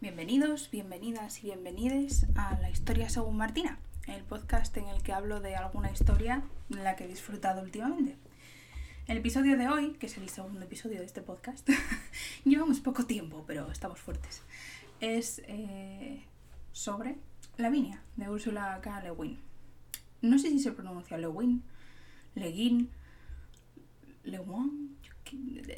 Bienvenidos, 0.00 0.70
bienvenidas 0.70 1.44
y 1.44 1.48
bienvenides 1.48 2.24
a 2.34 2.58
La 2.58 2.70
Historia 2.70 3.10
según 3.10 3.36
Martina, 3.36 3.78
el 4.06 4.22
podcast 4.22 4.74
en 4.78 4.88
el 4.88 5.02
que 5.02 5.12
hablo 5.12 5.40
de 5.40 5.56
alguna 5.56 5.90
historia 5.90 6.42
en 6.70 6.84
la 6.84 6.96
que 6.96 7.04
he 7.04 7.06
disfrutado 7.06 7.60
últimamente. 7.60 8.16
El 9.08 9.18
episodio 9.18 9.58
de 9.58 9.68
hoy, 9.68 9.90
que 10.00 10.06
es 10.06 10.16
el 10.16 10.30
segundo 10.30 10.62
episodio 10.62 11.00
de 11.00 11.04
este 11.04 11.20
podcast, 11.20 11.68
llevamos 12.46 12.80
poco 12.80 13.04
tiempo, 13.04 13.44
pero 13.46 13.70
estamos 13.70 14.00
fuertes, 14.00 14.40
es 15.02 15.42
eh, 15.48 16.24
sobre 16.72 17.16
Lavinia, 17.58 18.02
de 18.16 18.30
Ursula 18.30 18.80
K. 18.80 19.02
Le 19.02 19.10
Guin. 19.10 19.38
No 20.22 20.38
sé 20.38 20.48
si 20.48 20.60
se 20.60 20.72
pronuncia 20.72 21.18
Le 21.18 21.28
Guin, 21.28 21.62
Le 22.36 22.50
Guin, 22.52 22.88
Le 24.24 24.40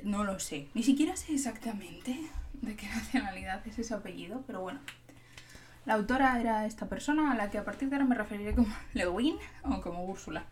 no 0.04 0.22
lo 0.22 0.38
sé. 0.38 0.68
Ni 0.74 0.84
siquiera 0.84 1.16
sé 1.16 1.34
exactamente 1.34 2.30
de 2.60 2.76
qué 2.76 2.86
nacionalidad 2.94 3.66
es 3.66 3.78
ese 3.78 3.94
apellido, 3.94 4.42
pero 4.46 4.60
bueno. 4.60 4.80
La 5.84 5.94
autora 5.94 6.40
era 6.40 6.64
esta 6.64 6.88
persona 6.88 7.32
a 7.32 7.34
la 7.34 7.50
que 7.50 7.58
a 7.58 7.64
partir 7.64 7.88
de 7.88 7.96
ahora 7.96 8.06
me 8.06 8.14
referiré 8.14 8.54
como 8.54 8.72
Lewin 8.94 9.36
o 9.64 9.80
como 9.80 10.04
Úrsula. 10.04 10.44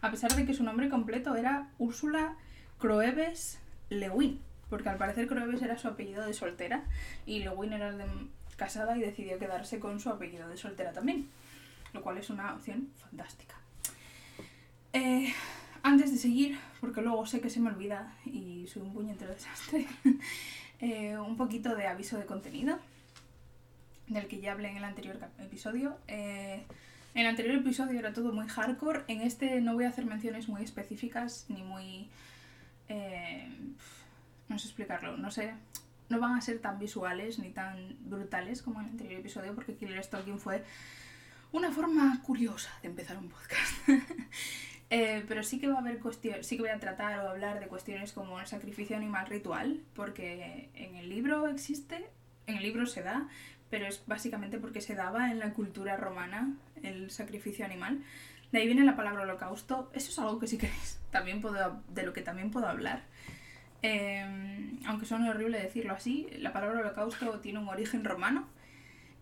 A 0.00 0.10
pesar 0.10 0.34
de 0.34 0.44
que 0.44 0.54
su 0.54 0.64
nombre 0.64 0.88
completo 0.88 1.36
era 1.36 1.68
Úrsula 1.78 2.34
Croeves 2.78 3.60
Lewin, 3.90 4.40
porque 4.68 4.88
al 4.88 4.96
parecer 4.96 5.28
Croeves 5.28 5.62
era 5.62 5.78
su 5.78 5.86
apellido 5.86 6.26
de 6.26 6.32
soltera 6.32 6.82
y 7.26 7.40
Lewin 7.40 7.72
era 7.72 7.92
de 7.92 8.06
casada 8.56 8.96
y 8.96 9.00
decidió 9.00 9.38
quedarse 9.38 9.78
con 9.78 10.00
su 10.00 10.08
apellido 10.08 10.48
de 10.48 10.56
soltera 10.56 10.92
también, 10.92 11.28
lo 11.92 12.02
cual 12.02 12.18
es 12.18 12.30
una 12.30 12.54
opción 12.54 12.88
fantástica. 12.96 13.54
Eh, 14.92 15.32
antes 15.82 16.12
de 16.12 16.18
seguir, 16.18 16.58
porque 16.80 17.02
luego 17.02 17.26
sé 17.26 17.40
que 17.40 17.50
se 17.50 17.60
me 17.60 17.70
olvida 17.70 18.14
y 18.24 18.66
soy 18.66 18.82
un 18.82 18.92
puñetero 18.92 19.32
desastre, 19.32 19.86
eh, 20.82 21.16
un 21.16 21.36
poquito 21.36 21.76
de 21.76 21.86
aviso 21.86 22.18
de 22.18 22.26
contenido, 22.26 22.76
del 24.08 24.26
que 24.26 24.40
ya 24.40 24.50
hablé 24.50 24.68
en 24.68 24.76
el 24.76 24.84
anterior 24.84 25.16
episodio. 25.38 25.96
Eh, 26.08 26.64
en 27.14 27.20
el 27.20 27.26
anterior 27.28 27.54
episodio 27.54 28.00
era 28.00 28.12
todo 28.12 28.32
muy 28.32 28.48
hardcore, 28.48 29.04
en 29.06 29.20
este 29.20 29.60
no 29.60 29.74
voy 29.74 29.84
a 29.84 29.90
hacer 29.90 30.04
menciones 30.06 30.48
muy 30.48 30.62
específicas 30.62 31.46
ni 31.48 31.62
muy... 31.62 32.10
Eh, 32.88 33.48
no 34.48 34.58
sé 34.58 34.66
explicarlo, 34.66 35.16
no 35.16 35.30
sé, 35.30 35.54
no 36.08 36.18
van 36.18 36.34
a 36.36 36.40
ser 36.40 36.58
tan 36.58 36.80
visuales 36.80 37.38
ni 37.38 37.50
tan 37.50 37.96
brutales 38.00 38.60
como 38.60 38.80
en 38.80 38.86
el 38.86 38.92
anterior 38.92 39.20
episodio 39.20 39.54
porque 39.54 39.76
Killer 39.76 40.02
Stalking 40.02 40.40
fue 40.40 40.64
una 41.52 41.70
forma 41.70 42.20
curiosa 42.22 42.70
de 42.82 42.88
empezar 42.88 43.18
un 43.18 43.28
podcast. 43.28 43.72
Eh, 44.94 45.24
pero 45.26 45.42
sí 45.42 45.58
que 45.58 45.68
va 45.68 45.76
a 45.76 45.78
haber 45.78 46.00
cuestiones, 46.00 46.46
sí 46.46 46.56
que 46.56 46.64
voy 46.64 46.70
a 46.70 46.78
tratar 46.78 47.18
o 47.20 47.30
hablar 47.30 47.60
de 47.60 47.66
cuestiones 47.66 48.12
como 48.12 48.38
el 48.38 48.46
sacrificio 48.46 48.94
animal 48.94 49.26
ritual, 49.26 49.80
porque 49.94 50.68
en 50.74 50.96
el 50.96 51.08
libro 51.08 51.48
existe, 51.48 52.10
en 52.46 52.58
el 52.58 52.62
libro 52.62 52.84
se 52.84 53.02
da, 53.02 53.26
pero 53.70 53.86
es 53.86 54.02
básicamente 54.06 54.58
porque 54.58 54.82
se 54.82 54.94
daba 54.94 55.30
en 55.30 55.38
la 55.38 55.54
cultura 55.54 55.96
romana 55.96 56.54
el 56.82 57.10
sacrificio 57.10 57.64
animal. 57.64 58.02
De 58.52 58.58
ahí 58.58 58.66
viene 58.66 58.84
la 58.84 58.94
palabra 58.94 59.22
holocausto. 59.22 59.90
Eso 59.94 60.10
es 60.10 60.18
algo 60.18 60.38
que 60.38 60.46
si 60.46 60.58
queréis, 60.58 61.00
también 61.10 61.40
puedo, 61.40 61.82
de 61.88 62.02
lo 62.02 62.12
que 62.12 62.20
también 62.20 62.50
puedo 62.50 62.66
hablar. 62.66 63.04
Eh, 63.80 64.78
aunque 64.84 65.06
suene 65.06 65.30
horrible 65.30 65.58
decirlo 65.58 65.94
así, 65.94 66.28
la 66.36 66.52
palabra 66.52 66.80
holocausto 66.80 67.40
tiene 67.40 67.60
un 67.60 67.68
origen 67.68 68.04
romano 68.04 68.46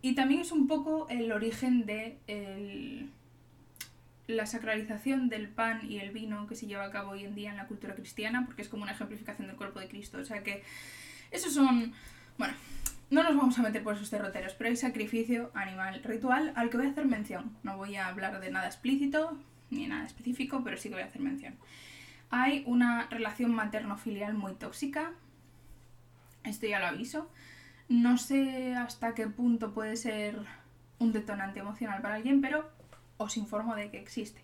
y 0.03 0.17
también 0.17 0.41
es 0.41 0.51
un 0.51 0.67
poco 0.67 1.07
el 1.11 1.31
origen 1.31 1.87
de 1.87 2.19
la 4.31 4.47
sacralización 4.47 5.29
del 5.29 5.49
pan 5.49 5.81
y 5.89 5.99
el 5.99 6.11
vino 6.11 6.47
que 6.47 6.55
se 6.55 6.67
lleva 6.67 6.85
a 6.85 6.91
cabo 6.91 7.11
hoy 7.11 7.25
en 7.25 7.35
día 7.35 7.51
en 7.51 7.57
la 7.57 7.67
cultura 7.67 7.95
cristiana, 7.95 8.47
porque 8.47 8.63
es 8.63 8.69
como 8.69 8.83
una 8.83 8.93
ejemplificación 8.93 9.49
del 9.49 9.57
cuerpo 9.57 9.81
de 9.81 9.89
Cristo. 9.89 10.19
O 10.19 10.25
sea 10.25 10.43
que 10.43 10.63
esos 11.31 11.55
son, 11.55 11.93
bueno, 12.39 12.55
no 13.11 13.23
nos 13.23 13.37
vamos 13.37 13.59
a 13.59 13.63
meter 13.63 13.83
por 13.83 13.95
esos 13.95 14.11
derroteros, 14.11 14.55
pero 14.55 14.71
hay 14.71 14.77
sacrificio 14.77 15.51
animal 15.55 16.03
ritual 16.05 16.53
al 16.55 16.71
que 16.71 16.77
voy 16.77 16.87
a 16.87 16.91
hacer 16.91 17.07
mención. 17.07 17.57
No 17.63 17.77
voy 17.77 17.97
a 17.97 18.07
hablar 18.07 18.41
de 18.41 18.51
nada 18.51 18.67
explícito 18.67 19.39
ni 19.71 19.87
nada 19.87 20.07
específico, 20.07 20.63
pero 20.65 20.77
sí 20.77 20.89
que 20.89 20.95
voy 20.95 21.03
a 21.03 21.07
hacer 21.07 21.21
mención. 21.21 21.57
Hay 22.31 22.63
una 22.67 23.09
relación 23.09 23.53
materno-filial 23.55 24.35
muy 24.35 24.55
tóxica, 24.55 25.13
esto 26.45 26.67
ya 26.67 26.79
lo 26.79 26.87
aviso. 26.87 27.31
No 27.89 28.19
sé 28.19 28.75
hasta 28.77 29.15
qué 29.15 29.27
punto 29.27 29.75
puede 29.75 29.97
ser 29.97 30.39
un 31.01 31.13
detonante 31.13 31.61
emocional 31.61 32.03
para 32.03 32.15
alguien, 32.17 32.41
pero 32.41 32.71
os 33.21 33.37
informo 33.37 33.77
de 33.77 33.91
que 33.91 33.99
existe. 33.99 34.41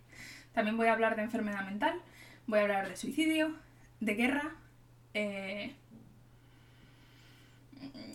También 0.53 0.77
voy 0.77 0.89
a 0.89 0.93
hablar 0.93 1.17
de 1.17 1.23
enfermedad 1.23 1.65
mental, 1.65 2.01
voy 2.47 2.61
a 2.61 2.63
hablar 2.63 2.89
de 2.89 2.97
suicidio, 2.97 3.55
de 4.01 4.15
guerra, 4.15 4.55
eh, 5.15 5.75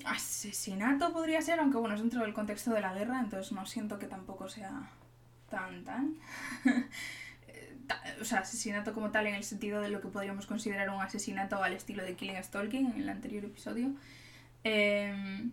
asesinato 0.05 1.11
podría 1.13 1.41
ser, 1.41 1.59
aunque 1.59 1.77
bueno, 1.77 1.95
es 1.95 2.01
dentro 2.01 2.22
del 2.22 2.33
contexto 2.33 2.72
de 2.72 2.81
la 2.81 2.94
guerra, 2.94 3.19
entonces 3.19 3.51
no 3.51 3.66
siento 3.66 3.99
que 3.99 4.07
tampoco 4.07 4.49
sea 4.49 4.89
tan 5.49 5.83
tan... 5.83 6.16
o 8.22 8.25
sea, 8.25 8.39
asesinato 8.39 8.93
como 8.93 9.11
tal 9.11 9.28
en 9.28 9.35
el 9.35 9.43
sentido 9.43 9.81
de 9.81 9.89
lo 9.89 9.99
que 9.99 10.07
podríamos 10.07 10.45
considerar 10.45 10.89
un 10.89 11.01
asesinato 11.01 11.61
al 11.61 11.73
estilo 11.73 12.03
de 12.03 12.16
Killing 12.16 12.41
Stalking 12.41 12.91
en 12.91 13.01
el 13.01 13.09
anterior 13.09 13.43
episodio. 13.43 13.91
Eh, 14.63 15.49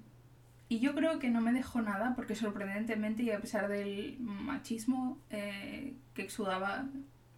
y 0.69 0.81
yo 0.81 0.95
creo 0.95 1.19
que 1.19 1.31
no 1.31 1.41
me 1.41 1.53
dejó 1.53 1.81
nada, 1.81 2.15
porque 2.15 2.35
sorprendentemente, 2.35 3.23
y 3.23 3.31
a 3.31 3.41
pesar 3.41 3.69
del 3.69 4.17
machismo 4.21 5.19
eh, 5.31 5.95
que 6.15 6.23
exudaba 6.23 6.87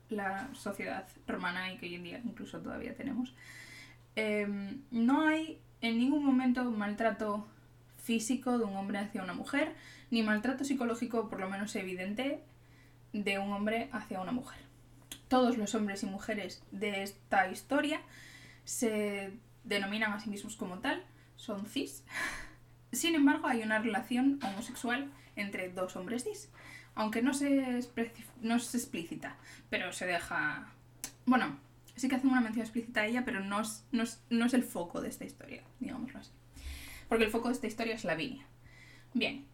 la 0.08 0.52
sociedad 0.54 1.06
romana 1.28 1.72
y 1.72 1.78
que 1.78 1.86
hoy 1.86 1.94
en 1.94 2.02
día 2.02 2.20
incluso 2.24 2.58
todavía 2.58 2.94
tenemos, 2.96 3.34
em, 4.16 4.82
no 4.90 5.26
hay 5.26 5.60
en 5.80 5.98
ningún 5.98 6.24
momento 6.24 6.64
maltrato 6.64 7.46
físico 8.02 8.58
de 8.58 8.64
un 8.64 8.76
hombre 8.76 8.98
hacia 8.98 9.22
una 9.22 9.34
mujer, 9.34 9.74
ni 10.10 10.22
maltrato 10.24 10.64
psicológico, 10.64 11.28
por 11.28 11.38
lo 11.38 11.48
menos 11.48 11.76
evidente, 11.76 12.42
de 13.12 13.38
un 13.38 13.52
hombre 13.52 13.88
hacia 13.92 14.20
una 14.20 14.32
mujer. 14.32 14.58
Todos 15.28 15.56
los 15.56 15.74
hombres 15.76 16.02
y 16.02 16.06
mujeres 16.06 16.64
de 16.72 17.04
esta 17.04 17.48
historia 17.48 18.00
se 18.64 19.32
denominan 19.62 20.12
a 20.12 20.20
sí 20.20 20.30
mismos 20.30 20.56
como 20.56 20.80
tal, 20.80 21.04
son 21.36 21.66
cis. 21.66 22.04
Sin 22.92 23.14
embargo, 23.14 23.46
hay 23.46 23.62
una 23.62 23.78
relación 23.78 24.40
homosexual 24.42 25.10
entre 25.36 25.70
dos 25.70 25.96
hombres 25.96 26.24
cis, 26.24 26.50
aunque 26.94 27.22
no 27.22 27.34
se, 27.34 27.80
no 28.40 28.58
se 28.58 28.76
explícita, 28.76 29.36
pero 29.68 29.92
se 29.92 30.06
deja... 30.06 30.68
Bueno, 31.24 31.56
sí 31.96 32.08
que 32.08 32.16
hacen 32.16 32.30
una 32.30 32.40
mención 32.40 32.64
explícita 32.64 33.02
a 33.02 33.06
ella, 33.06 33.24
pero 33.24 33.40
no 33.40 33.60
es, 33.60 33.84
no, 33.92 34.02
es, 34.02 34.54
el 34.54 34.64
foco 34.64 35.00
de 35.00 35.08
esta 35.08 35.24
historia, 35.24 35.62
digámoslo 35.78 36.18
así. 36.18 36.30
Porque 37.08 37.24
el 37.24 37.30
foco 37.30 37.48
de 37.48 37.54
esta 37.54 37.66
historia 37.66 37.94
es 37.94 38.04
Lavinia. 38.04 38.44
Bien, 39.14 39.44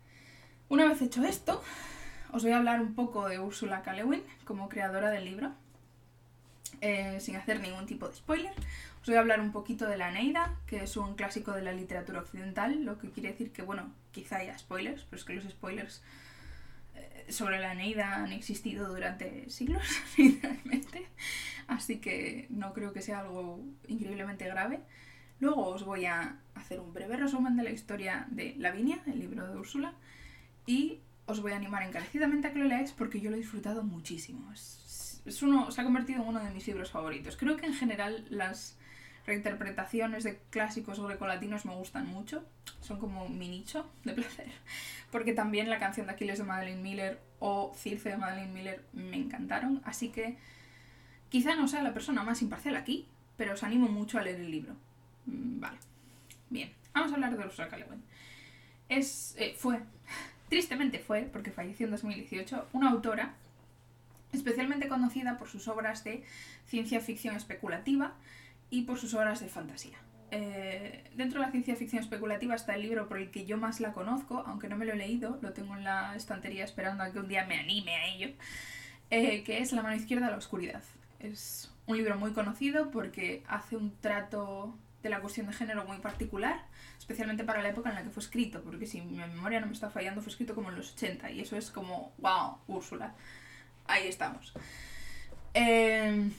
una 0.68 0.86
vez 0.86 1.02
hecho 1.02 1.24
esto, 1.24 1.62
os 2.32 2.42
voy 2.42 2.52
a 2.52 2.58
hablar 2.58 2.80
un 2.80 2.94
poco 2.94 3.28
de 3.28 3.38
Ursula 3.38 3.82
K. 3.82 3.94
como 4.44 4.68
creadora 4.68 5.10
del 5.10 5.24
libro, 5.24 5.52
eh, 6.80 7.18
sin 7.20 7.36
hacer 7.36 7.60
ningún 7.60 7.86
tipo 7.86 8.08
de 8.08 8.14
spoiler. 8.14 8.52
Voy 9.06 9.14
a 9.14 9.20
hablar 9.20 9.40
un 9.40 9.52
poquito 9.52 9.86
de 9.86 9.96
la 9.96 10.10
Neida, 10.10 10.56
que 10.66 10.82
es 10.82 10.96
un 10.96 11.14
clásico 11.14 11.52
de 11.52 11.62
la 11.62 11.72
literatura 11.72 12.18
occidental, 12.18 12.84
lo 12.84 12.98
que 12.98 13.10
quiere 13.10 13.30
decir 13.30 13.52
que, 13.52 13.62
bueno, 13.62 13.92
quizá 14.10 14.38
haya 14.38 14.58
spoilers, 14.58 15.04
pero 15.04 15.20
es 15.20 15.24
que 15.24 15.34
los 15.34 15.44
spoilers 15.44 16.02
eh, 16.96 17.26
sobre 17.28 17.60
la 17.60 17.72
Neida 17.74 18.16
han 18.16 18.32
existido 18.32 18.88
durante 18.88 19.48
siglos, 19.48 19.84
literalmente, 20.18 21.06
así 21.68 21.98
que 21.98 22.48
no 22.50 22.72
creo 22.72 22.92
que 22.92 23.00
sea 23.00 23.20
algo 23.20 23.64
increíblemente 23.86 24.44
grave. 24.46 24.80
Luego 25.38 25.68
os 25.68 25.84
voy 25.84 26.06
a 26.06 26.40
hacer 26.56 26.80
un 26.80 26.92
breve 26.92 27.16
resumen 27.16 27.56
de 27.56 27.62
la 27.62 27.70
historia 27.70 28.26
de 28.30 28.56
Lavinia, 28.58 28.98
el 29.06 29.20
libro 29.20 29.46
de 29.46 29.56
Úrsula, 29.56 29.94
y 30.66 30.98
os 31.26 31.42
voy 31.42 31.52
a 31.52 31.56
animar 31.56 31.84
encarecidamente 31.84 32.48
a 32.48 32.52
que 32.52 32.58
lo 32.58 32.64
leáis 32.64 32.90
porque 32.90 33.20
yo 33.20 33.30
lo 33.30 33.36
he 33.36 33.40
disfrutado 33.40 33.84
muchísimo. 33.84 34.52
Es 34.52 35.42
uno, 35.42 35.70
se 35.70 35.80
ha 35.80 35.84
convertido 35.84 36.22
en 36.22 36.28
uno 36.28 36.40
de 36.42 36.50
mis 36.50 36.66
libros 36.66 36.90
favoritos. 36.90 37.36
Creo 37.36 37.56
que 37.56 37.66
en 37.66 37.74
general 37.74 38.26
las 38.30 38.76
reinterpretaciones 39.26 40.24
de 40.24 40.38
clásicos 40.50 41.00
grecolatinos 41.00 41.66
me 41.66 41.74
gustan 41.74 42.06
mucho. 42.06 42.44
Son 42.80 42.98
como 42.98 43.28
mi 43.28 43.48
nicho 43.48 43.90
de 44.04 44.12
placer. 44.12 44.46
Porque 45.10 45.32
también 45.32 45.68
la 45.68 45.78
canción 45.78 46.06
de 46.06 46.12
Aquiles 46.12 46.38
de 46.38 46.44
Madeleine 46.44 46.82
Miller 46.82 47.20
o 47.40 47.72
Circe 47.76 48.10
de 48.10 48.16
Madeleine 48.16 48.52
Miller 48.52 48.84
me 48.92 49.16
encantaron. 49.16 49.82
Así 49.84 50.10
que 50.10 50.36
quizá 51.28 51.56
no 51.56 51.68
sea 51.68 51.82
la 51.82 51.92
persona 51.92 52.22
más 52.22 52.42
imparcial 52.42 52.76
aquí, 52.76 53.06
pero 53.36 53.54
os 53.54 53.62
animo 53.62 53.88
mucho 53.88 54.18
a 54.18 54.22
leer 54.22 54.40
el 54.40 54.50
libro. 54.50 54.74
Mm, 55.26 55.60
vale. 55.60 55.78
Bien, 56.48 56.72
vamos 56.94 57.10
a 57.10 57.14
hablar 57.14 57.36
de 57.36 57.44
Ursula 57.44 57.68
K. 57.68 57.78
Es, 58.88 59.34
eh, 59.38 59.54
fue, 59.58 59.80
tristemente 60.48 61.00
fue, 61.00 61.22
porque 61.22 61.50
falleció 61.50 61.86
en 61.86 61.92
2018, 61.92 62.68
una 62.72 62.90
autora 62.90 63.34
especialmente 64.32 64.88
conocida 64.88 65.38
por 65.38 65.48
sus 65.48 65.66
obras 65.68 66.04
de 66.04 66.24
ciencia 66.66 67.00
ficción 67.00 67.36
especulativa, 67.36 68.14
y 68.70 68.82
por 68.82 68.98
sus 68.98 69.14
obras 69.14 69.40
de 69.40 69.48
fantasía. 69.48 69.98
Eh, 70.32 71.04
dentro 71.14 71.40
de 71.40 71.46
la 71.46 71.52
ciencia 71.52 71.76
ficción 71.76 72.02
especulativa 72.02 72.54
está 72.54 72.74
el 72.74 72.82
libro 72.82 73.08
por 73.08 73.18
el 73.18 73.30
que 73.30 73.46
yo 73.46 73.58
más 73.58 73.80
la 73.80 73.92
conozco, 73.92 74.42
aunque 74.46 74.68
no 74.68 74.76
me 74.76 74.84
lo 74.84 74.92
he 74.92 74.96
leído, 74.96 75.38
lo 75.40 75.52
tengo 75.52 75.76
en 75.76 75.84
la 75.84 76.16
estantería 76.16 76.64
esperando 76.64 77.04
a 77.04 77.12
que 77.12 77.20
un 77.20 77.28
día 77.28 77.46
me 77.46 77.58
anime 77.58 77.94
a 77.94 78.06
ello, 78.06 78.30
eh, 79.10 79.44
que 79.44 79.58
es 79.60 79.72
La 79.72 79.82
mano 79.82 79.94
izquierda 79.96 80.26
a 80.26 80.30
la 80.30 80.36
oscuridad. 80.36 80.82
Es 81.20 81.72
un 81.86 81.96
libro 81.96 82.18
muy 82.18 82.32
conocido 82.32 82.90
porque 82.90 83.44
hace 83.48 83.76
un 83.76 83.96
trato 84.00 84.76
de 85.02 85.10
la 85.10 85.20
cuestión 85.20 85.46
de 85.46 85.52
género 85.52 85.84
muy 85.84 85.98
particular, 85.98 86.64
especialmente 86.98 87.44
para 87.44 87.62
la 87.62 87.68
época 87.68 87.90
en 87.90 87.94
la 87.94 88.02
que 88.02 88.10
fue 88.10 88.22
escrito, 88.22 88.62
porque 88.62 88.86
si 88.86 89.00
mi 89.00 89.18
memoria 89.18 89.60
no 89.60 89.66
me 89.66 89.72
está 89.72 89.90
fallando, 89.90 90.20
fue 90.20 90.30
escrito 90.30 90.54
como 90.56 90.70
en 90.70 90.76
los 90.76 90.92
80 90.94 91.30
y 91.30 91.40
eso 91.40 91.56
es 91.56 91.70
como, 91.70 92.12
wow, 92.18 92.58
Úrsula, 92.66 93.14
ahí 93.86 94.08
estamos. 94.08 94.52
Eh, 95.54 96.30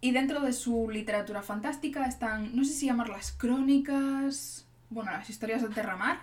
y 0.00 0.12
dentro 0.12 0.40
de 0.40 0.52
su 0.52 0.90
literatura 0.90 1.42
fantástica 1.42 2.06
están, 2.06 2.54
no 2.54 2.64
sé 2.64 2.72
si 2.72 2.86
llamar 2.86 3.08
las 3.08 3.32
crónicas, 3.32 4.66
bueno, 4.90 5.10
las 5.10 5.28
historias 5.28 5.62
de 5.62 5.68
Terramar, 5.68 6.20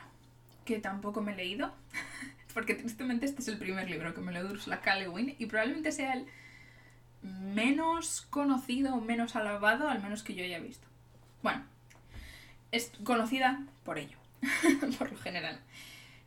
que 0.63 0.80
tampoco 0.80 1.22
me 1.22 1.33
he 1.33 1.36
leído, 1.36 1.74
porque 2.54 2.74
tristemente 2.74 3.25
este 3.25 3.42
es 3.42 3.48
el 3.50 3.57
primer 3.57 3.89
libro 3.89 4.13
que 4.13 4.22
me 4.22 4.31
leo 4.31 4.45
de 4.45 4.54
Ursula 4.54 4.81
K. 4.81 4.95
y 5.38 5.45
probablemente 5.45 5.92
sea 5.92 6.13
el 6.13 6.25
menos 7.22 8.22
conocido 8.30 8.95
menos 9.01 9.36
alabado, 9.36 9.89
al 9.89 10.01
menos 10.01 10.24
que 10.24 10.36
yo 10.36 10.44
haya 10.44 10.60
visto. 10.60 10.88
Bueno, 11.44 11.63
es 12.72 12.92
conocida 13.04 13.66
por 13.83 13.98
ello, 13.98 14.18
por 14.98 15.12
lo 15.12 15.18
general. 15.18 15.60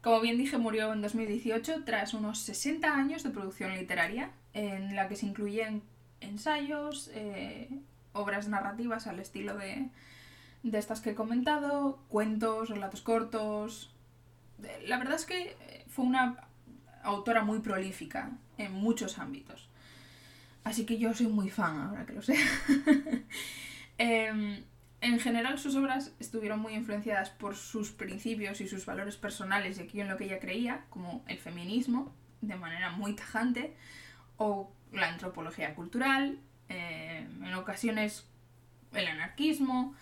Como 0.02 0.20
bien 0.20 0.38
dije, 0.38 0.58
murió 0.58 0.92
en 0.92 1.02
2018 1.02 1.84
tras 1.84 2.14
unos 2.14 2.40
60 2.40 2.94
años 2.94 3.22
de 3.22 3.30
producción 3.30 3.74
literaria, 3.74 4.30
en 4.54 4.94
la 4.96 5.08
que 5.08 5.16
se 5.16 5.26
incluyen 5.26 5.82
ensayos, 6.20 7.10
eh, 7.14 7.68
obras 8.12 8.48
narrativas 8.48 9.06
al 9.06 9.18
estilo 9.18 9.56
de, 9.56 9.88
de 10.62 10.78
estas 10.78 11.00
que 11.00 11.10
he 11.10 11.14
comentado, 11.14 11.98
cuentos, 12.08 12.68
relatos 12.68 13.02
cortos. 13.02 13.94
La 14.86 14.98
verdad 14.98 15.14
es 15.14 15.24
que 15.24 15.56
eh, 15.60 15.84
fue 15.88 16.04
una 16.04 16.48
autora 17.02 17.42
muy 17.42 17.60
prolífica 17.60 18.32
en 18.56 18.72
muchos 18.72 19.18
ámbitos. 19.18 19.68
Así 20.64 20.84
que 20.84 20.98
yo 20.98 21.14
soy 21.14 21.28
muy 21.28 21.48
fan, 21.48 21.80
ahora 21.80 22.04
que 22.06 22.12
lo 22.12 22.22
sé. 22.22 22.36
Em, 24.00 24.62
en 25.00 25.18
general 25.18 25.58
sus 25.58 25.74
obras 25.74 26.12
estuvieron 26.20 26.60
muy 26.60 26.74
influenciadas 26.74 27.30
por 27.30 27.56
sus 27.56 27.90
principios 27.90 28.60
y 28.60 28.68
sus 28.68 28.86
valores 28.86 29.16
personales 29.16 29.76
y 29.76 29.82
aquello 29.82 30.04
en 30.04 30.08
lo 30.08 30.16
que 30.16 30.26
ella 30.26 30.38
creía, 30.38 30.84
como 30.88 31.24
el 31.26 31.38
feminismo, 31.38 32.12
de 32.40 32.54
manera 32.54 32.90
muy 32.90 33.14
tajante, 33.14 33.74
o 34.36 34.72
la 34.92 35.08
antropología 35.08 35.74
cultural, 35.74 36.38
em, 36.68 37.44
en 37.44 37.54
ocasiones 37.54 38.26
el 38.92 39.06
anarquismo 39.06 39.94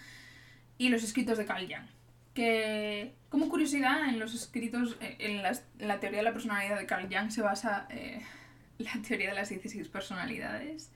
y 0.78 0.88
los 0.88 1.02
escritos 1.02 1.38
de 1.38 1.46
Carl 1.46 1.66
Jung. 1.66 1.86
Que, 2.34 3.14
como 3.28 3.48
curiosidad, 3.48 4.08
en 4.08 4.18
los 4.18 4.34
escritos, 4.34 4.96
en, 5.00 5.42
la 5.42 6.00
teoría 6.00 6.18
de 6.18 6.24
la 6.24 6.32
personalidad 6.32 6.78
de 6.78 6.86
Carl 6.86 7.08
Jung 7.10 7.30
se 7.30 7.42
basa 7.42 7.86
eh, 7.90 8.22
la 8.78 8.92
teoría 9.06 9.30
de 9.30 9.34
las 9.34 9.48
16 9.48 9.88
personalidades. 9.88 10.90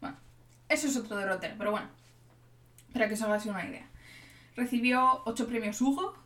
Bueno, 0.00 0.16
eso 0.68 0.88
es 0.88 0.96
otro 0.96 1.16
derrote, 1.16 1.54
pero 1.58 1.70
bueno, 1.72 1.88
para 2.92 3.08
que 3.08 3.14
os 3.14 3.22
hagáis 3.22 3.46
una 3.46 3.66
idea. 3.66 3.86
Recibió 4.56 5.22
8 5.26 5.46
premios 5.46 5.80
Hugo, 5.80 6.16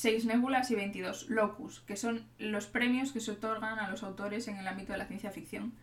6 0.00 0.24
eh, 0.24 0.28
Nébulas 0.28 0.70
y 0.70 0.76
22 0.76 1.28
Locus, 1.28 1.80
que 1.80 1.96
son 1.96 2.24
los 2.38 2.66
premios 2.66 3.12
que 3.12 3.20
se 3.20 3.32
otorgan 3.32 3.78
a 3.78 3.90
los 3.90 4.02
autores 4.02 4.48
en 4.48 4.56
el 4.56 4.66
ámbito 4.66 4.92
de 4.92 4.98
la 4.98 5.06
ciencia 5.06 5.30
ficción. 5.30 5.74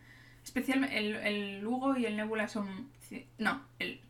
Especialmente 0.44 0.98
el, 0.98 1.16
el 1.16 1.68
Hugo 1.68 1.96
y 1.96 2.06
el 2.06 2.18
Nebula 2.18 2.48
son... 2.48 2.90
No, 3.38 3.62
el, 3.78 4.02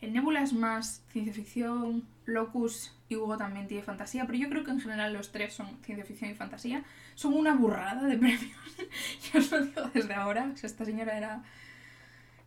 el 0.00 0.12
Nebula 0.12 0.42
es 0.42 0.52
más 0.52 1.04
ciencia 1.10 1.32
ficción, 1.32 2.04
Locus 2.24 2.96
y 3.08 3.14
Hugo 3.14 3.36
también 3.36 3.68
tiene 3.68 3.84
fantasía, 3.84 4.26
pero 4.26 4.38
yo 4.38 4.48
creo 4.48 4.64
que 4.64 4.72
en 4.72 4.80
general 4.80 5.12
los 5.12 5.30
tres 5.30 5.54
son 5.54 5.78
ciencia 5.84 6.04
ficción 6.04 6.30
y 6.30 6.34
fantasía. 6.34 6.82
Son 7.14 7.34
una 7.34 7.54
burrada 7.54 8.02
de 8.02 8.18
premios. 8.18 8.56
yo 9.32 9.38
os 9.38 9.50
lo 9.52 9.60
digo 9.64 9.82
desde 9.94 10.14
ahora. 10.14 10.52
esta 10.60 10.84
señora 10.84 11.16
era 11.16 11.44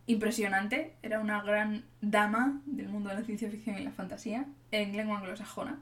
impresionante, 0.06 0.94
era 1.02 1.20
una 1.20 1.42
gran 1.42 1.84
dama 2.02 2.60
del 2.66 2.88
mundo 2.88 3.08
de 3.08 3.14
la 3.14 3.22
ciencia 3.22 3.50
ficción 3.50 3.78
y 3.78 3.82
la 3.82 3.92
fantasía 3.92 4.44
en 4.72 4.94
lengua 4.94 5.18
anglosajona. 5.18 5.78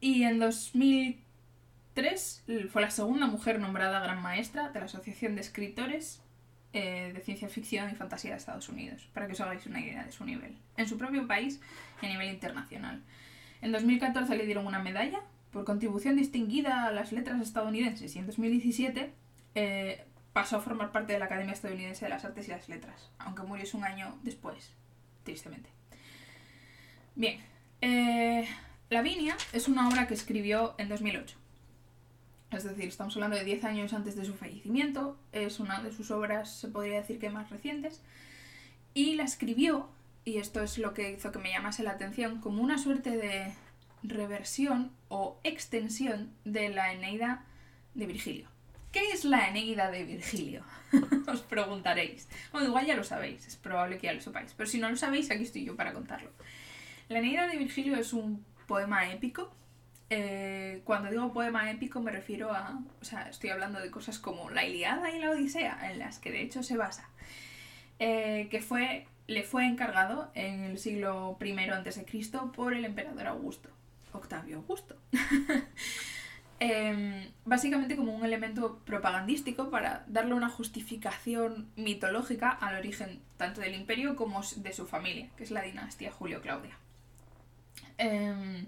Y 0.00 0.22
en 0.22 0.38
2003 0.38 2.44
fue 2.70 2.82
la 2.82 2.90
segunda 2.90 3.26
mujer 3.26 3.60
nombrada 3.60 4.00
gran 4.00 4.22
maestra 4.22 4.70
de 4.70 4.80
la 4.80 4.86
Asociación 4.86 5.34
de 5.34 5.42
Escritores 5.42 6.22
eh, 6.72 7.12
de 7.14 7.20
Ciencia 7.20 7.48
Ficción 7.48 7.90
y 7.90 7.96
Fantasía 7.96 8.30
de 8.30 8.36
Estados 8.36 8.68
Unidos, 8.68 9.08
para 9.12 9.26
que 9.26 9.32
os 9.32 9.40
hagáis 9.40 9.66
una 9.66 9.80
idea 9.80 10.04
de 10.04 10.12
su 10.12 10.24
nivel, 10.24 10.56
en 10.76 10.88
su 10.88 10.96
propio 10.96 11.26
país 11.26 11.60
y 12.00 12.06
a 12.06 12.08
nivel 12.08 12.28
internacional. 12.28 13.02
En 13.60 13.72
2014 13.72 14.36
le 14.36 14.46
dieron 14.46 14.66
una 14.66 14.78
medalla 14.78 15.20
por 15.50 15.64
contribución 15.64 16.16
distinguida 16.16 16.86
a 16.86 16.92
las 16.92 17.12
letras 17.12 17.42
estadounidenses 17.42 18.14
y 18.14 18.20
en 18.20 18.26
2017 18.26 19.12
eh, 19.56 20.04
pasó 20.32 20.58
a 20.58 20.60
formar 20.60 20.92
parte 20.92 21.12
de 21.12 21.18
la 21.18 21.24
Academia 21.24 21.52
Estadounidense 21.52 22.04
de 22.04 22.10
las 22.10 22.24
Artes 22.24 22.46
y 22.46 22.52
las 22.52 22.68
Letras, 22.68 23.10
aunque 23.18 23.42
murió 23.42 23.64
un 23.74 23.84
año 23.84 24.16
después, 24.22 24.72
tristemente. 25.24 25.68
Bien, 27.16 27.40
eh, 27.80 28.48
Lavinia 28.90 29.36
es 29.52 29.68
una 29.68 29.88
obra 29.88 30.08
que 30.08 30.14
escribió 30.14 30.74
en 30.76 30.88
2008. 30.88 31.36
Es 32.50 32.64
decir, 32.64 32.86
estamos 32.86 33.14
hablando 33.14 33.36
de 33.36 33.44
10 33.44 33.62
años 33.62 33.92
antes 33.92 34.16
de 34.16 34.24
su 34.24 34.34
fallecimiento, 34.34 35.16
es 35.30 35.60
una 35.60 35.80
de 35.80 35.92
sus 35.92 36.10
obras, 36.10 36.52
se 36.52 36.66
podría 36.66 36.96
decir 36.96 37.20
que 37.20 37.30
más 37.30 37.50
recientes, 37.50 38.02
y 38.92 39.14
la 39.14 39.22
escribió, 39.22 39.88
y 40.24 40.38
esto 40.38 40.60
es 40.60 40.76
lo 40.76 40.92
que 40.92 41.12
hizo 41.12 41.30
que 41.30 41.38
me 41.38 41.50
llamase 41.52 41.84
la 41.84 41.92
atención, 41.92 42.40
como 42.40 42.64
una 42.64 42.78
suerte 42.78 43.16
de 43.16 43.54
reversión 44.02 44.90
o 45.08 45.38
extensión 45.44 46.32
de 46.44 46.70
la 46.70 46.92
Eneida 46.92 47.44
de 47.94 48.06
Virgilio. 48.06 48.48
¿Qué 48.90 49.12
es 49.12 49.24
la 49.24 49.50
Eneida 49.50 49.88
de 49.92 50.02
Virgilio? 50.02 50.64
Os 51.28 51.42
preguntaréis. 51.42 52.26
Bueno, 52.50 52.66
igual 52.66 52.86
ya 52.86 52.96
lo 52.96 53.04
sabéis, 53.04 53.46
es 53.46 53.54
probable 53.54 53.98
que 53.98 54.08
ya 54.08 54.14
lo 54.14 54.20
sepáis, 54.20 54.52
pero 54.56 54.68
si 54.68 54.78
no 54.78 54.90
lo 54.90 54.96
sabéis, 54.96 55.30
aquí 55.30 55.44
estoy 55.44 55.64
yo 55.64 55.76
para 55.76 55.92
contarlo. 55.92 56.32
La 57.08 57.20
Eneida 57.20 57.46
de 57.46 57.56
Virgilio 57.56 57.94
es 57.94 58.12
un 58.12 58.44
poema 58.70 59.10
épico 59.10 59.50
eh, 60.12 60.82
cuando 60.84 61.08
digo 61.08 61.32
poema 61.32 61.70
épico 61.70 62.00
me 62.00 62.10
refiero 62.10 62.52
a, 62.52 62.80
o 63.00 63.04
sea, 63.04 63.28
estoy 63.28 63.50
hablando 63.50 63.78
de 63.78 63.92
cosas 63.92 64.18
como 64.18 64.50
la 64.50 64.64
Iliada 64.64 65.10
y 65.12 65.20
la 65.20 65.30
Odisea, 65.30 65.88
en 65.90 66.00
las 66.00 66.18
que 66.18 66.32
de 66.32 66.42
hecho 66.42 66.64
se 66.64 66.76
basa, 66.76 67.08
eh, 68.00 68.48
que 68.50 68.60
fue, 68.60 69.06
le 69.28 69.44
fue 69.44 69.66
encargado 69.66 70.32
en 70.34 70.64
el 70.64 70.78
siglo 70.78 71.38
I 71.40 71.52
a.C. 71.52 72.04
por 72.54 72.74
el 72.74 72.84
emperador 72.84 73.28
Augusto, 73.28 73.70
Octavio 74.12 74.56
Augusto. 74.58 74.96
Em, 76.62 77.30
básicamente 77.46 77.96
como 77.96 78.14
un 78.14 78.22
elemento 78.22 78.80
propagandístico 78.84 79.70
para 79.70 80.04
darle 80.08 80.34
una 80.34 80.50
justificación 80.50 81.70
mitológica 81.74 82.50
al 82.50 82.76
origen 82.76 83.22
tanto 83.38 83.62
del 83.62 83.74
imperio 83.74 84.14
como 84.14 84.42
de 84.56 84.72
su 84.74 84.86
familia, 84.86 85.30
que 85.38 85.44
es 85.44 85.50
la 85.50 85.62
dinastía 85.62 86.12
Julio-Claudia. 86.12 86.76
Em, 88.00 88.66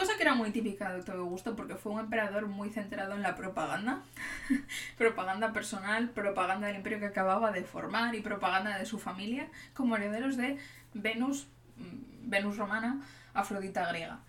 Cosa 0.00 0.16
que 0.16 0.22
era 0.22 0.34
muy 0.34 0.50
típica 0.50 0.90
de 0.90 1.00
Octavio 1.00 1.20
Augusto 1.20 1.54
porque 1.54 1.74
fue 1.74 1.92
un 1.92 2.00
emperador 2.00 2.46
muy 2.46 2.70
centrado 2.70 3.14
en 3.14 3.20
la 3.20 3.34
propaganda. 3.34 4.02
propaganda 4.96 5.52
personal, 5.52 6.08
propaganda 6.08 6.68
del 6.68 6.76
imperio 6.76 7.00
que 7.00 7.06
acababa 7.06 7.52
de 7.52 7.64
formar 7.64 8.14
y 8.14 8.22
propaganda 8.22 8.78
de 8.78 8.86
su 8.86 8.98
familia 8.98 9.48
como 9.74 9.96
herederos 9.96 10.38
de 10.38 10.56
Venus, 10.94 11.48
mm, 11.76 12.30
Venus 12.30 12.56
romana, 12.56 13.02
Afrodita 13.34 13.86
griega. 13.88 14.20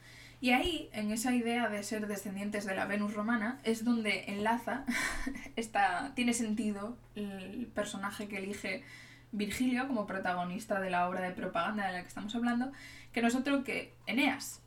Y 0.42 0.50
ahí, 0.50 0.90
en 0.92 1.12
esa 1.12 1.34
idea 1.34 1.70
de 1.70 1.84
ser 1.84 2.06
descendientes 2.06 2.66
de 2.66 2.76
la 2.76 2.86
Venus 2.86 3.14
romana, 3.14 3.60
es 3.64 3.86
donde 3.86 4.26
enlaza, 4.28 4.84
esta, 5.56 6.12
tiene 6.16 6.34
sentido 6.34 6.98
el 7.16 7.72
personaje 7.74 8.28
que 8.28 8.40
elige 8.40 8.84
Virgilio 9.32 9.88
como 9.88 10.06
protagonista 10.06 10.80
de 10.80 10.90
la 10.90 11.08
obra 11.08 11.22
de 11.22 11.32
propaganda 11.32 11.88
de 11.88 11.94
la 11.94 12.02
que 12.02 12.08
estamos 12.08 12.36
hablando, 12.36 12.72
que 13.14 13.22
no 13.22 13.28
es 13.28 13.36
otro 13.36 13.64
que 13.64 13.94
Eneas, 14.08 14.62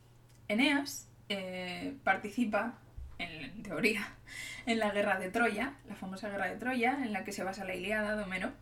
Eneas 0.48 1.08
eh, 1.28 1.96
participa, 2.04 2.74
en, 3.18 3.62
teoría, 3.62 4.14
en 4.66 4.78
la 4.78 4.90
guerra 4.90 5.18
de 5.18 5.30
Troya, 5.30 5.74
la 5.88 5.94
famosa 5.94 6.28
guerra 6.28 6.46
de 6.46 6.56
Troya, 6.56 6.98
en 7.04 7.12
la 7.12 7.24
que 7.24 7.32
se 7.32 7.44
basa 7.44 7.64
la 7.64 7.74
Iliada 7.74 8.16
de 8.16 8.22
Homero. 8.22 8.52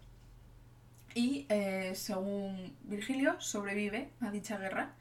Y 1.14 1.46
eh, 1.50 1.92
según 1.94 2.74
Virgilio, 2.84 3.38
sobrevive 3.40 4.10
a 4.20 4.30
dicha 4.30 4.58
guerra 4.58 4.92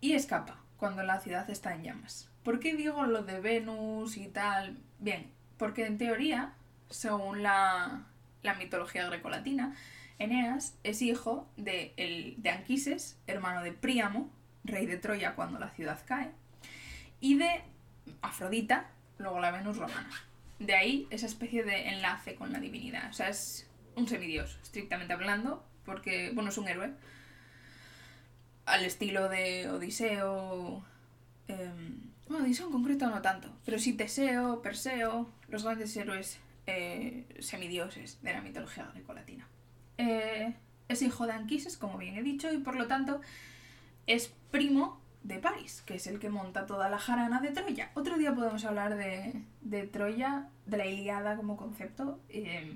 y 0.00 0.12
escapa 0.12 0.60
cuando 0.78 1.02
la 1.02 1.20
ciudad 1.20 1.48
está 1.50 1.74
en 1.74 1.82
llamas. 1.82 2.30
¿Por 2.42 2.58
qué 2.58 2.74
digo 2.74 3.04
lo 3.04 3.22
de 3.22 3.40
Venus 3.40 4.16
y 4.16 4.28
tal? 4.28 4.78
Bien, 4.98 5.30
porque 5.58 5.84
en 5.84 5.98
teoría, 5.98 6.54
según 6.88 7.42
la, 7.42 8.06
la 8.42 8.54
mitología 8.54 9.06
grecolatina, 9.06 9.76
Eneas 10.20 10.76
es 10.84 11.00
hijo 11.00 11.48
de, 11.56 11.94
Anquises, 12.44 13.18
hermano 13.26 13.62
de 13.62 13.72
Príamo, 13.72 14.30
rey 14.64 14.84
de 14.84 14.98
Troya 14.98 15.34
cuando 15.34 15.58
la 15.58 15.70
ciudad 15.70 15.98
cae, 16.06 16.30
y 17.20 17.38
de 17.38 17.62
Afrodita, 18.20 18.90
luego 19.18 19.40
la 19.40 19.50
Venus 19.50 19.78
romana. 19.78 20.10
De 20.58 20.74
ahí 20.74 21.08
esa 21.08 21.24
especie 21.24 21.64
de 21.64 21.88
enlace 21.88 22.34
con 22.34 22.52
la 22.52 22.60
divinidad. 22.60 23.08
O 23.08 23.14
sea, 23.14 23.30
es 23.30 23.66
un 23.96 24.06
semidios, 24.06 24.58
estrictamente 24.62 25.14
hablando, 25.14 25.64
porque, 25.86 26.32
bueno, 26.34 26.50
es 26.50 26.58
un 26.58 26.68
héroe. 26.68 26.92
Al 28.66 28.84
estilo 28.84 29.30
de 29.30 29.70
Odiseo. 29.70 30.84
Em, 31.48 32.10
bueno, 32.28 32.44
Odiseo 32.44 32.66
en 32.66 32.72
concreto 32.72 33.08
no 33.08 33.22
tanto, 33.22 33.50
pero 33.64 33.78
sí 33.78 33.94
Teseo, 33.94 34.60
Perseo, 34.60 35.30
los 35.48 35.64
grandes 35.64 35.96
héroes 35.96 36.38
eh, 36.66 37.24
semidioses 37.40 38.20
de 38.20 38.34
la 38.34 38.42
mitología 38.42 38.84
grecolatina. 38.92 39.48
Eh, 40.00 40.54
Es 40.88 41.02
hijo 41.02 41.26
de 41.26 41.32
Anquises, 41.32 41.76
como 41.76 41.98
bien 41.98 42.16
he 42.16 42.22
dicho, 42.22 42.52
y 42.52 42.58
por 42.58 42.74
lo 42.74 42.86
tanto 42.88 43.20
es 44.06 44.32
primo 44.50 44.98
de 45.22 45.38
París, 45.38 45.82
que 45.86 45.94
es 45.94 46.06
el 46.06 46.18
que 46.18 46.30
monta 46.30 46.66
toda 46.66 46.88
la 46.88 46.98
jarana 46.98 47.40
de 47.40 47.50
Troya. 47.50 47.90
Otro 47.94 48.16
día 48.16 48.34
podemos 48.34 48.64
hablar 48.64 48.96
de, 48.96 49.42
de 49.60 49.86
Troya, 49.86 50.48
de 50.66 50.76
la 50.78 50.86
Iliada 50.86 51.36
como 51.36 51.56
concepto. 51.56 52.18
Eh, 52.28 52.74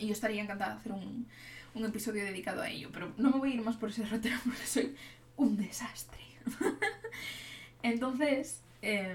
y 0.00 0.06
yo 0.06 0.12
estaría 0.12 0.42
encantada 0.42 0.72
de 0.74 0.80
hacer 0.80 0.92
un, 0.92 1.28
un, 1.74 1.84
episodio 1.84 2.24
dedicado 2.24 2.62
a 2.62 2.70
ello, 2.70 2.88
pero 2.92 3.12
no 3.18 3.30
me 3.30 3.38
voy 3.38 3.52
a 3.52 3.54
ir 3.54 3.62
más 3.62 3.76
por 3.76 3.90
ese 3.90 4.04
rotero 4.06 4.36
porque 4.44 4.66
soy 4.66 4.96
un 5.36 5.56
desastre. 5.56 6.22
Entonces, 7.82 8.62
eh, 8.80 9.14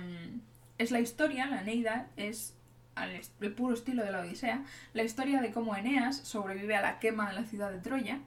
es 0.77 0.91
la 0.91 1.00
historia, 1.00 1.48
la 1.48 1.63
Neida, 1.63 2.07
es 2.15 2.53
al 2.98 3.51
puro 3.51 3.74
estilo 3.74 4.04
de 4.04 4.12
la 4.12 4.22
Odisea, 4.22 4.63
la 4.94 5.04
historia 5.04 5.42
de 5.42 5.51
cómo 5.51 5.75
Eneas 5.75 6.18
sobrevive 6.18 6.75
a 6.75 6.82
la 6.82 7.00
quema 7.00 7.30
de 7.30 7.36
la 7.36 7.44
ciudad 7.44 7.72
de 7.72 7.80
Troya. 7.80 8.20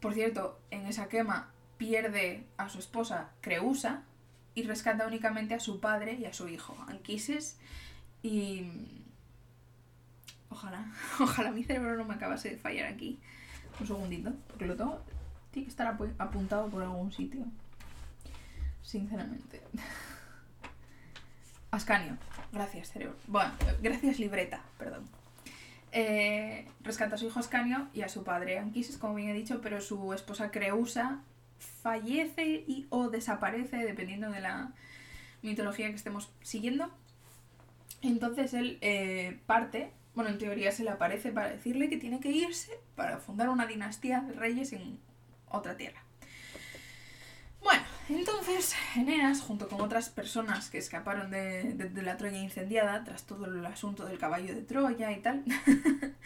Por 0.00 0.14
cierto, 0.14 0.60
en 0.70 0.86
esa 0.86 1.08
quema 1.08 1.50
pierde 1.78 2.44
a 2.56 2.68
su 2.68 2.78
esposa 2.78 3.30
Creusa 3.40 4.02
y 4.54 4.62
rescata 4.62 5.06
únicamente 5.06 5.54
a 5.54 5.60
su 5.60 5.80
padre 5.80 6.14
y 6.14 6.24
a 6.24 6.32
su 6.32 6.48
hijo, 6.48 6.76
Anquises. 6.88 7.58
Y. 8.22 8.70
Ojalá, 10.48 10.86
ojalá 11.20 11.50
mi 11.50 11.64
cerebro 11.64 11.96
no 11.96 12.04
me 12.04 12.14
acabase 12.14 12.50
de 12.50 12.56
fallar 12.56 12.86
aquí. 12.86 13.18
Un 13.80 13.86
segundito, 13.86 14.32
porque 14.48 14.66
lo 14.66 14.76
tengo. 14.76 15.02
Tiene 15.50 15.66
que 15.66 15.70
estar 15.70 15.96
apuntado 16.18 16.68
por 16.68 16.82
algún 16.82 17.12
sitio. 17.12 17.44
Sinceramente. 18.82 19.62
Ascanio. 21.76 22.16
Gracias, 22.52 22.90
cerebro. 22.90 23.16
Bueno, 23.26 23.52
gracias, 23.82 24.18
libreta, 24.18 24.62
perdón. 24.78 25.08
Eh, 25.92 26.66
rescata 26.82 27.14
a 27.14 27.18
su 27.18 27.26
hijo 27.26 27.38
Ascanio 27.38 27.88
y 27.94 28.02
a 28.02 28.08
su 28.08 28.22
padre 28.24 28.58
Anquises, 28.58 28.98
como 28.98 29.14
bien 29.14 29.30
he 29.30 29.34
dicho, 29.34 29.60
pero 29.62 29.80
su 29.80 30.12
esposa 30.12 30.50
Creusa 30.50 31.20
fallece 31.58 32.64
y 32.66 32.86
o 32.90 33.08
desaparece, 33.08 33.78
dependiendo 33.78 34.30
de 34.30 34.40
la 34.40 34.72
mitología 35.42 35.88
que 35.88 35.94
estemos 35.94 36.30
siguiendo. 36.42 36.90
Entonces 38.02 38.52
él 38.54 38.78
eh, 38.80 39.38
parte, 39.46 39.90
bueno, 40.14 40.30
en 40.30 40.38
teoría 40.38 40.72
se 40.72 40.84
le 40.84 40.90
aparece 40.90 41.32
para 41.32 41.48
decirle 41.48 41.88
que 41.88 41.96
tiene 41.96 42.20
que 42.20 42.30
irse 42.30 42.72
para 42.94 43.18
fundar 43.18 43.48
una 43.48 43.66
dinastía 43.66 44.20
de 44.20 44.34
reyes 44.34 44.72
en 44.72 44.98
otra 45.48 45.76
tierra. 45.76 46.05
Entonces 48.08 48.74
Eneas, 48.94 49.40
junto 49.40 49.68
con 49.68 49.80
otras 49.80 50.08
personas 50.08 50.70
que 50.70 50.78
escaparon 50.78 51.30
de, 51.30 51.74
de 51.74 52.02
la 52.02 52.16
Troya 52.16 52.38
incendiada, 52.38 53.02
tras 53.04 53.24
todo 53.24 53.46
el 53.46 53.64
asunto 53.66 54.04
del 54.06 54.18
caballo 54.18 54.54
de 54.54 54.62
Troya 54.62 55.10
y 55.12 55.20
tal, 55.20 55.44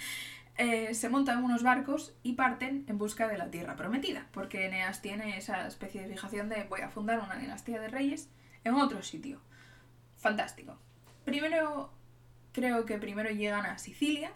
Eh, 0.62 0.92
se 0.92 1.08
montan 1.08 1.42
unos 1.42 1.62
barcos 1.62 2.12
y 2.22 2.34
parten 2.34 2.84
en 2.86 2.98
busca 2.98 3.26
de 3.28 3.38
la 3.38 3.50
tierra 3.50 3.76
prometida, 3.76 4.26
porque 4.30 4.66
Eneas 4.66 5.00
tiene 5.00 5.38
esa 5.38 5.66
especie 5.66 6.02
de 6.02 6.08
fijación 6.08 6.50
de 6.50 6.64
voy 6.64 6.82
a 6.82 6.90
fundar 6.90 7.18
una 7.20 7.36
dinastía 7.36 7.80
de 7.80 7.88
reyes 7.88 8.28
en 8.62 8.74
otro 8.74 9.02
sitio. 9.02 9.40
Fantástico. 10.18 10.76
Primero, 11.24 11.90
creo 12.52 12.84
que 12.84 12.98
primero 12.98 13.30
llegan 13.30 13.64
a 13.64 13.78
Sicilia, 13.78 14.32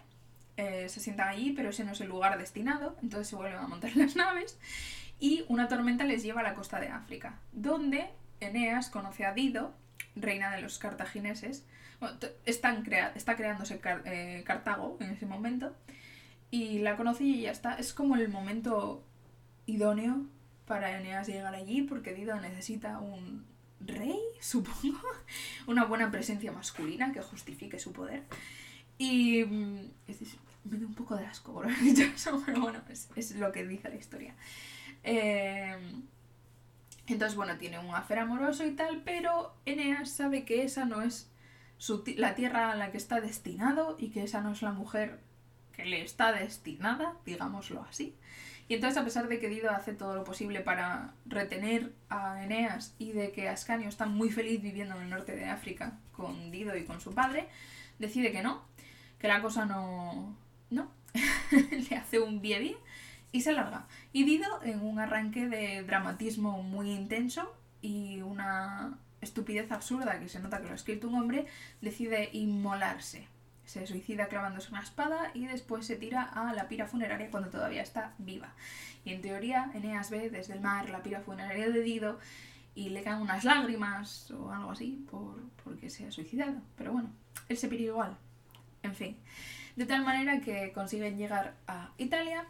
eh, 0.57 0.89
se 0.89 0.99
sientan 0.99 1.27
allí, 1.27 1.51
pero 1.51 1.69
ese 1.69 1.83
no 1.83 1.91
es 1.91 2.01
el 2.01 2.07
lugar 2.07 2.39
destinado, 2.39 2.97
entonces 3.03 3.27
se 3.27 3.35
vuelven 3.35 3.59
a 3.59 3.67
montar 3.67 3.91
las 3.95 4.15
naves 4.15 4.57
y 5.19 5.45
una 5.47 5.67
tormenta 5.67 6.03
les 6.03 6.23
lleva 6.23 6.41
a 6.41 6.43
la 6.43 6.55
costa 6.55 6.79
de 6.79 6.89
África, 6.89 7.39
donde 7.51 8.09
Eneas 8.39 8.89
conoce 8.89 9.25
a 9.25 9.33
Dido, 9.33 9.73
reina 10.15 10.51
de 10.51 10.61
los 10.61 10.77
cartagineses. 10.79 11.65
está 12.45 13.35
creándose 13.35 13.79
eh, 14.05 14.43
Cartago 14.45 14.97
en 14.99 15.11
ese 15.11 15.25
momento 15.25 15.75
y 16.51 16.79
la 16.79 16.97
conocí 16.97 17.35
y 17.35 17.41
ya 17.43 17.51
está. 17.51 17.75
Es 17.75 17.93
como 17.93 18.15
el 18.15 18.29
momento 18.29 19.03
idóneo 19.65 20.25
para 20.65 20.99
Eneas 20.99 21.27
llegar 21.27 21.55
allí 21.55 21.81
porque 21.83 22.13
Dido 22.13 22.39
necesita 22.39 22.99
un 22.99 23.45
rey, 23.79 24.19
supongo, 24.39 24.99
una 25.67 25.85
buena 25.85 26.11
presencia 26.11 26.51
masculina 26.51 27.11
que 27.11 27.21
justifique 27.21 27.79
su 27.79 27.93
poder. 27.93 28.23
Y 28.97 29.43
mm, 29.43 29.91
me 30.65 30.77
da 30.77 30.85
un 30.85 30.95
poco 30.95 31.15
de 31.15 31.25
asco 31.25 31.53
por 31.53 31.67
eso, 31.67 32.43
pero 32.45 32.61
bueno, 32.61 32.81
es, 32.89 33.35
lo 33.35 33.51
que 33.51 33.65
dice 33.65 33.89
la 33.89 33.95
historia. 33.95 34.35
Eh, 35.05 35.77
entonces, 37.07 37.35
bueno, 37.37 37.57
tiene 37.57 37.79
un 37.79 37.93
afer 37.93 38.19
amoroso 38.19 38.65
y 38.65 38.71
tal, 38.71 39.03
pero 39.05 39.55
Eneas 39.65 40.09
sabe 40.09 40.43
que 40.43 40.63
esa 40.63 40.85
no 40.85 41.01
es 41.03 41.29
la 42.17 42.33
tierra 42.33 42.71
a 42.71 42.75
la 42.75 42.91
que 42.91 42.97
está 42.97 43.21
destinado 43.21 43.95
y 43.99 44.09
que 44.09 44.23
esa 44.23 44.41
no 44.41 44.51
es 44.51 44.61
la 44.63 44.71
mujer 44.71 45.19
que 45.73 45.85
le 45.85 46.01
está 46.01 46.31
destinada, 46.31 47.13
digámoslo 47.25 47.85
así. 47.87 48.15
Y 48.67 48.73
entonces, 48.73 48.97
a 48.97 49.03
pesar 49.03 49.27
de 49.27 49.39
que 49.39 49.49
Dido 49.49 49.69
hace 49.69 49.93
todo 49.93 50.15
lo 50.15 50.23
posible 50.23 50.61
para 50.61 51.13
retener 51.27 51.93
a 52.09 52.43
Eneas 52.43 52.95
y 52.97 53.11
de 53.11 53.31
que 53.31 53.47
Ascanio 53.47 53.89
está 53.89 54.07
muy 54.07 54.31
feliz 54.31 54.59
viviendo 54.59 54.95
en 54.95 55.03
el 55.03 55.09
norte 55.11 55.35
de 55.35 55.45
África 55.45 55.99
con 56.13 56.49
Dido 56.49 56.75
y 56.75 56.85
con 56.85 56.99
su 56.99 57.13
padre, 57.13 57.47
decide 57.99 58.31
que 58.31 58.41
no, 58.41 58.63
que 59.19 59.27
la 59.27 59.43
cosa 59.43 59.65
no. 59.65 60.35
no. 60.71 60.89
le 61.89 61.95
hace 61.95 62.19
un 62.19 62.41
bien 62.41 62.75
y 63.35 63.41
se 63.41 63.51
larga. 63.51 63.85
Y 64.13 64.23
Dido, 64.23 64.63
en 64.63 64.81
un 64.81 64.97
arranque 64.97 65.47
de 65.47 65.83
dramatismo 65.83 66.63
muy 66.63 66.91
intenso 66.91 67.53
y 67.81 68.21
una 68.21 68.97
estupidez 69.19 69.71
absurda 69.71 70.19
que 70.19 70.29
se 70.29 70.39
nota 70.39 70.59
que 70.59 70.67
lo 70.67 70.71
ha 70.71 70.75
escrito 70.75 71.09
un 71.09 71.15
hombre, 71.15 71.45
decide 71.81 72.29
inmolarse 72.31 73.27
se 73.65 73.87
suicida 73.87 74.27
clavándose 74.27 74.69
una 74.69 74.81
espada 74.81 75.31
y 75.33 75.47
después 75.47 75.87
se 75.87 75.95
tira 75.95 76.21
a 76.21 76.53
la 76.53 76.67
pira 76.67 76.85
funeraria 76.85 77.31
cuando 77.31 77.49
todavía 77.49 77.81
está 77.81 78.13
viva. 78.19 78.53
Y 79.03 79.11
en 79.11 79.23
teoría 79.23 79.71
Eneas 79.73 80.11
ve 80.11 80.29
desde 80.29 80.53
el 80.53 80.61
mar 80.61 80.89
la 80.89 81.01
pira 81.01 81.21
funeraria 81.21 81.69
de 81.69 81.81
Dido 81.81 82.19
y 82.75 82.89
le 82.89 83.01
caen 83.01 83.21
unas 83.21 83.43
lágrimas 83.43 84.29
o 84.29 84.51
algo 84.51 84.69
así 84.69 85.03
por, 85.09 85.41
porque 85.63 85.89
se 85.89 86.05
ha 86.05 86.11
suicidado. 86.11 86.61
Pero 86.77 86.93
bueno, 86.93 87.09
él 87.49 87.57
se 87.57 87.67
pira 87.67 87.83
igual. 87.83 88.17
En 88.83 88.93
fin. 88.93 89.17
De 89.75 89.85
tal 89.85 90.05
manera 90.05 90.39
que 90.41 90.71
consiguen 90.71 91.17
llegar 91.17 91.55
a 91.67 91.89
Italia, 91.97 92.45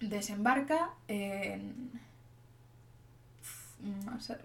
desembarca 0.00 0.90
en... 1.08 1.90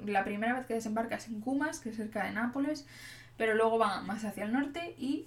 La 0.05 0.23
primera 0.23 0.53
vez 0.53 0.65
que 0.67 0.73
desembarca 0.75 1.15
es 1.15 1.27
en 1.27 1.41
Cumas, 1.41 1.79
que 1.79 1.89
es 1.89 1.95
cerca 1.95 2.25
de 2.25 2.31
Nápoles, 2.31 2.85
pero 3.37 3.55
luego 3.55 3.79
va 3.79 4.01
más 4.01 4.23
hacia 4.23 4.43
el 4.43 4.53
norte 4.53 4.93
y 4.99 5.25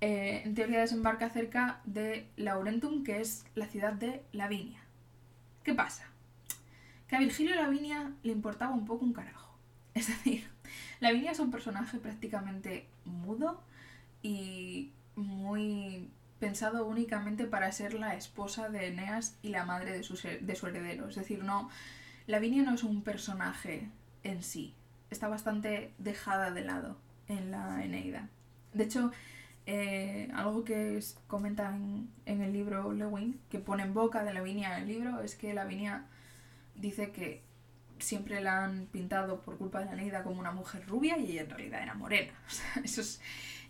eh, 0.00 0.42
en 0.44 0.54
teoría 0.54 0.80
desembarca 0.80 1.30
cerca 1.30 1.80
de 1.84 2.26
Laurentum, 2.36 3.04
que 3.04 3.20
es 3.20 3.44
la 3.54 3.66
ciudad 3.66 3.92
de 3.92 4.24
Lavinia. 4.32 4.80
¿Qué 5.62 5.74
pasa? 5.74 6.04
Que 7.06 7.14
a 7.14 7.20
Virgilio 7.20 7.54
Lavinia 7.54 8.10
le 8.24 8.32
importaba 8.32 8.74
un 8.74 8.84
poco 8.84 9.04
un 9.04 9.12
carajo. 9.12 9.54
Es 9.94 10.08
decir, 10.08 10.48
Lavinia 10.98 11.32
es 11.32 11.38
un 11.38 11.50
personaje 11.50 11.98
prácticamente 11.98 12.86
mudo 13.04 13.62
y 14.22 14.90
muy 15.14 16.08
pensado 16.42 16.86
únicamente 16.86 17.44
para 17.46 17.70
ser 17.70 17.94
la 17.94 18.16
esposa 18.16 18.68
de 18.68 18.88
Eneas 18.88 19.38
y 19.42 19.50
la 19.50 19.64
madre 19.64 19.92
de 19.92 20.02
su, 20.02 20.16
de 20.16 20.56
su 20.56 20.66
heredero. 20.66 21.08
Es 21.08 21.14
decir, 21.14 21.44
no, 21.44 21.70
Lavinia 22.26 22.64
no 22.64 22.74
es 22.74 22.82
un 22.82 23.02
personaje 23.02 23.88
en 24.24 24.42
sí. 24.42 24.74
Está 25.08 25.28
bastante 25.28 25.94
dejada 25.98 26.50
de 26.50 26.64
lado 26.64 26.96
en 27.28 27.52
la 27.52 27.84
Eneida. 27.84 28.28
De 28.72 28.82
hecho, 28.82 29.12
eh, 29.66 30.32
algo 30.34 30.64
que 30.64 30.98
comenta 31.28 31.76
en, 31.76 32.10
el 32.26 32.52
libro 32.52 32.92
Lewin, 32.92 33.40
que 33.48 33.60
pone 33.60 33.84
en 33.84 33.94
boca 33.94 34.24
de 34.24 34.34
Lavinia 34.34 34.76
en 34.76 34.82
el 34.82 34.88
libro, 34.88 35.20
es 35.20 35.36
que 35.36 35.54
Lavinia 35.54 36.06
dice 36.74 37.12
que 37.12 37.40
siempre 38.00 38.40
la 38.40 38.64
han 38.64 38.86
pintado 38.86 39.42
por 39.42 39.58
culpa 39.58 39.78
de 39.78 39.84
la 39.84 39.94
Neida 39.94 40.24
como 40.24 40.40
una 40.40 40.50
mujer 40.50 40.88
rubia 40.88 41.18
y 41.18 41.30
ella 41.30 41.42
en 41.42 41.50
realidad 41.50 41.84
era 41.84 41.94
morena. 41.94 42.32
eso 42.82 43.00
es 43.00 43.20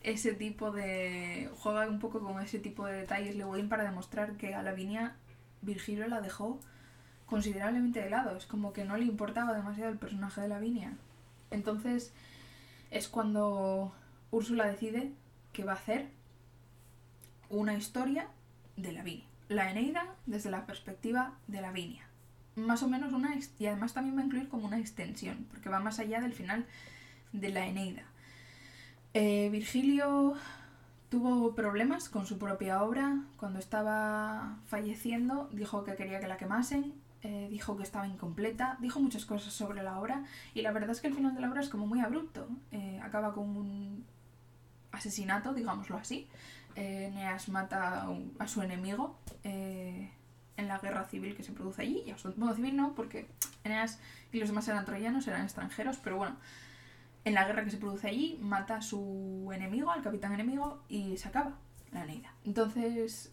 ese 0.02 0.35
tipo 0.35 0.71
de. 0.71 1.50
juega 1.59 1.87
un 1.88 1.99
poco 1.99 2.21
con 2.21 2.40
ese 2.40 2.59
tipo 2.59 2.87
de 2.87 2.94
detalles 2.94 3.37
Lewin 3.37 3.68
para 3.68 3.85
demostrar 3.85 4.37
que 4.37 4.54
a 4.54 4.62
Lavinia 4.62 5.16
Virgilio 5.62 6.09
la 6.09 6.21
dejó 6.21 6.61
considerablemente 7.26 8.00
de 8.00 8.11
lado. 8.11 8.37
Es 8.37 8.47
como 8.47 8.73
que 8.73 8.85
no 8.85 8.97
le 8.97 9.04
importaba 9.04 9.54
demasiado 9.54 9.90
el 9.90 9.99
personaje 9.99 10.40
de 10.40 10.49
Lavinia. 10.49 10.92
Entonces 11.50 12.12
es 12.90 13.09
cuando 13.09 13.94
Úrsula 14.30 14.66
decide 14.66 15.12
que 15.52 15.64
va 15.64 15.73
a 15.73 15.76
hacer 15.76 16.09
una 17.49 17.75
historia 17.75 18.28
de 18.76 18.92
Lavinia. 18.92 19.26
La 19.49 19.71
Eneida 19.71 20.14
desde 20.26 20.50
la 20.50 20.66
perspectiva 20.66 21.35
de 21.47 21.61
Lavinia. 21.61 22.06
Más 22.56 22.82
o 22.82 22.88
menos 22.88 23.12
una... 23.12 23.35
Y 23.59 23.66
además 23.66 23.94
también 23.94 24.16
va 24.16 24.23
a 24.23 24.25
incluir 24.25 24.49
como 24.49 24.66
una 24.66 24.78
extensión, 24.78 25.47
porque 25.50 25.68
va 25.68 25.80
más 25.80 25.99
allá 25.99 26.21
del 26.21 26.32
final 26.32 26.66
de 27.32 27.49
la 27.50 27.66
Eneida. 27.66 28.04
Eh, 29.14 29.50
Virgilio 29.50 30.35
tuvo 31.11 31.54
problemas 31.54 32.09
con 32.09 32.26
su 32.26 32.38
propia 32.38 32.83
obra. 32.83 33.21
Cuando 33.37 33.59
estaba 33.59 34.59
falleciendo 34.66 35.49
dijo 35.52 35.85
que 35.85 35.95
quería 35.95 36.21
que 36.21 36.28
la 36.28 36.37
quemasen, 36.37 36.95
eh, 37.23 37.49
dijo 37.50 37.76
que 37.76 37.83
estaba 37.83 38.07
incompleta, 38.07 38.78
dijo 38.81 38.99
muchas 39.00 39.25
cosas 39.25 39.52
sobre 39.52 39.83
la 39.83 40.00
obra 40.00 40.25
y 40.54 40.62
la 40.62 40.73
verdad 40.73 40.90
es 40.90 41.00
que 41.00 41.09
el 41.09 41.14
final 41.14 41.35
de 41.35 41.40
la 41.40 41.50
obra 41.50 41.61
es 41.61 41.69
como 41.69 41.87
muy 41.87 42.00
abrupto. 42.00 42.49
Eh, 42.71 43.00
acaba 43.02 43.35
con 43.35 43.57
un 43.57 44.04
asesinato, 44.92 45.52
digámoslo 45.54 45.97
así. 45.97 46.28
Neas 46.75 47.50
mata 47.50 48.09
a 48.38 48.49
su 48.49 48.62
enemigo, 48.62 49.19
en 49.45 50.11
la 50.57 50.78
guerra 50.78 51.04
civil 51.04 51.37
que 51.37 51.42
se 51.42 51.52
produce 51.52 51.83
allí. 51.83 52.02
Y 52.07 52.14
bueno, 52.37 52.54
civil 52.54 52.76
no, 52.76 52.95
porque 52.95 53.28
Eneas 53.64 53.99
y 54.33 54.38
los 54.38 54.49
demás 54.49 54.66
eran 54.69 54.85
troyanos, 54.85 55.26
eran 55.26 55.42
extranjeros, 55.42 55.99
pero 55.99 56.16
bueno, 56.16 56.37
en 57.25 57.35
la 57.35 57.45
guerra 57.45 57.64
que 57.64 57.71
se 57.71 57.76
produce 57.76 58.09
allí 58.09 58.38
mata 58.41 58.76
a 58.76 58.83
su 58.83 59.50
enemigo, 59.55 59.91
al 59.91 60.02
capitán 60.02 60.33
enemigo, 60.33 60.83
y 60.88 61.17
se 61.17 61.29
acaba 61.29 61.59
la 61.93 62.05
Neida. 62.05 62.35
Entonces, 62.45 63.33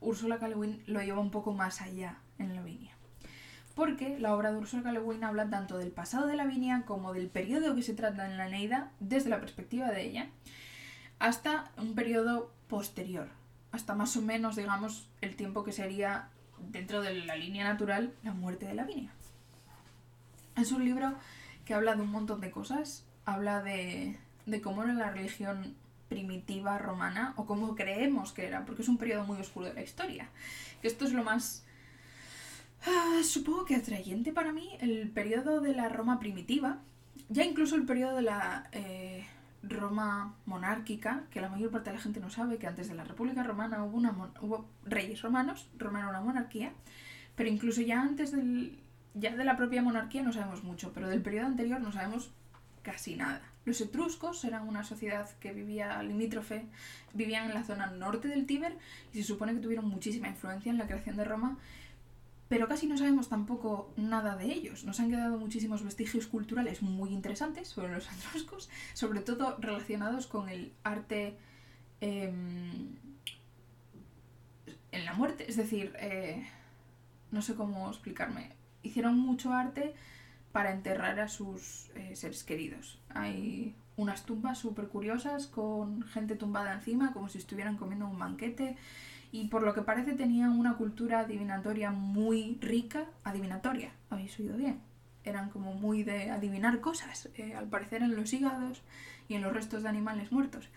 Úrsula 0.00 0.38
K. 0.38 0.48
lo 0.48 1.02
lleva 1.02 1.20
un 1.20 1.30
poco 1.30 1.52
más 1.52 1.80
allá 1.80 2.18
en 2.38 2.54
Lavinia. 2.54 2.92
Porque 3.74 4.18
la 4.18 4.34
obra 4.34 4.52
de 4.52 4.58
Úrsula 4.58 4.82
K. 4.82 5.26
habla 5.26 5.50
tanto 5.50 5.78
del 5.78 5.90
pasado 5.90 6.26
de 6.26 6.36
Lavinia 6.36 6.84
como 6.86 7.12
del 7.12 7.28
periodo 7.28 7.74
que 7.74 7.82
se 7.82 7.94
trata 7.94 8.30
en 8.30 8.36
la 8.36 8.48
Neida 8.48 8.92
desde 9.00 9.30
la 9.30 9.40
perspectiva 9.40 9.90
de 9.90 10.02
ella, 10.02 10.28
hasta 11.18 11.70
un 11.78 11.94
periodo 11.94 12.52
posterior, 12.68 13.28
hasta 13.72 13.94
más 13.94 14.16
o 14.16 14.22
menos, 14.22 14.56
digamos, 14.56 15.08
el 15.20 15.34
tiempo 15.36 15.64
que 15.64 15.72
sería 15.72 16.28
dentro 16.58 17.02
de 17.02 17.14
la 17.14 17.36
línea 17.36 17.64
natural 17.64 18.14
la 18.22 18.32
muerte 18.32 18.66
de 18.66 18.74
Lavinia. 18.74 19.10
Es 20.56 20.72
un 20.72 20.84
libro 20.84 21.14
que 21.64 21.74
habla 21.74 21.96
de 21.96 22.02
un 22.02 22.10
montón 22.10 22.40
de 22.40 22.50
cosas, 22.50 23.05
habla 23.26 23.62
de, 23.62 24.16
de 24.46 24.60
cómo 24.62 24.82
era 24.82 24.94
la 24.94 25.10
religión 25.10 25.76
primitiva 26.08 26.78
romana 26.78 27.34
o 27.36 27.46
cómo 27.46 27.74
creemos 27.74 28.32
que 28.32 28.46
era, 28.46 28.64
porque 28.64 28.82
es 28.82 28.88
un 28.88 28.96
periodo 28.96 29.24
muy 29.24 29.38
oscuro 29.38 29.66
de 29.66 29.74
la 29.74 29.82
historia. 29.82 30.30
Que 30.80 30.88
esto 30.88 31.04
es 31.04 31.12
lo 31.12 31.24
más, 31.24 31.64
ah, 32.86 33.20
supongo 33.24 33.64
que 33.64 33.74
atrayente 33.74 34.32
para 34.32 34.52
mí, 34.52 34.70
el 34.80 35.10
periodo 35.10 35.60
de 35.60 35.74
la 35.74 35.88
Roma 35.88 36.18
primitiva, 36.18 36.78
ya 37.28 37.44
incluso 37.44 37.74
el 37.74 37.84
periodo 37.84 38.16
de 38.16 38.22
la 38.22 38.68
eh, 38.72 39.26
Roma 39.62 40.36
monárquica, 40.46 41.24
que 41.30 41.40
la 41.40 41.48
mayor 41.48 41.70
parte 41.70 41.90
de 41.90 41.96
la 41.96 42.02
gente 42.02 42.20
no 42.20 42.30
sabe 42.30 42.58
que 42.58 42.68
antes 42.68 42.88
de 42.88 42.94
la 42.94 43.04
República 43.04 43.42
Romana 43.42 43.82
hubo, 43.82 43.96
una 43.96 44.14
hubo 44.40 44.68
reyes 44.84 45.22
romanos, 45.22 45.68
Roma 45.76 45.98
era 45.98 46.08
una 46.08 46.20
monarquía, 46.20 46.72
pero 47.34 47.50
incluso 47.50 47.80
ya 47.80 48.00
antes 48.00 48.30
del, 48.30 48.78
ya 49.14 49.34
de 49.34 49.44
la 49.44 49.56
propia 49.56 49.82
monarquía 49.82 50.22
no 50.22 50.32
sabemos 50.32 50.62
mucho, 50.62 50.92
pero 50.92 51.08
del 51.08 51.22
periodo 51.22 51.46
anterior 51.46 51.80
no 51.80 51.90
sabemos 51.90 52.30
casi 52.86 53.16
nada. 53.16 53.42
Los 53.64 53.80
etruscos 53.80 54.44
eran 54.44 54.68
una 54.68 54.84
sociedad 54.84 55.28
que 55.40 55.52
vivía 55.52 56.00
limítrofe, 56.04 56.66
vivían 57.14 57.46
en 57.46 57.54
la 57.54 57.64
zona 57.64 57.86
norte 57.88 58.28
del 58.28 58.46
Tíber 58.46 58.78
y 59.12 59.18
se 59.18 59.24
supone 59.24 59.54
que 59.54 59.58
tuvieron 59.58 59.86
muchísima 59.86 60.28
influencia 60.28 60.70
en 60.70 60.78
la 60.78 60.86
creación 60.86 61.16
de 61.16 61.24
Roma, 61.24 61.58
pero 62.48 62.68
casi 62.68 62.86
no 62.86 62.96
sabemos 62.96 63.28
tampoco 63.28 63.92
nada 63.96 64.36
de 64.36 64.52
ellos. 64.52 64.84
Nos 64.84 65.00
han 65.00 65.10
quedado 65.10 65.36
muchísimos 65.36 65.82
vestigios 65.82 66.28
culturales 66.28 66.80
muy 66.80 67.10
interesantes 67.10 67.66
sobre 67.66 67.92
los 67.92 68.08
etruscos, 68.18 68.70
sobre 68.94 69.18
todo 69.18 69.56
relacionados 69.58 70.28
con 70.28 70.48
el 70.48 70.72
arte 70.84 71.36
em, 72.00 72.94
en 74.92 75.04
la 75.04 75.14
muerte, 75.14 75.44
es 75.48 75.56
decir, 75.56 75.92
eh, 75.98 76.46
no 77.32 77.42
sé 77.42 77.56
cómo 77.56 77.90
explicarme. 77.90 78.52
Hicieron 78.84 79.18
mucho 79.18 79.52
arte 79.52 79.96
para 80.56 80.72
enterrar 80.72 81.20
a 81.20 81.28
sus 81.28 81.90
eh, 81.96 82.16
seres 82.16 82.42
queridos. 82.42 82.98
Hay 83.10 83.74
unas 83.98 84.24
tumbas 84.24 84.56
súper 84.56 84.88
curiosas 84.88 85.48
con 85.48 86.02
gente 86.04 86.34
tumbada 86.34 86.72
encima, 86.72 87.12
como 87.12 87.28
si 87.28 87.36
estuvieran 87.36 87.76
comiendo 87.76 88.08
un 88.08 88.18
banquete. 88.18 88.78
Y 89.32 89.48
por 89.48 89.62
lo 89.62 89.74
que 89.74 89.82
parece 89.82 90.14
tenían 90.14 90.58
una 90.58 90.78
cultura 90.78 91.20
adivinatoria 91.20 91.90
muy 91.90 92.56
rica. 92.62 93.04
Adivinatoria, 93.22 93.92
habéis 94.08 94.40
oído 94.40 94.56
bien. 94.56 94.80
Eran 95.24 95.50
como 95.50 95.74
muy 95.74 96.04
de 96.04 96.30
adivinar 96.30 96.80
cosas, 96.80 97.28
eh, 97.34 97.54
al 97.54 97.68
parecer 97.68 98.00
en 98.00 98.16
los 98.16 98.32
hígados 98.32 98.80
y 99.28 99.34
en 99.34 99.42
los 99.42 99.52
restos 99.52 99.82
de 99.82 99.90
animales 99.90 100.32
muertos. 100.32 100.70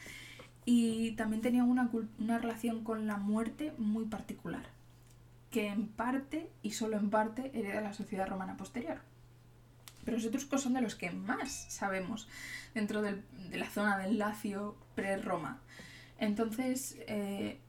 Y 0.65 1.11
también 1.11 1.41
tenían 1.41 1.69
una, 1.69 1.89
una 2.19 2.37
relación 2.37 2.83
con 2.83 3.07
la 3.07 3.15
muerte 3.15 3.73
muy 3.77 4.03
particular, 4.03 4.65
que 5.51 5.69
en 5.69 5.87
parte 5.87 6.49
y 6.63 6.71
solo 6.71 6.97
en 6.97 7.09
parte 7.09 7.57
hereda 7.57 7.79
la 7.79 7.93
sociedad 7.93 8.27
romana 8.27 8.57
posterior 8.57 8.99
pero 10.09 10.17
los 10.17 10.25
etruscos 10.25 10.63
son 10.63 10.73
de 10.73 10.81
los 10.81 10.95
que 10.95 11.11
más 11.11 11.67
sabemos 11.69 12.27
dentro 12.73 13.03
de 13.03 13.21
la 13.51 13.69
zona 13.69 13.95
del 13.99 14.17
Lacio 14.17 14.75
pre-Roma. 14.95 15.61
Entonces, 16.17 16.97
eh, 17.05 17.59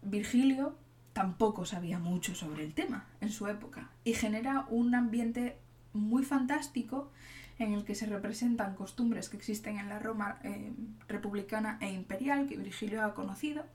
Virgilio 0.00 0.74
tampoco 1.12 1.66
sabía 1.66 1.98
mucho 1.98 2.34
sobre 2.34 2.64
el 2.64 2.72
tema 2.72 3.04
en 3.20 3.28
su 3.28 3.46
época 3.46 3.90
y 4.04 4.14
genera 4.14 4.64
un 4.70 4.94
ambiente 4.94 5.58
muy 5.92 6.24
fantástico 6.24 7.12
en 7.58 7.74
el 7.74 7.84
que 7.84 7.94
se 7.94 8.06
representan 8.06 8.74
costumbres 8.74 9.28
que 9.28 9.36
existen 9.36 9.76
en 9.76 9.90
la 9.90 9.98
Roma 9.98 10.38
eh, 10.42 10.72
republicana 11.08 11.76
e 11.82 11.92
imperial 11.92 12.46
que 12.46 12.56
Virgilio 12.56 13.04
ha 13.04 13.12
conocido, 13.12 13.66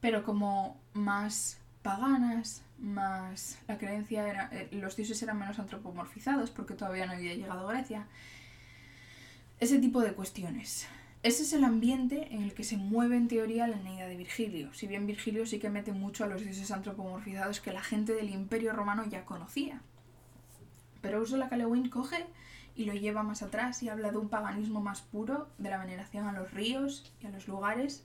pero 0.00 0.24
como 0.24 0.80
más 0.94 1.60
paganas, 1.86 2.64
más 2.78 3.58
la 3.68 3.78
creencia 3.78 4.28
era, 4.28 4.50
eh, 4.52 4.68
los 4.72 4.96
dioses 4.96 5.22
eran 5.22 5.38
menos 5.38 5.60
antropomorfizados 5.60 6.50
porque 6.50 6.74
todavía 6.74 7.06
no 7.06 7.12
había 7.12 7.34
llegado 7.34 7.68
Grecia. 7.68 8.06
Ese 9.60 9.78
tipo 9.78 10.00
de 10.00 10.12
cuestiones. 10.12 10.88
Ese 11.22 11.44
es 11.44 11.52
el 11.52 11.62
ambiente 11.62 12.34
en 12.34 12.42
el 12.42 12.54
que 12.54 12.64
se 12.64 12.76
mueve 12.76 13.16
en 13.16 13.28
teoría 13.28 13.68
la 13.68 13.76
Eneida 13.76 14.08
de 14.08 14.16
Virgilio. 14.16 14.74
Si 14.74 14.88
bien 14.88 15.06
Virgilio 15.06 15.46
sí 15.46 15.60
que 15.60 15.70
mete 15.70 15.92
mucho 15.92 16.24
a 16.24 16.26
los 16.26 16.42
dioses 16.42 16.72
antropomorfizados 16.72 17.60
que 17.60 17.72
la 17.72 17.82
gente 17.82 18.14
del 18.14 18.30
Imperio 18.30 18.72
Romano 18.72 19.04
ya 19.08 19.24
conocía. 19.24 19.80
Pero 21.00 21.20
Ursula 21.20 21.48
K. 21.48 21.56
coge 21.88 22.26
y 22.74 22.84
lo 22.84 22.94
lleva 22.94 23.22
más 23.22 23.42
atrás 23.42 23.82
y 23.84 23.88
habla 23.88 24.10
de 24.10 24.18
un 24.18 24.28
paganismo 24.28 24.80
más 24.80 25.02
puro, 25.02 25.48
de 25.58 25.70
la 25.70 25.78
veneración 25.78 26.26
a 26.26 26.32
los 26.32 26.50
ríos 26.50 27.12
y 27.22 27.26
a 27.26 27.30
los 27.30 27.46
lugares 27.46 28.04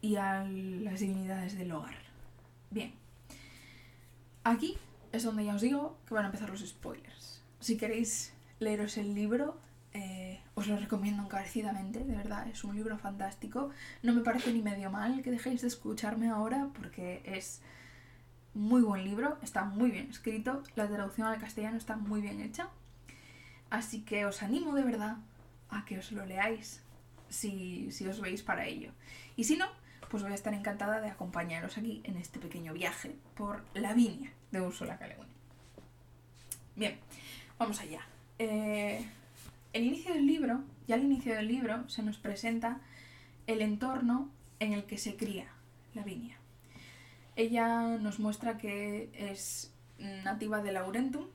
y 0.00 0.16
a 0.16 0.44
las 0.44 1.00
divinidades 1.00 1.58
del 1.58 1.72
hogar. 1.72 2.05
Bien, 2.70 2.92
Aquí 4.46 4.78
es 5.10 5.24
donde 5.24 5.44
ya 5.44 5.56
os 5.56 5.60
digo 5.60 5.98
que 6.06 6.14
van 6.14 6.22
a 6.22 6.28
empezar 6.28 6.48
los 6.48 6.64
spoilers. 6.64 7.42
Si 7.58 7.76
queréis 7.76 8.32
leeros 8.60 8.96
el 8.96 9.12
libro, 9.12 9.58
eh, 9.92 10.40
os 10.54 10.68
lo 10.68 10.76
recomiendo 10.76 11.20
encarecidamente, 11.20 12.04
de 12.04 12.14
verdad, 12.14 12.46
es 12.46 12.62
un 12.62 12.76
libro 12.76 12.96
fantástico. 12.96 13.70
No 14.04 14.12
me 14.12 14.20
parece 14.20 14.52
ni 14.52 14.62
medio 14.62 14.88
mal 14.88 15.20
que 15.24 15.32
dejéis 15.32 15.62
de 15.62 15.66
escucharme 15.66 16.28
ahora 16.28 16.68
porque 16.74 17.22
es 17.24 17.60
muy 18.54 18.82
buen 18.82 19.02
libro, 19.02 19.36
está 19.42 19.64
muy 19.64 19.90
bien 19.90 20.08
escrito, 20.10 20.62
la 20.76 20.86
traducción 20.86 21.26
al 21.26 21.40
castellano 21.40 21.76
está 21.76 21.96
muy 21.96 22.20
bien 22.20 22.40
hecha. 22.40 22.68
Así 23.68 24.02
que 24.02 24.26
os 24.26 24.44
animo 24.44 24.76
de 24.76 24.84
verdad 24.84 25.16
a 25.70 25.84
que 25.84 25.98
os 25.98 26.12
lo 26.12 26.24
leáis 26.24 26.84
si, 27.30 27.90
si 27.90 28.06
os 28.06 28.20
veis 28.20 28.44
para 28.44 28.64
ello. 28.66 28.92
Y 29.34 29.42
si 29.42 29.56
no, 29.56 29.66
pues 30.10 30.22
voy 30.22 30.32
a 30.32 30.34
estar 30.34 30.54
encantada 30.54 31.00
de 31.00 31.08
acompañaros 31.08 31.78
aquí 31.78 32.00
en 32.04 32.16
este 32.16 32.38
pequeño 32.38 32.72
viaje 32.72 33.16
por 33.34 33.64
la 33.74 33.94
viña 33.94 34.32
de 34.50 34.60
Úrsula 34.60 34.98
K. 34.98 35.06
Bien, 36.74 36.98
vamos 37.58 37.80
allá. 37.80 38.00
Eh, 38.38 39.04
el 39.72 39.84
inicio 39.84 40.14
del 40.14 40.26
libro, 40.26 40.62
ya 40.86 40.94
al 40.94 41.04
inicio 41.04 41.34
del 41.34 41.48
libro, 41.48 41.88
se 41.88 42.02
nos 42.02 42.18
presenta 42.18 42.80
el 43.46 43.62
entorno 43.62 44.30
en 44.60 44.72
el 44.72 44.84
que 44.84 44.98
se 44.98 45.16
cría 45.16 45.46
la 45.94 46.02
viña. 46.02 46.36
Ella 47.34 47.98
nos 47.98 48.18
muestra 48.18 48.58
que 48.58 49.10
es 49.14 49.72
nativa 49.98 50.62
de 50.62 50.72
Laurentum, 50.72 51.26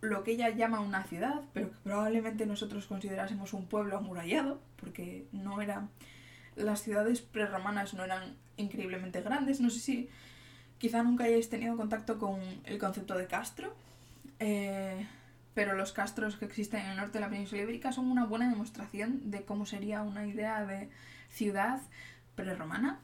lo 0.00 0.24
que 0.24 0.32
ella 0.32 0.50
llama 0.50 0.80
una 0.80 1.04
ciudad, 1.04 1.42
pero 1.52 1.70
que 1.70 1.76
probablemente 1.84 2.46
nosotros 2.46 2.86
considerásemos 2.86 3.52
un 3.52 3.66
pueblo 3.66 3.96
amurallado, 3.96 4.60
porque 4.76 5.26
no 5.32 5.60
era 5.62 5.88
las 6.56 6.82
ciudades 6.82 7.20
prerromanas 7.20 7.94
no 7.94 8.04
eran 8.04 8.36
increíblemente 8.56 9.20
grandes. 9.22 9.60
No 9.60 9.70
sé 9.70 9.80
si 9.80 10.08
quizá 10.78 11.02
nunca 11.02 11.24
hayáis 11.24 11.48
tenido 11.48 11.76
contacto 11.76 12.18
con 12.18 12.40
el 12.64 12.78
concepto 12.78 13.16
de 13.16 13.26
castro, 13.26 13.74
eh, 14.38 15.06
pero 15.54 15.74
los 15.74 15.92
castros 15.92 16.36
que 16.36 16.44
existen 16.44 16.80
en 16.80 16.90
el 16.90 16.96
norte 16.96 17.18
de 17.18 17.20
la 17.20 17.30
península 17.30 17.62
ibérica 17.62 17.92
son 17.92 18.10
una 18.10 18.24
buena 18.24 18.48
demostración 18.48 19.30
de 19.30 19.44
cómo 19.44 19.66
sería 19.66 20.02
una 20.02 20.26
idea 20.26 20.64
de 20.64 20.88
ciudad 21.30 21.80
prerromana. 22.34 23.00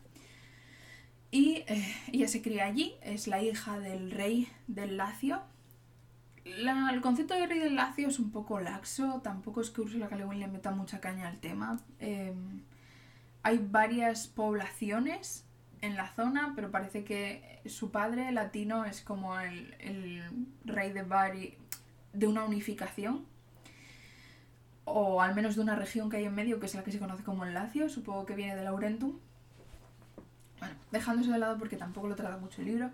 Y 1.30 1.64
eh, 1.66 1.94
ella 2.10 2.26
se 2.26 2.40
cría 2.40 2.64
allí, 2.64 2.94
es 3.02 3.28
la 3.28 3.42
hija 3.42 3.78
del 3.78 4.10
rey 4.10 4.48
del 4.66 4.96
Lacio. 4.96 5.42
el 6.44 7.00
concepto 7.02 7.34
de 7.34 7.46
rey 7.46 7.58
del 7.58 7.76
Lacio 7.76 8.08
es 8.08 8.18
un 8.18 8.30
poco 8.30 8.60
laxo, 8.60 9.20
tampoco 9.22 9.60
es 9.60 9.70
que 9.70 9.82
Ursula 9.82 10.08
K. 10.08 10.16
le 10.16 10.48
meta 10.48 10.70
mucha 10.70 11.00
caña 11.00 11.28
al 11.28 11.38
tema. 11.38 11.78
Eh, 12.00 12.32
hay 13.42 13.58
varias 13.58 14.26
poblaciones 14.26 15.44
en 15.80 15.96
la 15.96 16.08
zona, 16.08 16.52
pero 16.56 16.70
parece 16.70 17.04
que 17.04 17.60
su 17.66 17.90
padre 17.90 18.32
latino 18.32 18.84
es 18.84 19.00
como 19.00 19.38
el, 19.38 20.22
rey 20.64 20.92
de 20.92 21.02
Bari 21.02 21.56
de 22.12 22.26
una 22.26 22.44
unificación, 22.44 23.26
o 24.84 25.20
al 25.20 25.34
menos 25.34 25.54
de 25.54 25.60
una 25.60 25.76
región 25.76 26.10
que 26.10 26.16
hay 26.16 26.24
en 26.24 26.34
medio, 26.34 26.58
que 26.58 26.66
es 26.66 26.74
la 26.74 26.82
que 26.82 26.92
se 26.92 26.98
conoce 26.98 27.22
como 27.22 27.44
el 27.44 27.54
Lacio, 27.54 27.88
supongo 27.88 28.26
que 28.26 28.34
viene 28.34 28.56
de 28.56 28.64
Laurentum. 28.64 29.18
Bueno, 30.58 30.74
dejándose 30.90 31.30
de 31.30 31.38
lado 31.38 31.58
porque 31.58 31.76
tampoco 31.76 32.08
lo 32.08 32.16
trata 32.16 32.38
mucho 32.38 32.62
el 32.62 32.68
libro, 32.68 32.90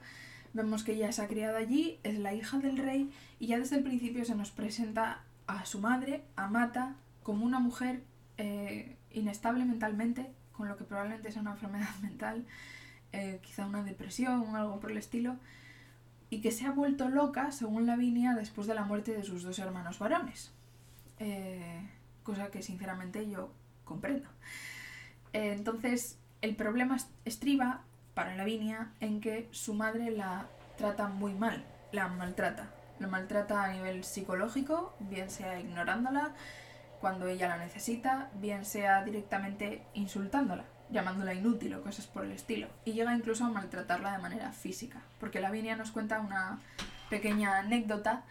vemos 0.52 0.84
que 0.84 0.92
ella 0.92 1.10
se 1.12 1.22
ha 1.22 1.28
criado 1.28 1.56
allí, 1.56 1.98
es 2.02 2.18
la 2.18 2.34
hija 2.34 2.58
del 2.58 2.76
rey, 2.76 3.10
y 3.38 3.46
ya 3.46 3.58
desde 3.58 3.76
el 3.76 3.82
principio 3.82 4.24
se 4.24 4.34
nos 4.34 4.50
presenta 4.50 5.22
a 5.46 5.64
su 5.64 5.80
madre, 5.80 6.24
Amata, 6.36 6.96
como 7.22 7.46
una 7.46 7.58
mujer 7.58 8.02
eh, 8.36 8.96
inestable 9.14 9.64
mentalmente, 9.64 10.30
con 10.52 10.68
lo 10.68 10.76
que 10.76 10.84
probablemente 10.84 11.32
sea 11.32 11.42
una 11.42 11.52
enfermedad 11.52 11.94
mental, 12.02 12.44
eh, 13.12 13.40
quizá 13.42 13.66
una 13.66 13.82
depresión 13.82 14.40
o 14.42 14.56
algo 14.56 14.80
por 14.80 14.90
el 14.90 14.98
estilo, 14.98 15.36
y 16.30 16.40
que 16.40 16.50
se 16.50 16.66
ha 16.66 16.72
vuelto 16.72 17.08
loca, 17.08 17.52
según 17.52 17.86
Lavinia, 17.86 18.34
después 18.34 18.66
de 18.66 18.74
la 18.74 18.84
muerte 18.84 19.12
de 19.12 19.22
sus 19.22 19.42
dos 19.42 19.58
hermanos 19.58 19.98
varones. 19.98 20.52
Eh, 21.18 21.88
cosa 22.22 22.50
que 22.50 22.62
sinceramente 22.62 23.28
yo 23.28 23.52
comprendo. 23.84 24.28
Eh, 25.32 25.52
entonces, 25.52 26.18
el 26.40 26.56
problema 26.56 26.96
estriba 27.24 27.82
para 28.14 28.34
Lavinia 28.36 28.92
en 29.00 29.20
que 29.20 29.48
su 29.52 29.74
madre 29.74 30.10
la 30.10 30.48
trata 30.76 31.08
muy 31.08 31.34
mal, 31.34 31.64
la 31.92 32.08
maltrata. 32.08 32.70
La 32.98 33.08
maltrata 33.08 33.64
a 33.64 33.72
nivel 33.72 34.04
psicológico, 34.04 34.94
bien 35.00 35.30
sea 35.30 35.60
ignorándola 35.60 36.32
cuando 37.04 37.26
ella 37.26 37.48
la 37.48 37.58
necesita, 37.58 38.30
bien 38.36 38.64
sea 38.64 39.04
directamente 39.04 39.82
insultándola, 39.92 40.64
llamándola 40.88 41.34
inútil 41.34 41.74
o 41.74 41.82
cosas 41.82 42.06
por 42.06 42.24
el 42.24 42.32
estilo. 42.32 42.68
Y 42.86 42.92
llega 42.92 43.14
incluso 43.14 43.44
a 43.44 43.50
maltratarla 43.50 44.12
de 44.12 44.22
manera 44.22 44.52
física, 44.52 45.02
porque 45.20 45.42
Lavinia 45.42 45.76
nos 45.76 45.90
cuenta 45.90 46.18
una 46.18 46.60
pequeña 47.10 47.58
anécdota 47.58 48.22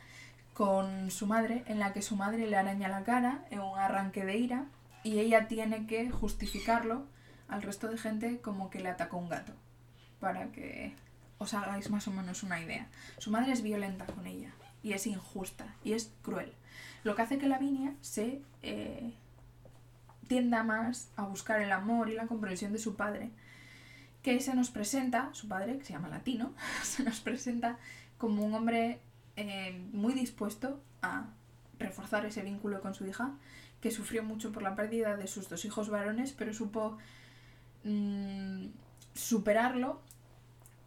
con 0.55 1.11
su 1.11 1.27
madre, 1.27 1.63
en 1.67 1.77
la 1.77 1.93
que 1.93 2.01
su 2.01 2.15
madre 2.15 2.47
le 2.47 2.57
araña 2.57 2.89
la 2.89 3.03
cara 3.03 3.45
en 3.51 3.59
un 3.59 3.77
arranque 3.77 4.25
de 4.25 4.37
ira 4.37 4.65
y 5.03 5.19
ella 5.19 5.47
tiene 5.47 5.85
que 5.85 6.09
justificarlo 6.09 7.05
al 7.47 7.61
resto 7.61 7.89
de 7.89 7.99
gente 7.99 8.41
como 8.41 8.71
que 8.71 8.79
le 8.79 8.89
atacó 8.89 9.17
un 9.17 9.29
gato, 9.29 9.53
para 10.19 10.51
que 10.51 10.95
os 11.37 11.53
hagáis 11.53 11.91
más 11.91 12.07
o 12.07 12.11
menos 12.11 12.41
una 12.41 12.59
idea. 12.59 12.87
Su 13.19 13.29
madre 13.29 13.51
es 13.51 13.61
violenta 13.61 14.07
con 14.07 14.25
ella 14.25 14.49
y 14.81 14.93
es 14.93 15.05
injusta 15.05 15.75
y 15.83 15.93
es 15.93 16.11
cruel, 16.23 16.55
lo 17.03 17.15
que 17.15 17.21
hace 17.21 17.37
que 17.37 17.47
Lavinia 17.47 17.93
se 18.01 18.41
eh, 18.61 19.13
tienda 20.27 20.63
más 20.63 21.09
a 21.15 21.23
buscar 21.23 21.61
el 21.61 21.71
amor 21.71 22.09
y 22.09 22.13
la 22.13 22.27
comprensión 22.27 22.71
de 22.71 22.79
su 22.79 22.95
padre, 22.95 23.31
que 24.21 24.39
se 24.39 24.55
nos 24.55 24.71
presenta, 24.71 25.29
su 25.33 25.47
padre, 25.47 25.77
que 25.77 25.85
se 25.85 25.93
llama 25.93 26.07
Latino, 26.07 26.53
se 26.83 27.03
nos 27.03 27.19
presenta 27.19 27.77
como 28.17 28.43
un 28.43 28.53
hombre 28.53 28.99
eh, 29.35 29.81
muy 29.91 30.13
dispuesto 30.13 30.81
a 31.01 31.25
reforzar 31.79 32.25
ese 32.25 32.41
vínculo 32.41 32.81
con 32.81 32.93
su 32.93 33.05
hija, 33.05 33.31
que 33.81 33.91
sufrió 33.91 34.23
mucho 34.23 34.53
por 34.53 34.63
la 34.63 34.75
pérdida 34.75 35.17
de 35.17 35.27
sus 35.27 35.49
dos 35.49 35.65
hijos 35.65 35.89
varones, 35.89 36.31
pero 36.31 36.53
supo 36.53 36.97
mm, 37.83 38.67
superarlo, 39.13 40.01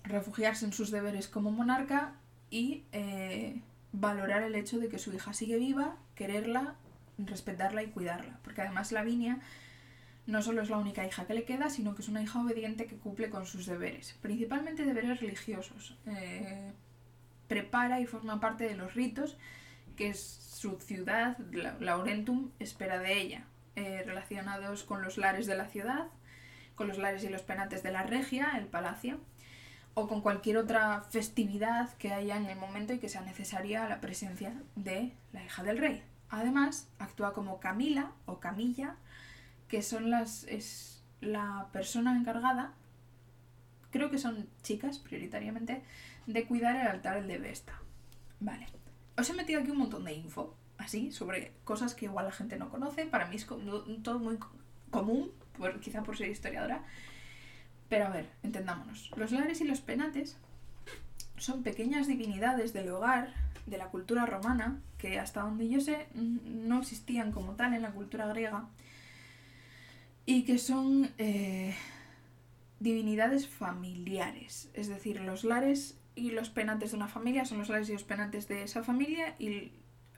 refugiarse 0.02 0.64
en 0.64 0.72
sus 0.72 0.90
deberes 0.90 1.28
como 1.28 1.50
monarca 1.50 2.14
y 2.50 2.84
eh, 2.92 3.60
valorar 3.92 4.42
el 4.42 4.54
hecho 4.54 4.78
de 4.78 4.88
que 4.88 4.98
su 4.98 5.12
hija 5.12 5.34
sigue 5.34 5.58
viva, 5.58 5.96
quererla, 6.16 6.74
respetarla 7.18 7.84
y 7.84 7.90
cuidarla. 7.90 8.40
Porque 8.42 8.62
además 8.62 8.90
Lavinia 8.90 9.38
no 10.26 10.42
solo 10.42 10.62
es 10.62 10.70
la 10.70 10.78
única 10.78 11.06
hija 11.06 11.26
que 11.26 11.34
le 11.34 11.44
queda, 11.44 11.70
sino 11.70 11.94
que 11.94 12.02
es 12.02 12.08
una 12.08 12.22
hija 12.22 12.40
obediente 12.40 12.86
que 12.86 12.96
cumple 12.96 13.30
con 13.30 13.46
sus 13.46 13.66
deberes, 13.66 14.18
principalmente 14.20 14.84
deberes 14.84 15.20
religiosos. 15.20 15.96
Eh, 16.06 16.72
prepara 17.46 18.00
y 18.00 18.06
forma 18.06 18.40
parte 18.40 18.64
de 18.64 18.74
los 18.74 18.94
ritos 18.94 19.36
que 19.94 20.14
su 20.14 20.78
ciudad, 20.80 21.38
Laurentum, 21.80 22.50
espera 22.58 22.98
de 22.98 23.18
ella, 23.20 23.44
eh, 23.76 24.02
relacionados 24.04 24.82
con 24.82 25.02
los 25.02 25.16
lares 25.16 25.46
de 25.46 25.56
la 25.56 25.66
ciudad, 25.66 26.08
con 26.74 26.88
los 26.88 26.98
lares 26.98 27.22
y 27.24 27.28
los 27.28 27.42
penates 27.42 27.82
de 27.82 27.92
la 27.92 28.02
regia, 28.02 28.52
el 28.58 28.66
palacio, 28.66 29.20
o 29.98 30.06
con 30.08 30.20
cualquier 30.20 30.58
otra 30.58 31.00
festividad 31.08 31.94
que 31.94 32.12
haya 32.12 32.36
en 32.36 32.44
el 32.44 32.58
momento 32.58 32.92
y 32.92 32.98
que 32.98 33.08
sea 33.08 33.22
necesaria 33.22 33.88
la 33.88 34.02
presencia 34.02 34.52
de 34.74 35.14
la 35.32 35.42
hija 35.42 35.62
del 35.62 35.78
rey. 35.78 36.02
Además, 36.28 36.90
actúa 36.98 37.32
como 37.32 37.60
Camila 37.60 38.12
o 38.26 38.38
Camilla, 38.38 38.96
que 39.68 39.80
son 39.80 40.10
las 40.10 40.44
es 40.44 41.02
la 41.22 41.68
persona 41.72 42.14
encargada, 42.14 42.74
creo 43.90 44.10
que 44.10 44.18
son 44.18 44.50
chicas 44.62 44.98
prioritariamente, 44.98 45.82
de 46.26 46.44
cuidar 46.44 46.76
el 46.76 46.88
altar 46.88 47.26
de 47.26 47.38
Vesta. 47.38 47.80
Vale. 48.38 48.66
Os 49.16 49.30
he 49.30 49.32
metido 49.32 49.62
aquí 49.62 49.70
un 49.70 49.78
montón 49.78 50.04
de 50.04 50.12
info, 50.12 50.54
así, 50.76 51.10
sobre 51.10 51.54
cosas 51.64 51.94
que 51.94 52.04
igual 52.04 52.26
la 52.26 52.32
gente 52.32 52.58
no 52.58 52.68
conoce. 52.68 53.06
Para 53.06 53.28
mí 53.28 53.36
es 53.36 53.46
todo 54.02 54.18
muy 54.18 54.38
común, 54.90 55.32
quizá 55.80 56.02
por 56.02 56.18
ser 56.18 56.28
historiadora. 56.28 56.84
Pero 57.88 58.06
a 58.06 58.10
ver, 58.10 58.28
entendámonos. 58.42 59.10
Los 59.16 59.32
lares 59.32 59.60
y 59.60 59.64
los 59.64 59.80
penates 59.80 60.36
son 61.36 61.62
pequeñas 61.62 62.06
divinidades 62.06 62.72
del 62.72 62.88
hogar 62.88 63.32
de 63.66 63.78
la 63.78 63.88
cultura 63.88 64.26
romana, 64.26 64.80
que 64.98 65.18
hasta 65.18 65.42
donde 65.42 65.68
yo 65.68 65.80
sé 65.80 66.06
no 66.14 66.80
existían 66.80 67.32
como 67.32 67.54
tal 67.54 67.74
en 67.74 67.82
la 67.82 67.90
cultura 67.90 68.26
griega, 68.26 68.68
y 70.24 70.44
que 70.44 70.58
son 70.58 71.10
eh, 71.18 71.74
divinidades 72.80 73.48
familiares. 73.48 74.70
Es 74.74 74.88
decir, 74.88 75.20
los 75.20 75.44
lares 75.44 75.98
y 76.14 76.30
los 76.30 76.50
penates 76.50 76.92
de 76.92 76.96
una 76.96 77.08
familia 77.08 77.44
son 77.44 77.58
los 77.58 77.68
lares 77.68 77.88
y 77.88 77.92
los 77.92 78.04
penates 78.04 78.48
de 78.48 78.62
esa 78.62 78.82
familia 78.82 79.36
y 79.38 79.72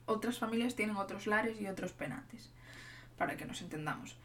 otras 0.07 0.39
familias 0.39 0.75
tienen 0.75 0.97
otros 0.97 1.27
lares 1.27 1.61
y 1.61 1.67
otros 1.67 1.93
penates, 1.93 2.51
para 3.17 3.37
que 3.37 3.45
nos 3.45 3.61
entendamos. 3.61 4.17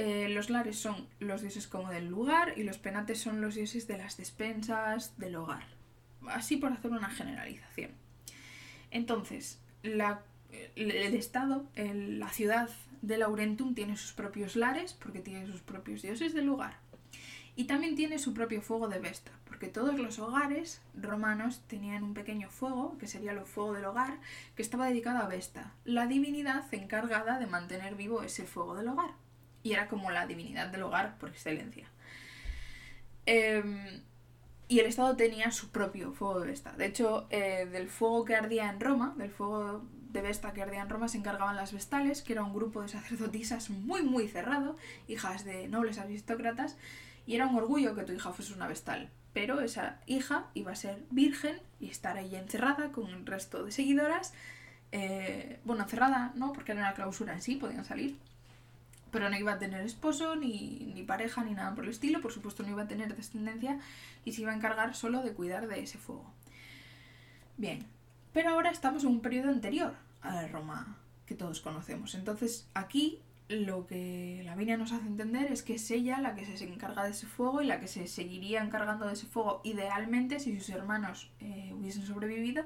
Eh, 0.00 0.28
los 0.28 0.48
lares 0.48 0.78
son 0.78 1.08
los 1.18 1.42
dioses 1.42 1.66
como 1.66 1.90
del 1.90 2.06
lugar 2.06 2.54
y 2.56 2.62
los 2.62 2.78
penates 2.78 3.18
son 3.18 3.40
los 3.40 3.56
dioses 3.56 3.88
de 3.88 3.98
las 3.98 4.16
despensas 4.16 5.18
del 5.18 5.34
hogar. 5.34 5.66
Así 6.28 6.56
por 6.56 6.72
hacer 6.72 6.92
una 6.92 7.10
generalización. 7.10 7.90
Entonces, 8.92 9.60
el 9.82 11.14
Estado, 11.14 11.66
la 11.74 12.28
ciudad 12.28 12.70
de 13.02 13.18
Laurentum 13.18 13.74
tiene 13.74 13.96
sus 13.96 14.12
propios 14.12 14.54
lares 14.54 14.92
porque 14.92 15.18
tiene 15.18 15.48
sus 15.48 15.62
propios 15.62 16.02
dioses 16.02 16.32
del 16.32 16.46
lugar. 16.46 16.76
Y 17.56 17.64
también 17.64 17.96
tiene 17.96 18.20
su 18.20 18.34
propio 18.34 18.62
fuego 18.62 18.86
de 18.86 19.00
Vesta, 19.00 19.32
porque 19.46 19.66
todos 19.66 19.98
los 19.98 20.20
hogares 20.20 20.80
romanos 20.94 21.64
tenían 21.66 22.04
un 22.04 22.14
pequeño 22.14 22.50
fuego, 22.50 22.96
que 22.98 23.08
sería 23.08 23.32
el 23.32 23.40
fuego 23.40 23.72
del 23.72 23.86
hogar, 23.86 24.20
que 24.54 24.62
estaba 24.62 24.86
dedicado 24.86 25.18
a 25.18 25.26
Vesta, 25.26 25.72
la 25.84 26.06
divinidad 26.06 26.72
encargada 26.72 27.40
de 27.40 27.48
mantener 27.48 27.96
vivo 27.96 28.22
ese 28.22 28.46
fuego 28.46 28.76
del 28.76 28.86
hogar. 28.86 29.10
Y 29.62 29.72
era 29.72 29.88
como 29.88 30.10
la 30.10 30.26
divinidad 30.26 30.68
del 30.68 30.82
hogar 30.82 31.18
por 31.18 31.30
excelencia. 31.30 31.88
Em, 33.26 34.02
y 34.68 34.80
el 34.80 34.86
Estado 34.86 35.16
tenía 35.16 35.50
su 35.50 35.70
propio 35.70 36.12
fuego 36.12 36.40
de 36.40 36.46
Vesta. 36.46 36.72
De 36.72 36.86
hecho, 36.86 37.26
eh, 37.30 37.66
del 37.70 37.88
fuego 37.88 38.24
que 38.24 38.36
ardía 38.36 38.68
en 38.70 38.80
Roma, 38.80 39.14
del 39.16 39.30
fuego 39.30 39.82
de 40.10 40.22
Vesta 40.22 40.52
que 40.52 40.62
ardía 40.62 40.82
en 40.82 40.88
Roma, 40.88 41.08
se 41.08 41.18
encargaban 41.18 41.56
las 41.56 41.72
Vestales, 41.72 42.22
que 42.22 42.34
era 42.34 42.42
un 42.42 42.54
grupo 42.54 42.82
de 42.82 42.88
sacerdotisas 42.88 43.70
muy, 43.70 44.02
muy 44.02 44.28
cerrado, 44.28 44.76
hijas 45.06 45.44
de 45.44 45.68
nobles 45.68 45.98
aristócratas, 45.98 46.76
y 47.26 47.34
era 47.34 47.46
un 47.46 47.56
orgullo 47.56 47.94
que 47.94 48.04
tu 48.04 48.12
hija 48.12 48.32
fuese 48.32 48.54
una 48.54 48.68
vestal. 48.68 49.10
Pero 49.32 49.60
esa 49.60 50.00
hija 50.06 50.46
iba 50.54 50.72
a 50.72 50.76
ser 50.76 51.04
virgen 51.10 51.60
y 51.80 51.90
estar 51.90 52.16
ahí 52.16 52.34
encerrada 52.34 52.92
con 52.92 53.08
el 53.08 53.26
resto 53.26 53.64
de 53.64 53.72
seguidoras. 53.72 54.32
Eh, 54.92 55.60
bueno, 55.64 55.82
encerrada 55.82 56.32
no, 56.34 56.52
porque 56.52 56.72
era 56.72 56.80
una 56.80 56.94
clausura 56.94 57.34
en 57.34 57.42
sí, 57.42 57.56
podían 57.56 57.84
salir. 57.84 58.18
Pero 59.10 59.30
no 59.30 59.36
iba 59.36 59.52
a 59.52 59.58
tener 59.58 59.82
esposo, 59.82 60.36
ni, 60.36 60.92
ni 60.94 61.02
pareja, 61.02 61.42
ni 61.44 61.54
nada 61.54 61.74
por 61.74 61.84
el 61.84 61.90
estilo. 61.90 62.20
Por 62.20 62.32
supuesto, 62.32 62.62
no 62.62 62.70
iba 62.70 62.82
a 62.82 62.88
tener 62.88 63.16
descendencia 63.16 63.78
y 64.24 64.32
se 64.32 64.42
iba 64.42 64.52
a 64.52 64.56
encargar 64.56 64.94
solo 64.94 65.22
de 65.22 65.32
cuidar 65.32 65.66
de 65.68 65.80
ese 65.80 65.98
fuego. 65.98 66.30
Bien, 67.56 67.86
pero 68.32 68.50
ahora 68.50 68.70
estamos 68.70 69.04
en 69.04 69.10
un 69.10 69.20
periodo 69.20 69.48
anterior 69.48 69.94
a 70.20 70.34
la 70.34 70.48
Roma 70.48 70.98
que 71.26 71.34
todos 71.34 71.60
conocemos. 71.60 72.14
Entonces, 72.14 72.68
aquí 72.74 73.20
lo 73.48 73.86
que 73.86 74.42
Lavinia 74.44 74.76
nos 74.76 74.92
hace 74.92 75.06
entender 75.06 75.50
es 75.50 75.62
que 75.62 75.74
es 75.74 75.90
ella 75.90 76.20
la 76.20 76.34
que 76.34 76.44
se 76.44 76.64
encarga 76.64 77.04
de 77.04 77.10
ese 77.10 77.26
fuego 77.26 77.62
y 77.62 77.66
la 77.66 77.80
que 77.80 77.88
se 77.88 78.06
seguiría 78.06 78.62
encargando 78.62 79.06
de 79.06 79.14
ese 79.14 79.26
fuego 79.26 79.60
idealmente 79.64 80.38
si 80.38 80.58
sus 80.60 80.68
hermanos 80.70 81.30
eh, 81.40 81.72
hubiesen 81.78 82.04
sobrevivido 82.04 82.64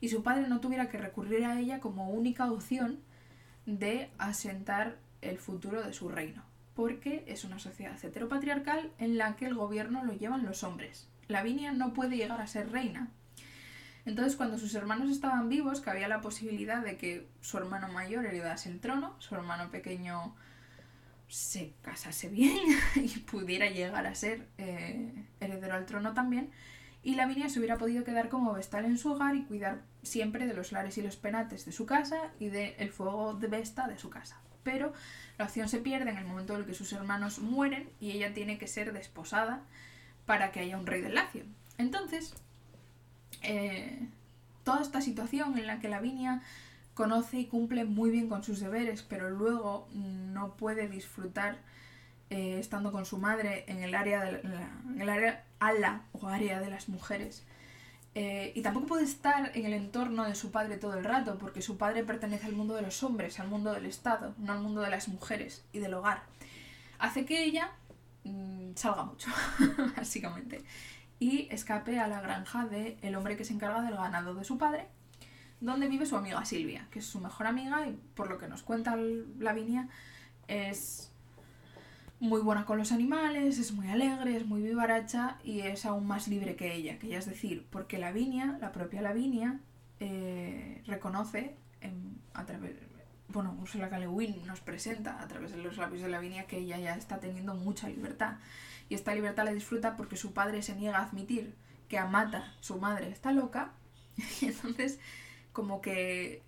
y 0.00 0.08
su 0.08 0.22
padre 0.22 0.48
no 0.48 0.60
tuviera 0.60 0.88
que 0.88 0.98
recurrir 0.98 1.44
a 1.44 1.60
ella 1.60 1.80
como 1.80 2.10
única 2.10 2.50
opción 2.50 2.98
de 3.66 4.10
asentar 4.18 4.96
el 5.22 5.38
futuro 5.38 5.82
de 5.82 5.92
su 5.92 6.08
reino, 6.08 6.44
porque 6.74 7.24
es 7.26 7.44
una 7.44 7.58
sociedad 7.58 7.98
heteropatriarcal 8.04 8.92
en 8.98 9.16
la 9.16 9.36
que 9.36 9.46
el 9.46 9.54
gobierno 9.54 10.04
lo 10.04 10.12
llevan 10.12 10.44
los 10.44 10.62
hombres. 10.62 11.08
Lavinia 11.28 11.72
no 11.72 11.94
puede 11.94 12.16
llegar 12.16 12.40
a 12.40 12.46
ser 12.46 12.70
reina 12.70 13.10
entonces, 14.04 14.36
cuando 14.36 14.58
sus 14.58 14.74
hermanos 14.74 15.10
estaban 15.10 15.48
vivos, 15.48 15.80
que 15.80 15.90
había 15.90 16.08
la 16.08 16.20
posibilidad 16.20 16.82
de 16.82 16.96
que 16.96 17.28
su 17.40 17.56
hermano 17.58 17.88
mayor 17.88 18.26
heredase 18.26 18.68
el 18.68 18.80
trono, 18.80 19.14
su 19.20 19.34
hermano 19.34 19.70
pequeño 19.70 20.34
se 21.28 21.74
casase 21.82 22.28
bien 22.28 22.58
y 22.96 23.20
pudiera 23.20 23.70
llegar 23.70 24.06
a 24.06 24.14
ser 24.14 24.48
eh, 24.58 25.26
heredero 25.40 25.74
al 25.74 25.86
trono 25.86 26.14
también, 26.14 26.50
y 27.04 27.14
Lavinia 27.14 27.48
se 27.48 27.58
hubiera 27.58 27.78
podido 27.78 28.04
quedar 28.04 28.28
como 28.28 28.52
vestal 28.52 28.84
en 28.84 28.98
su 28.98 29.12
hogar 29.12 29.34
y 29.34 29.44
cuidar 29.44 29.82
siempre 30.02 30.46
de 30.46 30.54
los 30.54 30.72
lares 30.72 30.98
y 30.98 31.02
los 31.02 31.16
penates 31.16 31.64
de 31.64 31.72
su 31.72 31.86
casa 31.86 32.32
y 32.38 32.48
del 32.48 32.90
fuego 32.90 33.34
de 33.34 33.48
Vesta 33.48 33.88
de 33.88 33.98
su 33.98 34.08
casa. 34.08 34.40
Pero 34.62 34.92
la 35.38 35.46
opción 35.46 35.68
se 35.68 35.78
pierde 35.78 36.10
en 36.10 36.18
el 36.18 36.24
momento 36.24 36.54
en 36.54 36.60
el 36.60 36.66
que 36.66 36.74
sus 36.74 36.92
hermanos 36.92 37.38
mueren 37.38 37.88
y 38.00 38.12
ella 38.12 38.32
tiene 38.34 38.58
que 38.58 38.66
ser 38.66 38.92
desposada 38.92 39.62
para 40.26 40.52
que 40.52 40.60
haya 40.60 40.78
un 40.78 40.86
rey 40.86 41.00
del 41.00 41.14
Lacio. 41.14 41.44
Entonces, 41.78 42.34
eh, 43.42 44.08
toda 44.64 44.82
esta 44.82 45.00
situación 45.00 45.58
en 45.58 45.66
la 45.66 45.80
que 45.80 45.88
Lavinia 45.88 46.42
conoce 46.94 47.38
y 47.38 47.46
cumple 47.46 47.84
muy 47.84 48.10
bien 48.10 48.28
con 48.28 48.44
sus 48.44 48.60
deberes, 48.60 49.02
pero 49.02 49.30
luego 49.30 49.88
no 49.92 50.54
puede 50.56 50.88
disfrutar 50.88 51.58
eh, 52.30 52.58
estando 52.58 52.92
con 52.92 53.04
su 53.04 53.18
madre 53.18 53.64
en 53.66 53.82
el 53.82 53.94
área, 53.94 54.24
de 54.24 54.40
en 54.40 55.00
el 55.00 55.08
área 55.08 55.44
ala 55.58 56.02
o 56.12 56.28
área 56.28 56.60
de 56.60 56.70
las 56.70 56.88
mujeres, 56.88 57.44
Eh, 58.14 58.52
y 58.54 58.60
tampoco 58.60 58.86
puede 58.86 59.04
estar 59.04 59.52
en 59.54 59.64
el 59.64 59.72
entorno 59.72 60.24
de 60.24 60.34
su 60.34 60.50
padre 60.50 60.76
todo 60.76 60.94
el 60.94 61.04
rato, 61.04 61.38
porque 61.38 61.62
su 61.62 61.78
padre 61.78 62.04
pertenece 62.04 62.46
al 62.46 62.52
mundo 62.52 62.74
de 62.74 62.82
los 62.82 63.02
hombres, 63.02 63.40
al 63.40 63.48
mundo 63.48 63.72
del 63.72 63.86
Estado, 63.86 64.34
no 64.38 64.52
al 64.52 64.60
mundo 64.60 64.82
de 64.82 64.90
las 64.90 65.08
mujeres 65.08 65.64
y 65.72 65.78
del 65.78 65.94
hogar. 65.94 66.22
Hace 66.98 67.24
que 67.24 67.42
ella 67.42 67.70
mm, 68.24 68.74
salga 68.74 69.04
mucho, 69.04 69.30
básicamente, 69.96 70.62
y 71.18 71.48
escape 71.50 71.98
a 72.00 72.06
la 72.06 72.20
granja 72.20 72.66
del 72.66 72.98
el 73.00 73.14
hombre 73.14 73.36
que 73.36 73.44
se 73.44 73.54
encarga 73.54 73.80
del 73.80 73.94
ganado 73.94 74.34
de 74.34 74.44
su 74.44 74.58
padre, 74.58 74.88
donde 75.60 75.88
vive 75.88 76.04
su 76.04 76.16
amiga 76.16 76.44
Silvia, 76.44 76.88
que 76.90 76.98
es 76.98 77.06
su 77.06 77.18
mejor 77.20 77.46
amiga 77.46 77.86
y 77.86 77.92
por 78.14 78.28
lo 78.28 78.36
que 78.36 78.48
nos 78.48 78.62
cuenta 78.62 78.96
Lavinia 79.38 79.88
es 80.48 81.11
muy 82.22 82.40
buena 82.40 82.64
con 82.64 82.78
los 82.78 82.92
animales, 82.92 83.58
es 83.58 83.72
muy 83.72 83.88
alegre, 83.88 84.36
es 84.36 84.46
muy 84.46 84.62
vivaracha 84.62 85.38
y 85.42 85.62
es 85.62 85.84
aún 85.84 86.06
más 86.06 86.28
libre 86.28 86.54
que 86.54 86.72
ella, 86.72 86.96
que 87.00 87.08
ella 87.08 87.18
es 87.18 87.26
decir, 87.26 87.66
porque 87.68 87.98
Lavinia, 87.98 88.58
la 88.60 88.70
propia 88.70 89.02
Lavinia, 89.02 89.58
eh, 89.98 90.84
reconoce 90.86 91.56
a 92.32 92.46
través, 92.46 92.76
bueno, 93.26 93.56
Ursula 93.60 93.90
K. 93.90 93.98
nos 94.46 94.60
presenta 94.60 95.20
a 95.20 95.26
través 95.26 95.50
de 95.50 95.56
los 95.56 95.76
labios 95.78 96.00
de 96.00 96.08
Lavinia 96.08 96.46
que 96.46 96.58
ella 96.58 96.78
ya 96.78 96.94
está 96.94 97.18
teniendo 97.18 97.56
mucha 97.56 97.88
libertad 97.88 98.36
y 98.88 98.94
esta 98.94 99.16
libertad 99.16 99.44
la 99.44 99.52
disfruta 99.52 99.96
porque 99.96 100.16
su 100.16 100.32
padre 100.32 100.62
se 100.62 100.76
niega 100.76 100.98
a 100.98 101.06
admitir 101.06 101.56
que 101.88 101.98
Amata, 101.98 102.54
su 102.60 102.78
madre, 102.78 103.10
está 103.10 103.32
loca 103.32 103.72
y 104.40 104.46
entonces 104.46 105.00
como 105.52 105.80
que 105.80 106.40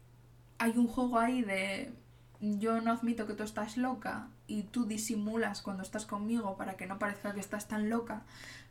hay 0.58 0.78
un 0.78 0.86
juego 0.86 1.18
ahí 1.18 1.42
de 1.42 1.92
yo 2.40 2.80
no 2.80 2.92
admito 2.92 3.26
que 3.26 3.34
tú 3.34 3.42
estás 3.42 3.76
loca 3.76 4.28
y 4.46 4.64
tú 4.64 4.86
disimulas 4.86 5.62
cuando 5.62 5.82
estás 5.82 6.06
conmigo 6.06 6.56
para 6.56 6.76
que 6.76 6.86
no 6.86 6.98
parezca 6.98 7.34
que 7.34 7.40
estás 7.40 7.68
tan 7.68 7.88
loca, 7.88 8.22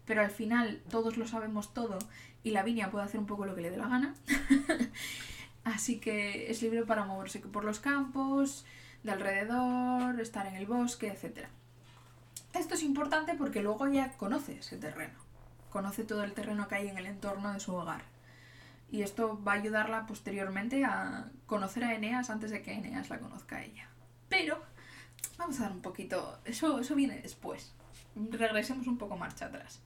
pero 0.05 0.21
al 0.21 0.31
final 0.31 0.81
todos 0.89 1.17
lo 1.17 1.27
sabemos 1.27 1.73
todo 1.73 1.97
y 2.43 2.51
la 2.51 2.63
viña 2.63 2.91
puede 2.91 3.05
hacer 3.05 3.19
un 3.19 3.25
poco 3.25 3.45
lo 3.45 3.55
que 3.55 3.61
le 3.61 3.71
dé 3.71 3.77
la 3.77 3.87
gana. 3.87 4.15
Así 5.63 5.99
que 5.99 6.51
es 6.51 6.61
libre 6.61 6.83
para 6.83 7.05
moverse 7.05 7.39
por 7.39 7.63
los 7.63 7.79
campos, 7.79 8.65
de 9.03 9.11
alrededor, 9.11 10.19
estar 10.19 10.45
en 10.45 10.55
el 10.55 10.65
bosque, 10.65 11.07
etc. 11.07 11.47
Esto 12.53 12.75
es 12.75 12.83
importante 12.83 13.33
porque 13.35 13.63
luego 13.63 13.87
ya 13.87 14.11
conoce 14.17 14.59
ese 14.59 14.77
terreno, 14.77 15.17
conoce 15.69 16.03
todo 16.03 16.23
el 16.23 16.33
terreno 16.33 16.67
que 16.67 16.75
hay 16.75 16.87
en 16.89 16.97
el 16.97 17.05
entorno 17.05 17.53
de 17.53 17.59
su 17.59 17.73
hogar. 17.73 18.03
Y 18.91 19.01
esto 19.01 19.41
va 19.43 19.53
a 19.53 19.55
ayudarla 19.55 20.05
posteriormente 20.05 20.85
a 20.85 21.31
conocer 21.47 21.83
a 21.83 21.95
Eneas 21.95 22.29
antes 22.29 22.51
de 22.51 22.61
que 22.61 22.73
Eneas 22.73 23.09
la 23.09 23.19
conozca 23.19 23.57
a 23.57 23.63
ella. 23.63 23.87
Pero 24.29 24.61
Vamos 25.43 25.59
a 25.59 25.63
dar 25.63 25.73
un 25.73 25.81
poquito. 25.81 26.39
Eso, 26.45 26.79
eso 26.79 26.95
viene 26.95 27.19
después. 27.19 27.73
Regresemos 28.15 28.87
un 28.87 28.97
poco 28.97 29.17
marcha 29.17 29.47
atrás. 29.47 29.81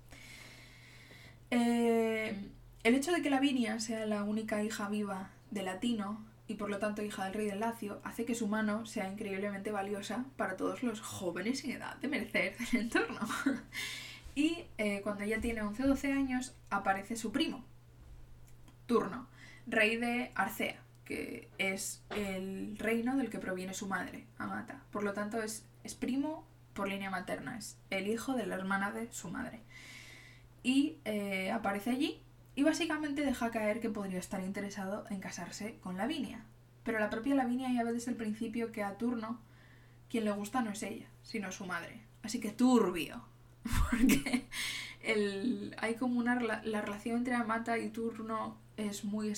Eh, 1.49 2.51
el 2.83 2.93
hecho 2.93 3.11
de 3.11 3.23
que 3.23 3.31
Lavinia 3.31 3.79
sea 3.79 4.05
la 4.05 4.21
única 4.21 4.63
hija 4.63 4.87
viva 4.87 5.31
de 5.49 5.63
Latino 5.63 6.23
y 6.47 6.53
por 6.53 6.69
lo 6.69 6.77
tanto 6.77 7.01
hija 7.01 7.25
del 7.25 7.33
rey 7.33 7.47
del 7.47 7.61
Lacio 7.61 7.99
hace 8.03 8.23
que 8.23 8.35
su 8.35 8.47
mano 8.47 8.85
sea 8.85 9.09
increíblemente 9.09 9.71
valiosa 9.71 10.25
para 10.35 10.57
todos 10.57 10.83
los 10.83 11.01
jóvenes 11.01 11.61
sin 11.61 11.71
edad 11.71 11.95
de 11.95 12.07
merecer 12.07 12.55
del 12.59 12.81
entorno. 12.81 13.21
y 14.35 14.65
eh, 14.77 15.01
cuando 15.01 15.23
ella 15.23 15.41
tiene 15.41 15.63
11 15.63 15.85
o 15.85 15.87
12 15.87 16.11
años 16.11 16.55
aparece 16.69 17.15
su 17.15 17.31
primo, 17.31 17.65
Turno, 18.85 19.27
rey 19.65 19.95
de 19.95 20.31
Arcea 20.35 20.86
que 21.07 21.47
es 21.57 22.03
el 22.09 22.77
reino 22.77 23.15
del 23.15 23.29
que 23.29 23.39
proviene 23.39 23.73
su 23.73 23.87
madre, 23.87 24.27
Amata. 24.37 24.83
Por 24.91 25.03
lo 25.03 25.13
tanto, 25.13 25.41
es, 25.41 25.65
es 25.85 25.95
primo 25.95 26.45
por 26.73 26.89
línea 26.89 27.09
materna, 27.09 27.57
es 27.57 27.77
el 27.89 28.07
hijo 28.07 28.33
de 28.33 28.45
la 28.45 28.55
hermana 28.55 28.91
de 28.91 29.09
su 29.13 29.29
madre. 29.29 29.61
Y 30.63 30.97
eh, 31.05 31.49
aparece 31.51 31.91
allí 31.91 32.21
y 32.55 32.63
básicamente 32.63 33.23
deja 33.23 33.51
caer 33.51 33.79
que 33.79 33.89
podría 33.89 34.19
estar 34.19 34.43
interesado 34.43 35.05
en 35.09 35.21
casarse 35.21 35.79
con 35.79 35.95
Lavinia. 35.95 36.43
Pero 36.83 36.99
la 36.99 37.09
propia 37.09 37.35
Lavinia 37.35 37.71
ya 37.71 37.85
ve 37.85 37.93
desde 37.93 38.11
el 38.11 38.17
principio 38.17 38.73
que 38.73 38.83
a 38.83 38.97
Turno 38.97 39.39
quien 40.09 40.25
le 40.25 40.31
gusta 40.31 40.61
no 40.61 40.71
es 40.71 40.83
ella, 40.83 41.07
sino 41.21 41.53
su 41.53 41.65
madre. 41.65 42.01
Así 42.21 42.41
que 42.41 42.51
turbio. 42.51 43.23
Porque 43.89 44.45
el, 45.01 45.73
hay 45.79 45.95
como 45.95 46.19
una 46.19 46.35
la 46.35 46.81
relación 46.81 47.17
entre 47.17 47.35
Amata 47.35 47.77
y 47.77 47.91
Turno 47.91 48.57
es 48.77 49.03
muy, 49.03 49.33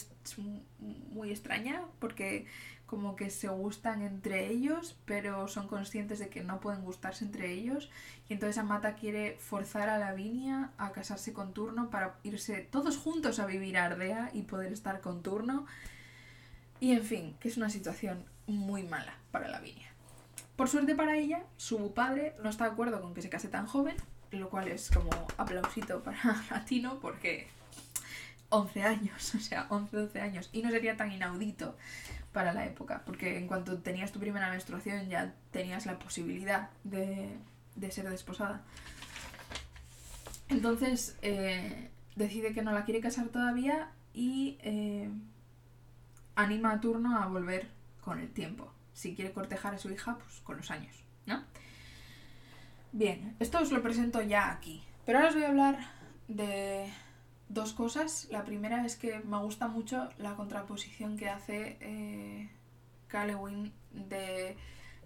muy 1.11 1.31
extraña 1.31 1.81
porque 1.99 2.45
como 2.85 3.15
que 3.15 3.29
se 3.29 3.47
gustan 3.49 4.01
entre 4.01 4.47
ellos, 4.47 4.97
pero 5.05 5.47
son 5.47 5.67
conscientes 5.67 6.17
de 6.17 6.29
que 6.29 6.43
no 6.43 6.59
pueden 6.59 6.83
gustarse 6.83 7.23
entre 7.23 7.51
ellos. 7.51 7.89
Y 8.27 8.33
entonces 8.33 8.57
Amata 8.57 8.95
quiere 8.95 9.37
forzar 9.39 9.89
a 9.89 9.99
Lavinia 9.99 10.71
a 10.77 10.91
casarse 10.91 11.31
con 11.31 11.53
Turno 11.53 11.91
para 11.91 12.15
irse 12.23 12.67
todos 12.71 12.97
juntos 12.97 13.39
a 13.39 13.45
vivir 13.45 13.77
a 13.77 13.85
Ardea 13.85 14.31
y 14.33 14.41
poder 14.41 14.73
estar 14.73 15.01
con 15.01 15.21
Turno. 15.21 15.67
Y 16.79 16.93
en 16.93 17.03
fin, 17.03 17.35
que 17.39 17.49
es 17.49 17.57
una 17.57 17.69
situación 17.69 18.25
muy 18.47 18.83
mala 18.83 19.13
para 19.31 19.49
Lavinia. 19.49 19.89
Por 20.55 20.67
suerte 20.67 20.95
para 20.95 21.15
ella, 21.15 21.43
su 21.57 21.93
padre 21.93 22.33
no 22.41 22.49
está 22.49 22.65
de 22.65 22.71
acuerdo 22.71 23.01
con 23.01 23.13
que 23.13 23.21
se 23.21 23.29
case 23.29 23.49
tan 23.49 23.67
joven, 23.67 23.95
lo 24.31 24.49
cual 24.49 24.67
es 24.67 24.89
como 24.89 25.11
aplausito 25.37 26.01
para 26.01 26.43
Latino 26.49 26.99
porque 26.99 27.47
11 28.49 28.83
años, 28.83 29.35
o 29.35 29.39
sea, 29.39 29.67
11, 29.69 29.95
12 29.95 30.21
años. 30.21 30.49
Y 30.51 30.61
no 30.61 30.69
sería 30.69 30.97
tan 30.97 31.11
inaudito 31.11 31.75
para 32.31 32.53
la 32.53 32.65
época, 32.65 33.03
porque 33.05 33.37
en 33.37 33.47
cuanto 33.47 33.79
tenías 33.79 34.11
tu 34.11 34.19
primera 34.19 34.49
menstruación 34.49 35.09
ya 35.09 35.33
tenías 35.51 35.85
la 35.85 35.97
posibilidad 35.97 36.69
de, 36.83 37.37
ser 37.89 38.09
desposada. 38.09 38.61
Entonces 40.47 41.17
eh, 41.21 41.89
decide 42.15 42.53
que 42.53 42.61
no 42.61 42.71
la 42.71 42.85
quiere 42.85 43.01
casar 43.01 43.29
todavía 43.29 43.91
y 44.13 44.57
eh, 44.61 45.09
anima 46.35 46.71
a 46.71 46.81
Turno 46.81 47.17
a 47.17 47.27
volver 47.27 47.67
con 48.01 48.19
el 48.19 48.29
tiempo. 48.29 48.71
Si 48.93 49.15
quiere 49.15 49.31
cortejar 49.31 49.75
a 49.75 49.77
su 49.77 49.89
hija, 49.89 50.17
pues 50.17 50.41
con 50.41 50.57
los 50.57 50.71
años, 50.71 51.03
¿no? 51.25 51.43
Bien, 52.91 53.35
esto 53.39 53.59
os 53.59 53.71
lo 53.71 53.81
presento 53.81 54.21
ya 54.21 54.51
aquí. 54.51 54.83
Pero 55.05 55.19
ahora 55.19 55.29
os 55.29 55.35
voy 55.35 55.43
a 55.43 55.49
hablar 55.49 55.79
de 56.27 56.91
dos 57.49 57.73
cosas. 57.73 58.27
La 58.31 58.45
primera 58.45 58.85
es 58.85 58.95
que 58.95 59.19
me 59.19 59.37
gusta 59.37 59.67
mucho 59.67 60.09
la 60.17 60.35
contraposición 60.35 61.17
que 61.17 61.29
hace 61.29 61.77
eh, 61.81 62.49
Calewin 63.07 63.73
de 63.91 64.55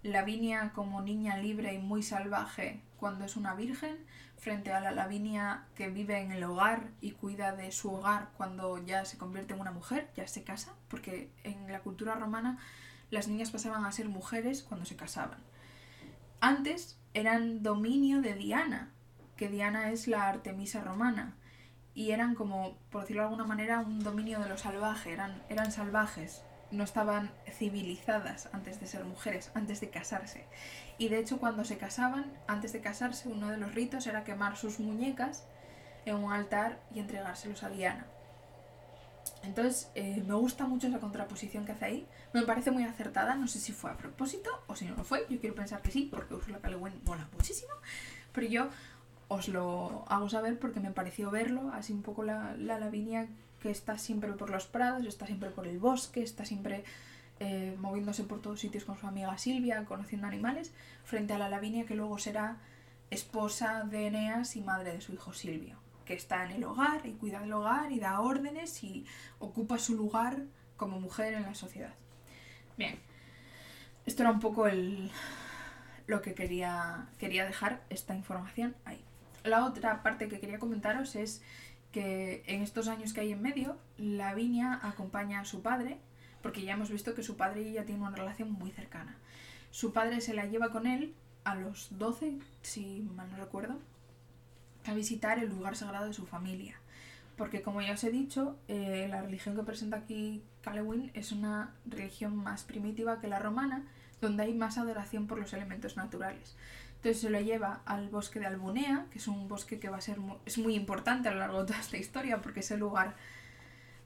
Lavinia 0.03 0.71
como 0.75 1.01
niña 1.01 1.37
libre 1.37 1.73
y 1.73 1.79
muy 1.79 2.03
salvaje 2.03 2.81
cuando 2.97 3.25
es 3.25 3.35
una 3.35 3.55
virgen, 3.55 3.97
frente 4.37 4.73
a 4.73 4.81
la 4.81 4.91
Lavinia 4.91 5.63
que 5.75 5.89
vive 5.89 6.19
en 6.19 6.31
el 6.31 6.43
hogar 6.43 6.89
y 6.99 7.11
cuida 7.11 7.53
de 7.53 7.71
su 7.71 7.93
hogar 7.93 8.29
cuando 8.35 8.77
ya 8.85 9.05
se 9.05 9.17
convierte 9.17 9.53
en 9.53 9.61
una 9.61 9.71
mujer, 9.71 10.09
ya 10.15 10.27
se 10.27 10.43
casa, 10.43 10.73
porque 10.89 11.31
en 11.43 11.71
la 11.71 11.79
cultura 11.79 12.15
romana 12.15 12.59
las 13.09 13.27
niñas 13.27 13.51
pasaban 13.51 13.85
a 13.85 13.91
ser 13.91 14.09
mujeres 14.09 14.63
cuando 14.63 14.85
se 14.85 14.97
casaban. 14.97 15.39
Antes 16.41 16.97
eran 17.13 17.63
dominio 17.63 18.21
de 18.21 18.33
Diana, 18.35 18.91
que 19.37 19.47
Diana 19.47 19.91
es 19.91 20.07
la 20.07 20.27
Artemisa 20.27 20.81
romana, 20.81 21.35
y 21.95 22.11
eran 22.11 22.35
como, 22.35 22.77
por 22.89 23.01
decirlo 23.01 23.21
de 23.21 23.27
alguna 23.27 23.45
manera, 23.45 23.79
un 23.79 23.99
dominio 23.99 24.39
de 24.39 24.49
lo 24.49 24.57
salvaje, 24.57 25.11
eran, 25.11 25.43
eran 25.49 25.71
salvajes, 25.71 26.43
no 26.71 26.83
estaban 26.83 27.31
civilizadas 27.51 28.49
antes 28.51 28.79
de 28.79 28.87
ser 28.87 29.05
mujeres, 29.05 29.51
antes 29.53 29.79
de 29.79 29.89
casarse. 29.89 30.45
Y 30.97 31.09
de 31.09 31.19
hecho 31.19 31.37
cuando 31.37 31.63
se 31.65 31.77
casaban, 31.77 32.25
antes 32.47 32.73
de 32.73 32.81
casarse, 32.81 33.29
uno 33.29 33.49
de 33.49 33.57
los 33.57 33.75
ritos 33.75 34.07
era 34.07 34.23
quemar 34.23 34.57
sus 34.57 34.79
muñecas 34.79 35.45
en 36.05 36.15
un 36.15 36.33
altar 36.33 36.79
y 36.93 36.99
entregárselos 36.99 37.63
a 37.63 37.69
Diana. 37.69 38.07
Entonces 39.43 39.91
eh, 39.95 40.23
me 40.25 40.33
gusta 40.33 40.65
mucho 40.65 40.87
esa 40.87 40.99
contraposición 40.99 41.65
que 41.65 41.73
hace 41.73 41.85
ahí, 41.85 42.07
me 42.33 42.41
parece 42.43 42.71
muy 42.71 42.83
acertada, 42.83 43.35
no 43.35 43.47
sé 43.47 43.59
si 43.59 43.71
fue 43.71 43.91
a 43.91 43.97
propósito 43.97 44.49
o 44.67 44.75
si 44.75 44.85
no 44.85 44.95
lo 44.95 45.03
fue, 45.03 45.25
yo 45.29 45.39
quiero 45.39 45.55
pensar 45.55 45.81
que 45.81 45.91
sí, 45.91 46.07
porque 46.11 46.33
Ursula. 46.33 46.59
Le 46.63 46.77
mola 46.77 47.27
muchísimo, 47.33 47.73
pero 48.31 48.47
yo 48.47 48.69
os 49.27 49.47
lo 49.47 50.05
hago 50.07 50.29
saber 50.29 50.59
porque 50.59 50.79
me 50.79 50.91
pareció 50.91 51.31
verlo, 51.31 51.71
así 51.73 51.93
un 51.93 52.01
poco 52.01 52.23
la, 52.23 52.55
la 52.57 52.79
Lavinia 52.79 53.27
que 53.61 53.71
está 53.71 53.97
siempre 53.97 54.33
por 54.33 54.49
los 54.49 54.67
prados, 54.67 55.05
está 55.05 55.25
siempre 55.25 55.49
por 55.49 55.67
el 55.67 55.79
bosque, 55.79 56.21
está 56.21 56.45
siempre 56.45 56.83
eh, 57.39 57.75
moviéndose 57.79 58.23
por 58.23 58.41
todos 58.41 58.59
sitios 58.59 58.85
con 58.85 58.97
su 58.97 59.07
amiga 59.07 59.37
Silvia, 59.37 59.85
conociendo 59.85 60.27
animales, 60.27 60.71
frente 61.03 61.33
a 61.33 61.37
la 61.37 61.49
Lavinia 61.49 61.85
que 61.85 61.95
luego 61.95 62.19
será 62.19 62.57
esposa 63.09 63.83
de 63.83 64.07
Eneas 64.07 64.55
y 64.55 64.61
madre 64.61 64.93
de 64.93 65.01
su 65.01 65.13
hijo 65.13 65.33
Silvio, 65.33 65.77
que 66.05 66.13
está 66.13 66.45
en 66.45 66.51
el 66.51 66.63
hogar 66.63 67.05
y 67.05 67.13
cuida 67.13 67.39
del 67.39 67.53
hogar 67.53 67.91
y 67.91 67.99
da 67.99 68.19
órdenes 68.19 68.83
y 68.83 69.05
ocupa 69.39 69.77
su 69.77 69.95
lugar 69.95 70.43
como 70.77 70.99
mujer 70.99 71.33
en 71.33 71.43
la 71.43 71.55
sociedad. 71.55 71.93
Bien, 72.77 72.99
esto 74.05 74.23
era 74.23 74.31
un 74.31 74.39
poco 74.39 74.67
el, 74.67 75.11
lo 76.07 76.21
que 76.21 76.33
quería, 76.33 77.07
quería 77.17 77.45
dejar 77.45 77.81
esta 77.89 78.15
información 78.15 78.75
ahí. 78.85 79.03
La 79.43 79.65
otra 79.65 80.03
parte 80.03 80.27
que 80.27 80.39
quería 80.39 80.59
comentaros 80.59 81.15
es 81.15 81.41
que 81.91 82.43
en 82.47 82.61
estos 82.61 82.87
años 82.87 83.13
que 83.13 83.21
hay 83.21 83.31
en 83.31 83.41
medio, 83.41 83.77
Lavinia 83.97 84.79
acompaña 84.81 85.41
a 85.41 85.45
su 85.45 85.61
padre, 85.61 85.99
porque 86.41 86.63
ya 86.63 86.73
hemos 86.73 86.89
visto 86.89 87.13
que 87.13 87.23
su 87.23 87.37
padre 87.37 87.61
y 87.61 87.69
ella 87.69 87.85
tienen 87.85 88.03
una 88.03 88.15
relación 88.15 88.51
muy 88.51 88.71
cercana. 88.71 89.15
Su 89.71 89.93
padre 89.93 90.21
se 90.21 90.33
la 90.33 90.45
lleva 90.45 90.71
con 90.71 90.87
él 90.87 91.13
a 91.43 91.55
los 91.55 91.87
12, 91.97 92.39
si 92.61 93.07
mal 93.15 93.29
no 93.31 93.37
recuerdo, 93.37 93.79
a 94.85 94.93
visitar 94.93 95.39
el 95.39 95.49
lugar 95.49 95.75
sagrado 95.75 96.07
de 96.07 96.13
su 96.13 96.25
familia, 96.25 96.75
porque 97.37 97.61
como 97.61 97.81
ya 97.81 97.93
os 97.93 98.03
he 98.03 98.11
dicho, 98.11 98.57
eh, 98.67 99.07
la 99.09 99.21
religión 99.21 99.55
que 99.55 99.63
presenta 99.63 99.97
aquí 99.97 100.43
Calewin 100.61 101.11
es 101.13 101.31
una 101.31 101.73
religión 101.85 102.35
más 102.35 102.63
primitiva 102.63 103.19
que 103.19 103.27
la 103.27 103.39
romana, 103.39 103.83
donde 104.21 104.43
hay 104.43 104.53
más 104.53 104.77
adoración 104.77 105.27
por 105.27 105.39
los 105.39 105.53
elementos 105.53 105.97
naturales. 105.97 106.55
Entonces 107.03 107.21
se 107.21 107.29
lo 107.29 107.41
lleva 107.41 107.81
al 107.83 108.07
bosque 108.07 108.39
de 108.39 108.45
Albunea, 108.45 109.07
que 109.11 109.19
es 109.19 109.27
un 109.27 109.49
bosque 109.49 109.77
que 109.77 109.89
va 109.89 109.97
a 109.97 110.01
ser 110.01 110.21
muy, 110.21 110.37
es 110.45 110.57
muy 110.57 110.73
importante 110.73 111.27
a 111.27 111.33
lo 111.33 111.39
largo 111.39 111.59
de 111.59 111.67
toda 111.67 111.81
esta 111.81 111.97
historia, 111.97 112.41
porque 112.41 112.61
es 112.61 112.71
el 112.71 112.79
lugar 112.79 113.17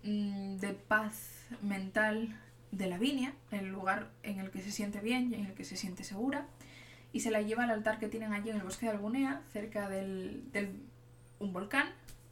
mm, 0.02 0.56
de 0.56 0.74
paz 0.74 1.46
mental 1.62 2.36
de 2.72 2.88
Lavinia, 2.88 3.36
el 3.52 3.68
lugar 3.68 4.10
en 4.24 4.40
el 4.40 4.50
que 4.50 4.64
se 4.64 4.72
siente 4.72 5.00
bien 5.00 5.32
y 5.32 5.36
en 5.36 5.46
el 5.46 5.54
que 5.54 5.64
se 5.64 5.78
siente 5.78 6.04
segura, 6.04 6.48
y 7.14 7.20
se 7.20 7.30
la 7.30 7.44
lleva 7.44 7.66
al 7.66 7.70
altar 7.70 8.00
que 8.00 8.08
tienen 8.08 8.34
allí 8.34 8.50
en 8.50 8.56
el 8.56 8.64
bosque 8.64 8.88
de 8.88 8.94
Albunea, 8.94 9.44
cerca 9.54 9.88
del, 9.90 10.42
un 11.38 11.54
volcán, 11.54 11.90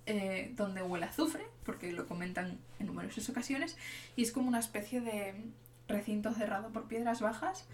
eh, 0.07 0.51
donde 0.55 0.81
huele 0.81 1.05
azufre, 1.05 1.45
porque 1.63 1.93
lo 1.93 2.07
comentan 2.07 2.57
en 2.79 2.87
numerosas 2.87 3.29
ocasiones, 3.29 3.77
y 4.15 4.23
es 4.23 4.31
como 4.31 4.47
una 4.47 4.61
especie 4.61 4.99
de 4.99 5.35
recinto 5.87 6.33
cerrado 6.33 6.69
por 6.69 6.87
piedras 6.87 7.21
bajas, 7.21 7.67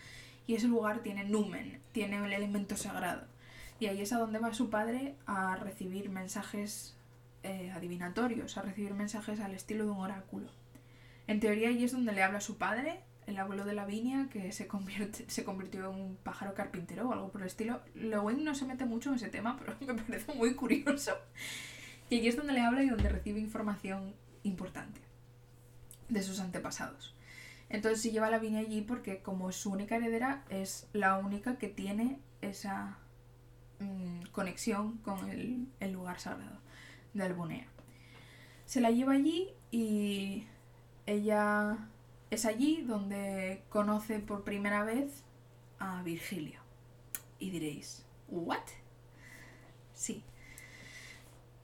y 0.52 0.56
ese 0.56 0.68
lugar 0.68 1.00
tiene 1.00 1.24
numen, 1.24 1.80
tiene 1.94 2.18
el 2.18 2.34
elemento 2.34 2.76
sagrado. 2.76 3.26
Y 3.80 3.86
ahí 3.86 4.02
es 4.02 4.12
a 4.12 4.20
donde 4.20 4.38
va 4.38 4.54
su 4.54 4.70
padre 4.70 5.16
a 5.26 5.56
recibir 5.56 6.10
mensajes 6.10 6.94
eh, 7.44 7.72
adivinatorios, 7.74 8.58
a 8.58 8.62
recibir 8.62 8.94
mensajes 8.94 9.40
al 9.40 9.54
estilo 9.54 9.86
de 9.86 9.92
un 9.92 10.00
oráculo. 10.00 10.50
En 11.28 11.40
teoría 11.40 11.70
allí 11.70 11.86
es 11.86 11.94
donde 11.94 12.12
le 12.12 12.22
habla 12.22 12.42
su 12.42 12.58
padre, 12.58 13.00
el 13.28 13.40
abuelo 13.40 13.64
de 13.64 13.72
Lavinia, 13.72 14.28
que 14.30 14.52
se, 14.52 14.68
convierte, 14.68 15.24
se 15.30 15.46
convirtió 15.46 15.90
en 15.90 15.98
un 15.98 16.18
pájaro 16.18 16.54
carpintero 16.54 17.08
o 17.08 17.14
algo 17.14 17.32
por 17.32 17.40
el 17.40 17.48
estilo. 17.48 17.80
Lowen 17.96 18.44
no 18.44 18.54
se 18.54 18.66
mete 18.66 18.84
mucho 18.84 19.12
en 19.12 19.16
ese 19.16 19.30
tema, 19.30 19.58
pero 19.66 19.78
me 19.80 20.02
parece 20.02 20.34
muy 20.34 20.54
curioso. 20.54 21.14
Y 22.10 22.18
allí 22.18 22.28
es 22.28 22.36
donde 22.36 22.52
le 22.52 22.60
habla 22.60 22.84
y 22.84 22.90
donde 22.90 23.08
recibe 23.08 23.40
información 23.40 24.14
importante 24.44 25.00
de 26.10 26.22
sus 26.22 26.42
antepasados. 26.42 27.16
Entonces 27.71 28.01
se 28.01 28.12
lleva 28.12 28.27
a 28.27 28.31
Lavinia 28.31 28.60
allí 28.60 28.81
porque 28.81 29.21
como 29.21 29.53
su 29.53 29.71
única 29.71 29.95
heredera 29.95 30.43
es 30.49 30.89
la 30.91 31.17
única 31.17 31.57
que 31.57 31.69
tiene 31.69 32.19
esa 32.41 32.97
mm, 33.79 34.23
conexión 34.34 34.97
con 34.97 35.29
el, 35.29 35.67
el, 35.79 35.93
lugar 35.93 36.19
sagrado 36.19 36.60
de 37.13 37.23
Albunea. 37.23 37.65
Se 38.65 38.81
la 38.81 38.91
lleva 38.91 39.13
allí 39.13 39.53
y 39.71 40.45
ella 41.05 41.77
es 42.29 42.45
allí 42.45 42.81
donde 42.81 43.63
conoce 43.69 44.19
por 44.19 44.43
primera 44.43 44.84
vez 44.84 45.23
a 45.79 46.03
Virgilio. 46.03 46.60
Y 47.39 47.51
diréis, 47.51 48.05
¿what? 48.27 48.60
Sí. 49.93 50.25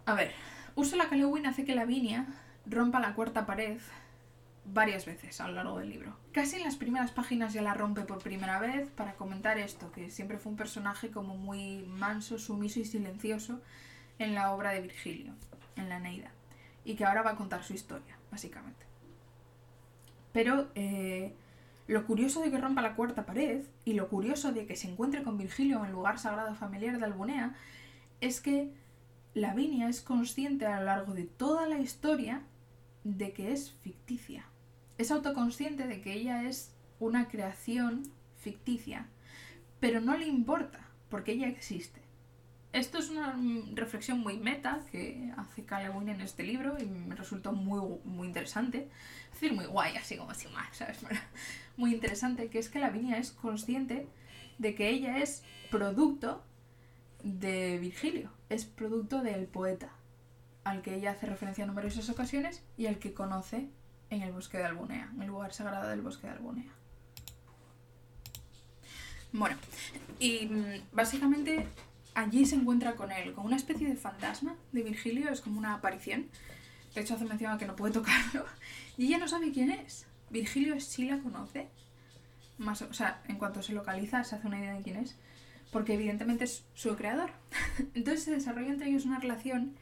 A 0.06 0.14
ver, 0.14 0.32
Ursula 0.76 1.10
K. 1.10 1.18
hace 1.50 1.66
que 1.66 1.76
Lavinia 1.76 2.28
rompa 2.66 3.02
la 3.02 3.14
cuarta 3.14 3.46
pared 3.46 3.78
varias 4.74 5.06
veces 5.06 5.40
a 5.40 5.48
lo 5.48 5.54
largo 5.54 5.80
del 5.80 5.90
libro. 5.90 6.16
Casi 6.32 6.58
en 6.58 6.64
las 6.64 6.76
primeras 6.76 7.12
páginas 7.12 7.54
ya 7.54 7.62
la 7.62 7.74
rompe 7.74 8.02
por 8.02 8.20
primera 8.20 8.60
vez 8.60 8.90
para 8.90 9.16
comentar 9.16 9.58
esto, 9.58 9.92
que 9.92 10.10
siempre 10.10 10.38
fue 10.38 10.52
un 10.52 10.58
personaje 10.58 11.10
como 11.10 11.38
muy 11.38 11.84
manso, 11.88 12.38
sumiso 12.38 12.80
y 12.80 12.86
silencioso 12.86 13.62
en 14.20 14.36
la 14.36 14.52
obra 14.52 14.72
de 14.72 14.82
Virgilio, 14.82 15.34
en 15.76 15.90
la 15.90 16.00
Neida, 16.00 16.32
y 16.84 16.96
que 16.96 17.06
ahora 17.06 17.22
va 17.22 17.32
a 17.32 17.36
contar 17.36 17.64
su 17.64 17.74
historia, 17.74 18.18
básicamente. 18.32 18.86
Pero 20.34 20.68
eh, 20.76 21.34
lo 21.88 22.06
curioso 22.06 22.42
de 22.42 22.52
que 22.52 22.58
rompa 22.58 22.82
la 22.82 22.96
cuarta 22.96 23.26
pared 23.26 23.64
y 23.86 23.94
lo 23.94 24.10
curioso 24.10 24.52
de 24.52 24.68
que 24.68 24.76
se 24.76 24.90
encuentre 24.90 25.24
con 25.24 25.38
Virgilio 25.38 25.80
en 25.80 25.86
el 25.86 25.92
lugar 25.94 26.20
sagrado 26.20 26.54
familiar 26.56 27.00
de 27.00 27.06
Albunea 27.06 27.56
es 28.20 28.42
que 28.42 28.74
Lavinia 29.34 29.88
es 29.88 30.02
consciente 30.02 30.66
a 30.66 30.80
lo 30.80 30.86
largo 30.86 31.14
de 31.14 31.24
toda 31.24 31.68
la 31.68 31.80
historia 31.80 32.42
de 33.04 33.32
que 33.32 33.54
es 33.54 33.72
ficticia 33.82 34.46
es 34.98 35.12
autoconsciente 35.12 35.88
de 35.88 36.02
que 36.02 36.14
ella 36.14 36.44
es 36.44 36.72
una 37.00 37.28
creación 37.28 38.04
ficticia, 38.38 39.08
pero 39.80 40.02
no 40.02 40.18
le 40.18 40.28
importa, 40.28 40.80
porque 41.10 41.34
ella 41.34 41.48
existe. 41.48 42.02
Esto 42.74 42.98
es 42.98 43.10
una 43.10 43.36
reflexión 43.74 44.20
muy 44.20 44.38
meta 44.38 44.82
que 44.92 45.32
hace 45.38 45.64
Calewin 45.64 46.10
en 46.10 46.22
este 46.22 46.44
libro 46.44 46.78
y 46.80 46.86
me 46.86 47.16
resultó 47.16 47.54
muy, 47.54 48.00
muy 48.04 48.28
interesante. 48.28 48.90
Es 49.28 49.42
decir, 49.42 49.54
muy 49.54 49.66
guay, 49.66 49.96
así 49.98 50.18
como 50.18 50.32
así 50.32 50.48
más, 50.50 50.78
¿sabes? 50.78 51.00
Muy 51.78 51.94
interesante, 51.94 52.50
que 52.50 52.58
es 52.58 52.70
que 52.70 52.80
Lavinia 52.80 53.20
es 53.20 53.32
consciente 53.32 54.08
de 54.58 54.74
que 54.74 54.90
ella 54.90 55.20
es 55.20 55.44
producto 55.70 56.44
de 57.24 57.78
Virgilio, 57.78 58.32
es 58.50 58.66
producto 58.66 59.22
del 59.22 59.46
poeta, 59.46 59.92
al 60.64 60.82
que 60.82 60.96
ella 60.96 61.12
hace 61.12 61.28
referencia 61.28 61.64
en 61.64 61.68
numerosas 61.68 62.10
ocasiones 62.10 62.64
y 62.78 62.88
al 62.88 62.98
que 62.98 63.14
conoce 63.14 63.70
en 64.10 64.22
el 64.22 64.32
bosque 64.32 64.58
de 64.58 64.66
Albunea, 64.66 65.10
en 65.14 65.22
el 65.22 65.28
lugar 65.28 65.54
sagrado 65.54 65.90
del 65.90 66.02
bosque 66.02 66.28
de 66.28 66.34
Albunea. 66.34 66.72
Bueno, 69.34 69.58
y 70.20 70.46
mm, 70.46 70.82
básicamente 70.94 71.68
allí 72.16 72.46
se 72.46 72.56
encuentra 72.56 72.96
con 72.96 73.12
él, 73.12 73.34
con 73.34 73.46
una 73.46 73.56
especie 73.56 73.88
de 73.88 73.96
fantasma 73.96 74.56
de 74.72 74.84
Virgilio, 74.84 75.30
es 75.30 75.42
como 75.42 75.60
una 75.60 75.76
aparición. 75.76 76.28
De 76.96 77.02
hecho, 77.02 77.14
hace 77.14 77.26
mención 77.26 77.52
a 77.52 77.58
que 77.58 77.68
no 77.68 77.76
puede 77.76 77.94
tocarlo. 77.94 78.46
Y 78.98 79.08
ella 79.08 79.20
no 79.20 79.28
sabe 79.28 79.52
quién 79.52 79.70
es. 79.70 80.08
Virgilio 80.32 80.80
sí 80.80 81.06
la 81.06 81.20
conoce. 81.20 81.68
Más, 82.58 82.82
o 82.82 82.94
sea, 82.94 83.22
en 83.28 83.38
cuanto 83.38 83.62
se 83.62 83.74
localiza, 83.74 84.24
se 84.24 84.36
hace 84.36 84.48
una 84.48 84.60
idea 84.60 84.74
de 84.74 84.82
quién 84.82 84.98
es. 84.98 85.16
Porque 85.72 85.94
evidentemente 85.94 86.46
es 86.46 86.64
su 86.74 86.96
creador. 86.96 87.30
Entonces 87.94 88.24
se 88.24 88.32
desarrolla 88.32 88.70
entre 88.70 88.90
ellos 88.90 89.06
una 89.06 89.20
relación 89.20 89.76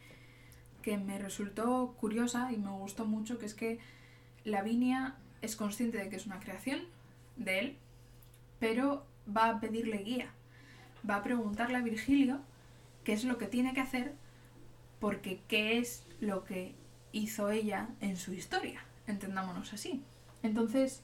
que 0.82 0.98
me 0.98 1.18
resultó 1.18 1.96
curiosa 2.00 2.52
y 2.52 2.58
me 2.58 2.70
gustó 2.72 3.06
mucho, 3.06 3.40
que 3.40 3.46
es 3.46 3.54
que 3.54 3.80
Lavinia 4.46 5.16
es 5.42 5.56
consciente 5.56 5.98
de 5.98 6.10
que 6.10 6.16
es 6.16 6.26
una 6.26 6.40
creación 6.40 6.82
de 7.36 7.60
él, 7.60 7.78
pero 8.60 9.06
va 9.36 9.50
a 9.50 9.60
pedirle 9.60 9.98
guía. 9.98 10.32
Va 11.08 11.18
a 11.18 11.24
preguntarle 11.24 11.78
a 11.78 11.82
Virgilio 11.82 12.40
qué 13.04 13.14
es 13.14 13.26
lo 13.26 13.38
que 13.38 13.48
tiene 13.48 13.74
que 13.74 13.82
hacer 13.82 14.14
porque 15.00 15.42
qué 15.48 15.78
es 15.78 16.06
lo 16.20 16.46
que 16.46 16.74
hizo 17.12 17.50
ella 17.50 17.90
en 18.02 18.18
su 18.18 18.34
historia, 18.34 18.84
entendámonos 19.08 19.74
así. 19.74 20.02
Entonces, 20.44 21.02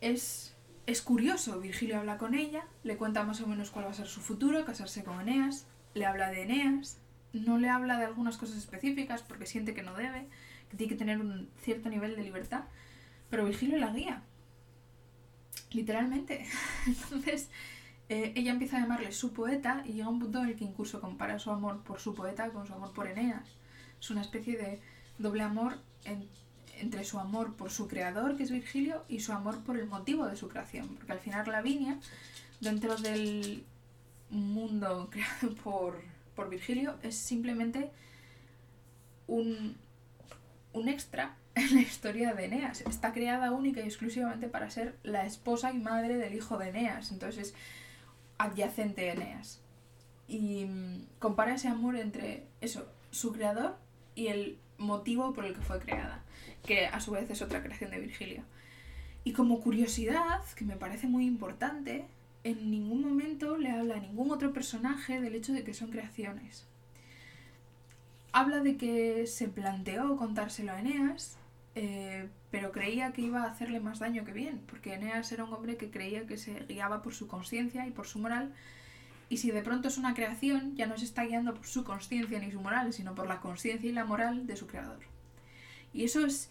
es, 0.00 0.56
es 0.86 1.02
curioso, 1.02 1.60
Virgilio 1.60 1.98
habla 1.98 2.18
con 2.18 2.34
ella, 2.34 2.66
le 2.82 2.96
cuenta 2.96 3.24
más 3.24 3.40
o 3.40 3.46
menos 3.46 3.70
cuál 3.70 3.86
va 3.86 3.90
a 3.90 3.94
ser 3.94 4.06
su 4.06 4.20
futuro, 4.20 4.64
casarse 4.64 5.04
con 5.04 5.20
Eneas, 5.20 5.66
le 5.94 6.06
habla 6.06 6.30
de 6.30 6.42
Eneas, 6.42 6.98
no 7.32 7.58
le 7.58 7.68
habla 7.68 7.98
de 7.98 8.04
algunas 8.04 8.36
cosas 8.36 8.58
específicas 8.58 9.22
porque 9.22 9.46
siente 9.46 9.74
que 9.74 9.82
no 9.82 9.94
debe, 9.94 10.28
tiene 10.76 10.92
que 10.92 10.98
tener 10.98 11.20
un 11.20 11.48
cierto 11.60 11.88
nivel 11.88 12.16
de 12.16 12.22
libertad, 12.22 12.64
pero 13.30 13.44
Virgilio 13.44 13.78
la 13.78 13.92
guía. 13.92 14.22
Literalmente. 15.70 16.46
Entonces, 16.86 17.48
eh, 18.08 18.32
ella 18.36 18.52
empieza 18.52 18.76
a 18.76 18.80
llamarle 18.80 19.12
su 19.12 19.32
poeta 19.32 19.82
y 19.86 19.92
llega 19.92 20.08
un 20.08 20.20
punto 20.20 20.42
en 20.42 20.50
el 20.50 20.56
que 20.56 20.64
incluso 20.64 21.00
compara 21.00 21.38
su 21.38 21.50
amor 21.50 21.82
por 21.82 22.00
su 22.00 22.14
poeta 22.14 22.50
con 22.50 22.66
su 22.66 22.74
amor 22.74 22.92
por 22.92 23.06
Eneas. 23.06 23.48
Es 24.00 24.10
una 24.10 24.20
especie 24.20 24.56
de 24.56 24.80
doble 25.18 25.42
amor 25.42 25.78
entre 26.78 27.04
su 27.04 27.18
amor 27.18 27.54
por 27.54 27.70
su 27.70 27.86
creador, 27.88 28.36
que 28.36 28.42
es 28.42 28.50
Virgilio, 28.50 29.04
y 29.08 29.20
su 29.20 29.32
amor 29.32 29.62
por 29.62 29.78
el 29.78 29.86
motivo 29.86 30.26
de 30.26 30.36
su 30.36 30.48
creación. 30.48 30.88
Porque 30.96 31.12
al 31.12 31.20
final 31.20 31.50
Lavinia, 31.50 31.98
dentro 32.60 32.96
del 32.96 33.64
mundo 34.30 35.08
creado 35.12 35.54
por, 35.62 36.02
por 36.34 36.50
Virgilio, 36.50 36.98
es 37.02 37.16
simplemente 37.16 37.90
un, 39.26 39.76
un 40.72 40.88
extra 40.88 41.36
en 41.54 41.74
la 41.74 41.80
historia 41.82 42.34
de 42.34 42.46
Eneas. 42.46 42.82
Está 42.82 43.12
creada 43.12 43.52
única 43.52 43.80
y 43.80 43.84
exclusivamente 43.84 44.48
para 44.48 44.70
ser 44.70 44.96
la 45.02 45.26
esposa 45.26 45.72
y 45.72 45.78
madre 45.78 46.16
del 46.16 46.34
hijo 46.34 46.58
de 46.58 46.68
Eneas. 46.68 47.12
Entonces 47.12 47.48
es 47.48 47.54
adyacente 48.38 49.10
a 49.10 49.12
Eneas. 49.14 49.60
Y 50.28 50.64
mm, 50.64 51.06
compara 51.18 51.54
ese 51.54 51.68
amor 51.68 51.96
entre 51.96 52.46
eso, 52.60 52.86
su 53.10 53.32
creador 53.32 53.76
y 54.14 54.28
el 54.28 54.58
motivo 54.78 55.32
por 55.32 55.44
el 55.44 55.54
que 55.54 55.60
fue 55.60 55.78
creada, 55.78 56.22
que 56.64 56.86
a 56.86 57.00
su 57.00 57.12
vez 57.12 57.30
es 57.30 57.42
otra 57.42 57.62
creación 57.62 57.90
de 57.90 58.00
Virgilio. 58.00 58.42
Y 59.24 59.32
como 59.32 59.60
curiosidad, 59.60 60.42
que 60.56 60.64
me 60.64 60.76
parece 60.76 61.06
muy 61.06 61.26
importante, 61.26 62.06
en 62.44 62.70
ningún 62.70 63.02
momento 63.02 63.56
le 63.56 63.70
habla 63.70 63.96
a 63.96 64.00
ningún 64.00 64.32
otro 64.32 64.52
personaje 64.52 65.20
del 65.20 65.34
hecho 65.36 65.52
de 65.52 65.62
que 65.62 65.74
son 65.74 65.90
creaciones 65.90 66.66
habla 68.32 68.60
de 68.60 68.76
que 68.76 69.26
se 69.26 69.48
planteó 69.48 70.16
contárselo 70.16 70.72
a 70.72 70.80
Eneas, 70.80 71.36
eh, 71.74 72.28
pero 72.50 72.72
creía 72.72 73.12
que 73.12 73.22
iba 73.22 73.42
a 73.42 73.50
hacerle 73.50 73.80
más 73.80 73.98
daño 73.98 74.24
que 74.24 74.32
bien, 74.32 74.62
porque 74.66 74.94
Eneas 74.94 75.30
era 75.32 75.44
un 75.44 75.52
hombre 75.52 75.76
que 75.76 75.90
creía 75.90 76.26
que 76.26 76.36
se 76.36 76.60
guiaba 76.66 77.02
por 77.02 77.14
su 77.14 77.28
conciencia 77.28 77.86
y 77.86 77.90
por 77.90 78.06
su 78.06 78.18
moral, 78.18 78.52
y 79.32 79.38
si 79.38 79.50
de 79.50 79.62
pronto 79.62 79.88
es 79.88 79.96
una 79.96 80.12
creación, 80.12 80.76
ya 80.76 80.86
no 80.86 80.98
se 80.98 81.06
está 81.06 81.24
guiando 81.24 81.54
por 81.54 81.66
su 81.66 81.84
conciencia 81.84 82.38
ni 82.38 82.52
su 82.52 82.60
moral, 82.60 82.92
sino 82.92 83.14
por 83.14 83.26
la 83.26 83.40
conciencia 83.40 83.88
y 83.88 83.92
la 83.94 84.04
moral 84.04 84.46
de 84.46 84.56
su 84.56 84.66
creador. 84.66 84.98
Y 85.94 86.04
eso 86.04 86.26
es, 86.26 86.50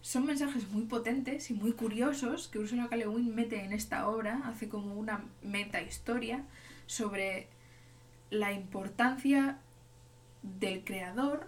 son 0.00 0.24
mensajes 0.24 0.66
muy 0.70 0.84
potentes 0.84 1.50
y 1.50 1.54
muy 1.54 1.72
curiosos 1.72 2.48
que 2.48 2.58
Ursula 2.58 2.88
K. 2.88 2.96
Le 2.96 3.06
mete 3.06 3.62
en 3.62 3.74
esta 3.74 4.08
obra, 4.08 4.40
hace 4.46 4.70
como 4.70 4.94
una 4.94 5.24
meta 5.42 5.82
historia 5.82 6.42
sobre 6.86 7.48
la 8.30 8.52
importancia 8.54 9.58
del 10.42 10.84
creador, 10.84 11.46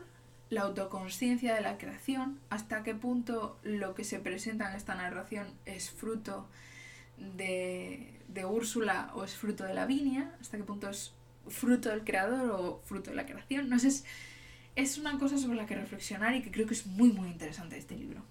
la 0.51 0.62
autoconsciencia 0.62 1.55
de 1.55 1.61
la 1.61 1.78
creación, 1.78 2.38
hasta 2.51 2.82
qué 2.82 2.95
punto 2.95 3.59
lo 3.62 3.95
que 3.95 4.05
se 4.05 4.18
presenta 4.18 4.70
en 4.70 4.76
esta 4.76 4.95
narración 4.95 5.49
es 5.64 5.90
fruto 5.90 6.49
de, 7.16 8.20
de 8.28 8.45
Úrsula 8.45 9.11
o 9.14 9.24
es 9.24 9.34
fruto 9.34 9.64
de 9.64 9.74
Lavinia, 9.74 10.32
hasta 10.40 10.57
qué 10.57 10.64
punto 10.64 10.88
es 10.88 11.12
fruto 11.49 11.88
del 11.88 12.05
creador 12.05 12.51
o 12.51 12.80
fruto 12.84 13.11
de 13.11 13.16
la 13.16 13.26
creación. 13.26 13.68
No 13.68 13.78
sé, 13.78 13.88
es, 13.88 14.05
es 14.76 14.99
una 14.99 15.18
cosa 15.18 15.38
sobre 15.38 15.57
la 15.57 15.66
que 15.66 15.74
reflexionar 15.74 16.34
y 16.34 16.42
que 16.42 16.51
creo 16.51 16.66
que 16.66 16.74
es 16.74 16.86
muy, 16.86 17.12
muy 17.12 17.28
interesante 17.28 17.76
este 17.76 17.97
libro. 17.97 18.22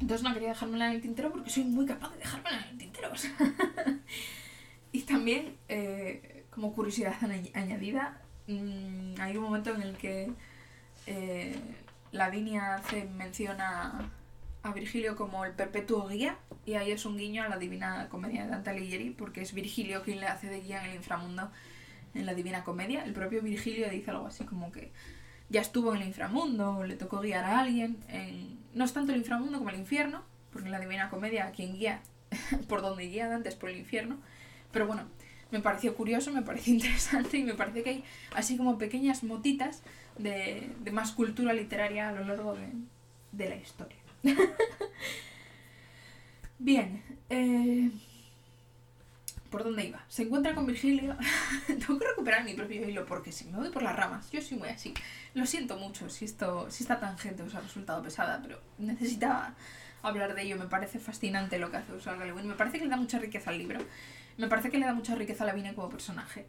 Entonces 0.00 0.26
no 0.26 0.32
quería 0.32 0.50
dejármela 0.50 0.88
en 0.88 0.94
el 0.94 1.02
tintero 1.02 1.30
porque 1.30 1.50
soy 1.50 1.64
muy 1.64 1.84
capaz 1.86 2.10
de 2.12 2.18
dejármela 2.18 2.62
en 2.62 2.68
el 2.70 2.78
tintero. 2.78 3.10
y 4.92 5.02
también, 5.02 5.56
eh, 5.68 6.44
como 6.50 6.72
curiosidad 6.72 7.14
añadida, 7.54 8.19
mm, 8.58 9.20
hay 9.20 9.36
un 9.36 9.44
momento 9.44 9.74
en 9.74 9.82
el 9.82 9.96
que 9.96 10.32
eh, 11.06 11.54
Lavinia 12.12 12.76
hace 12.76 13.04
mención 13.04 13.60
a, 13.60 14.10
Virgilio 14.74 15.16
como 15.16 15.46
el 15.46 15.52
perpetuo 15.52 16.06
guía 16.06 16.36
y 16.66 16.74
ahí 16.74 16.90
es 16.90 17.06
un 17.06 17.16
guiño 17.16 17.42
a 17.42 17.48
la 17.48 17.56
Divina 17.56 18.08
Comedia 18.10 18.44
de 18.44 18.50
Dante 18.50 18.68
Alighieri 18.68 19.08
porque 19.08 19.40
es 19.40 19.54
Virgilio 19.54 20.02
quien 20.02 20.20
le 20.20 20.26
hace 20.26 20.48
de 20.48 20.60
guía 20.60 20.84
en 20.84 20.90
el 20.90 20.96
inframundo 20.96 21.50
en 22.14 22.26
la 22.26 22.34
Divina 22.34 22.62
Comedia. 22.62 23.02
El 23.04 23.14
propio 23.14 23.40
Virgilio 23.40 23.88
dice 23.88 24.10
algo 24.10 24.26
así 24.26 24.44
como 24.44 24.70
que 24.70 24.92
ya 25.48 25.62
estuvo 25.62 25.94
en 25.94 26.02
el 26.02 26.08
inframundo, 26.08 26.84
le 26.84 26.94
tocó 26.96 27.20
guiar 27.20 27.44
a 27.44 27.58
alguien, 27.58 27.96
en... 28.08 28.58
no 28.74 28.84
es 28.84 28.92
tanto 28.92 29.12
el 29.12 29.18
inframundo 29.18 29.58
como 29.58 29.70
el 29.70 29.78
infierno, 29.78 30.22
porque 30.52 30.66
en 30.66 30.72
la 30.72 30.80
Divina 30.80 31.08
Comedia 31.08 31.50
quien 31.52 31.72
guía 31.72 32.02
por 32.68 32.82
donde 32.82 33.04
guía 33.04 33.28
Dante 33.28 33.48
es 33.48 33.56
por 33.56 33.70
el 33.70 33.78
infierno, 33.78 34.18
pero 34.72 34.86
bueno, 34.86 35.04
me 35.50 35.60
pareció 35.60 35.94
curioso, 35.94 36.32
me 36.32 36.42
pareció 36.42 36.74
interesante 36.74 37.38
y 37.38 37.44
me 37.44 37.54
parece 37.54 37.82
que 37.82 37.90
hay 37.90 38.04
así 38.34 38.56
como 38.56 38.78
pequeñas 38.78 39.22
motitas 39.22 39.82
de, 40.18 40.70
de 40.80 40.90
más 40.90 41.12
cultura 41.12 41.52
literaria 41.52 42.08
a 42.08 42.12
lo 42.12 42.24
largo 42.24 42.54
de, 42.54 42.68
de 43.32 43.48
la 43.48 43.56
historia. 43.56 43.96
Bien, 46.58 47.02
eh, 47.30 47.90
¿Por 49.50 49.64
dónde 49.64 49.84
iba? 49.84 50.04
Se 50.08 50.22
encuentra 50.22 50.54
con 50.54 50.64
Virgilio. 50.64 51.16
Tengo 51.66 51.98
que 51.98 52.06
recuperar 52.06 52.44
mi 52.44 52.54
propio 52.54 52.88
hilo 52.88 53.04
porque 53.04 53.32
si 53.32 53.46
me 53.46 53.58
voy 53.58 53.70
por 53.70 53.82
las 53.82 53.96
ramas, 53.96 54.30
yo 54.30 54.40
soy 54.40 54.58
muy 54.58 54.68
así. 54.68 54.94
Lo 55.34 55.44
siento 55.44 55.76
mucho 55.76 56.08
si 56.08 56.24
esto, 56.24 56.70
si 56.70 56.84
esta 56.84 57.00
tangente 57.00 57.42
os 57.42 57.54
ha 57.56 57.60
resultado 57.60 58.00
pesada, 58.00 58.40
pero 58.40 58.60
necesitaba 58.78 59.54
hablar 60.02 60.34
de 60.36 60.42
ello. 60.42 60.56
Me 60.56 60.66
parece 60.66 61.00
fascinante 61.00 61.58
lo 61.58 61.70
que 61.70 61.78
hace 61.78 61.92
Ursula 61.92 62.24
Lewin. 62.24 62.46
Me 62.46 62.54
parece 62.54 62.78
que 62.78 62.84
le 62.84 62.90
da 62.90 62.96
mucha 62.96 63.18
riqueza 63.18 63.50
al 63.50 63.58
libro. 63.58 63.80
Me 64.40 64.48
parece 64.48 64.70
que 64.70 64.78
le 64.78 64.86
da 64.86 64.94
mucha 64.94 65.14
riqueza 65.14 65.44
a 65.44 65.46
Lavinia 65.46 65.74
como 65.74 65.90
personaje. 65.90 66.46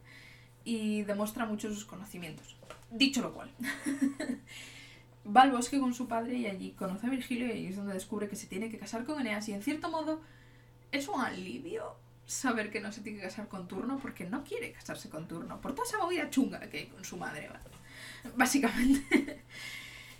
Y 0.64 1.02
demuestra 1.02 1.44
mucho 1.44 1.68
sus 1.68 1.84
conocimientos. 1.84 2.56
Dicho 2.90 3.20
lo 3.20 3.32
cual. 3.34 3.50
Va 5.36 5.42
al 5.42 5.52
bosque 5.52 5.78
con 5.78 5.94
su 5.94 6.08
padre 6.08 6.34
y 6.34 6.46
allí 6.46 6.72
conoce 6.72 7.06
a 7.06 7.10
Virgilio 7.10 7.54
y 7.54 7.66
es 7.66 7.76
donde 7.76 7.94
descubre 7.94 8.28
que 8.28 8.36
se 8.36 8.46
tiene 8.46 8.70
que 8.70 8.78
casar 8.78 9.04
con 9.04 9.20
Eneas 9.20 9.48
y 9.48 9.52
en 9.52 9.62
cierto 9.62 9.88
modo 9.88 10.20
es 10.90 11.06
un 11.06 11.20
alivio 11.20 11.96
saber 12.26 12.70
que 12.70 12.80
no 12.80 12.90
se 12.90 13.02
tiene 13.02 13.18
que 13.18 13.26
casar 13.26 13.46
con 13.46 13.68
turno 13.68 13.98
porque 13.98 14.24
no 14.24 14.42
quiere 14.42 14.72
casarse 14.72 15.08
con 15.10 15.28
turno, 15.28 15.60
por 15.60 15.74
toda 15.74 15.86
esa 15.86 15.98
movida 15.98 16.28
chunga 16.30 16.60
que 16.68 16.78
hay 16.78 16.86
con 16.86 17.04
su 17.04 17.16
madre, 17.18 17.50
básicamente. 18.36 19.44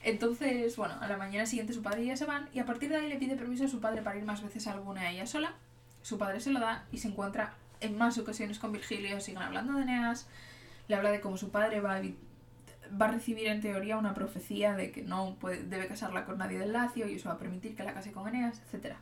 Entonces, 0.05 0.77
bueno, 0.77 0.95
a 1.01 1.09
la 1.09 1.17
mañana 1.17 1.47
siguiente 1.47 1.73
su 1.73 1.83
padre 1.83 2.03
y 2.03 2.05
ella 2.07 2.17
se 2.17 2.25
van 2.25 2.49
y 2.53 2.61
a 2.61 2.67
partir 2.67 2.91
de 2.91 2.97
ahí 2.97 3.09
le 3.09 3.17
pide 3.17 3.37
permiso 3.37 3.65
a 3.65 3.69
su 3.69 3.81
padre 3.81 4.03
para 4.03 4.19
ir 4.19 4.25
más 4.25 4.43
veces 4.43 4.67
a 4.67 4.73
alguna 4.73 5.11
ella 5.11 5.27
sola. 5.27 5.55
Su 6.03 6.19
padre 6.19 6.41
se 6.41 6.51
lo 6.51 6.61
da 6.61 6.87
y 6.91 6.99
se 6.99 7.09
encuentra 7.09 7.55
en 7.83 7.99
más 7.99 8.19
ocasiones 8.19 8.59
con 8.59 8.73
Virgilio, 8.73 9.21
siguen 9.21 9.43
hablando 9.43 9.75
de 9.75 9.83
Eneas, 9.83 10.29
le 10.89 10.97
habla 10.97 11.11
de 11.11 11.21
cómo 11.21 11.37
su 11.37 11.51
padre 11.51 11.81
va 11.81 11.97
a, 11.97 12.03
va 13.01 13.07
a 13.07 13.13
recibir 13.13 13.49
en 13.49 13.61
teoría 13.61 13.99
una 13.99 14.15
profecía 14.15 14.75
de 14.75 14.91
que 14.91 15.03
no 15.03 15.37
debe 15.69 15.87
casarla 15.87 16.25
con 16.25 16.39
nadie 16.39 16.59
del 16.59 16.73
Lacio 16.73 17.09
y 17.09 17.15
eso 17.15 17.29
va 17.29 17.37
a 17.37 17.39
permitir 17.39 17.77
que 17.77 17.83
la 17.83 17.95
case 17.95 18.13
con 18.13 18.29
Eneas, 18.29 18.63
etc. 18.73 18.97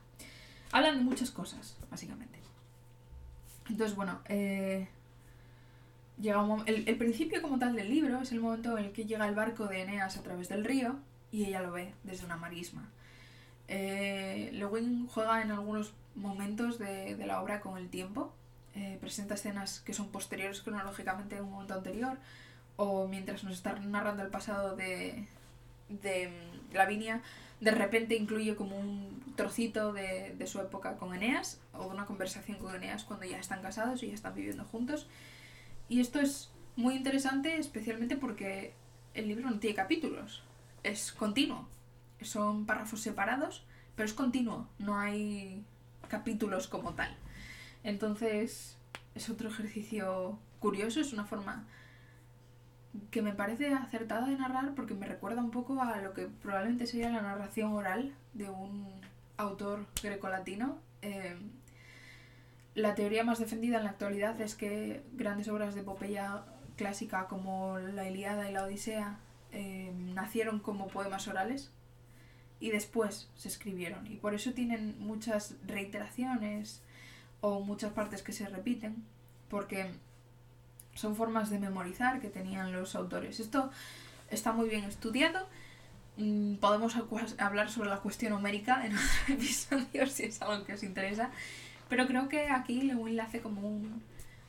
Hablan 0.72 0.98
de 0.98 1.04
muchas 1.04 1.30
cosas, 1.30 1.76
básicamente. 1.90 2.38
Entonces, 3.68 3.96
bueno, 3.96 4.20
eh, 4.28 4.88
llega 6.20 6.44
el, 6.66 6.96
principio 6.96 7.40
como 7.40 7.58
tal 7.58 7.74
del 7.74 7.88
libro 7.88 8.20
es 8.20 8.32
el 8.32 8.40
momento 8.40 8.76
en 8.76 8.86
el 8.86 8.92
que 8.92 9.04
llega 9.04 9.26
el 9.28 9.34
barco 9.34 9.66
de 9.66 9.82
Eneas 9.82 10.16
a 10.16 10.22
través 10.22 10.48
del 10.48 10.64
río 10.64 10.96
y 11.30 11.44
ella 11.44 11.62
lo 11.62 11.72
ve 11.72 11.94
desde 12.02 12.24
una 12.24 12.36
marisma. 12.36 12.88
Eh, 13.68 14.50
Lewin 14.52 15.06
juega 15.06 15.42
en 15.42 15.52
algunos 15.52 15.92
momentos 16.16 16.78
de, 16.78 17.16
la 17.24 17.40
obra 17.40 17.60
con 17.60 17.78
el 17.78 17.88
tiempo, 17.88 18.34
eh, 18.74 18.98
presenta 19.00 19.34
escenas 19.34 19.80
que 19.80 19.94
son 19.94 20.08
posteriores 20.08 20.60
cronológicamente 20.60 21.36
a 21.36 21.42
un 21.42 21.50
momento 21.50 21.74
anterior, 21.74 22.18
o 22.76 23.08
mientras 23.08 23.44
nos 23.44 23.54
está 23.54 23.74
narrando 23.74 24.22
el 24.22 24.30
pasado 24.30 24.76
de, 24.76 25.26
de 25.88 26.32
Lavinia, 26.72 27.22
de 27.60 27.72
repente 27.72 28.16
incluye 28.16 28.56
como 28.56 28.78
un 28.78 29.34
trocito 29.36 29.92
de, 29.92 30.34
de, 30.38 30.46
su 30.46 30.60
época 30.60 30.96
con 30.96 31.14
Eneas 31.14 31.60
o 31.74 31.86
una 31.86 32.06
conversación 32.06 32.58
con 32.58 32.74
Eneas 32.74 33.04
cuando 33.04 33.26
ya 33.26 33.38
están 33.38 33.60
casados 33.60 34.02
y 34.02 34.08
ya 34.08 34.14
están 34.14 34.34
viviendo 34.34 34.64
juntos. 34.64 35.08
Y 35.88 36.00
esto 36.00 36.20
es 36.20 36.50
muy 36.76 36.94
interesante 36.94 37.58
especialmente 37.58 38.16
porque 38.16 38.72
el 39.14 39.28
libro 39.28 39.50
no 39.50 39.58
tiene 39.58 39.76
capítulos, 39.76 40.42
es 40.82 41.12
continuo. 41.12 41.68
Son 42.22 42.66
párrafos 42.66 43.00
separados, 43.00 43.64
pero 43.94 44.06
es 44.06 44.14
continuo, 44.14 44.68
no 44.78 44.98
hay 44.98 45.64
capítulos 46.08 46.68
como 46.68 46.94
tal. 46.94 47.16
Entonces 47.84 48.76
es 49.14 49.30
otro 49.30 49.48
ejercicio 49.48 50.38
curioso, 50.58 51.00
es 51.00 51.12
una 51.12 51.24
forma 51.24 51.66
que 53.10 53.22
me 53.22 53.32
parece 53.32 53.72
acertada 53.72 54.26
de 54.26 54.36
narrar 54.36 54.74
porque 54.74 54.94
me 54.94 55.06
recuerda 55.06 55.42
un 55.42 55.50
poco 55.50 55.80
a 55.80 56.00
lo 56.00 56.12
que 56.12 56.26
probablemente 56.26 56.86
sería 56.86 57.10
la 57.10 57.22
narración 57.22 57.72
oral 57.72 58.14
de 58.34 58.50
un 58.50 58.88
autor 59.36 59.86
grecolatino. 60.02 60.78
Eh, 61.02 61.36
la 62.74 62.94
teoría 62.94 63.24
más 63.24 63.38
defendida 63.38 63.78
en 63.78 63.84
la 63.84 63.90
actualidad 63.90 64.40
es 64.40 64.54
que 64.54 65.02
grandes 65.12 65.48
obras 65.48 65.74
de 65.74 65.80
epopeya 65.80 66.44
clásica 66.76 67.26
como 67.26 67.78
la 67.78 68.08
Ilíada 68.08 68.48
y 68.48 68.52
la 68.52 68.64
Odisea 68.64 69.18
eh, 69.52 69.92
nacieron 70.14 70.60
como 70.60 70.88
poemas 70.88 71.26
orales 71.28 71.70
y 72.60 72.70
después 72.70 73.28
se 73.34 73.48
escribieron 73.48 74.06
y 74.06 74.16
por 74.16 74.34
eso 74.34 74.52
tienen 74.52 74.96
muchas 74.98 75.56
reiteraciones 75.66 76.82
o 77.40 77.60
muchas 77.60 77.92
partes 77.92 78.22
que 78.22 78.32
se 78.32 78.46
repiten 78.48 79.04
porque 79.48 79.90
son 80.94 81.16
formas 81.16 81.50
de 81.50 81.58
memorizar 81.58 82.20
que 82.20 82.28
tenían 82.28 82.72
los 82.72 82.94
autores. 82.94 83.40
Esto 83.40 83.70
está 84.30 84.52
muy 84.52 84.68
bien 84.68 84.84
estudiado. 84.84 85.46
Mm, 86.16 86.56
podemos 86.56 86.96
hablar 87.38 87.70
sobre 87.70 87.88
la 87.90 87.98
cuestión 87.98 88.32
homérica 88.32 88.84
en 88.86 88.92
otro 88.96 89.34
episodio 89.34 90.06
si 90.06 90.24
es 90.24 90.42
algo 90.42 90.64
que 90.64 90.74
os 90.74 90.82
interesa. 90.82 91.30
Pero 91.88 92.06
creo 92.06 92.28
que 92.28 92.48
aquí 92.50 92.82
Lewin 92.82 93.16
le 93.16 93.22
hace 93.22 93.40
como 93.40 93.66
un, 93.66 94.02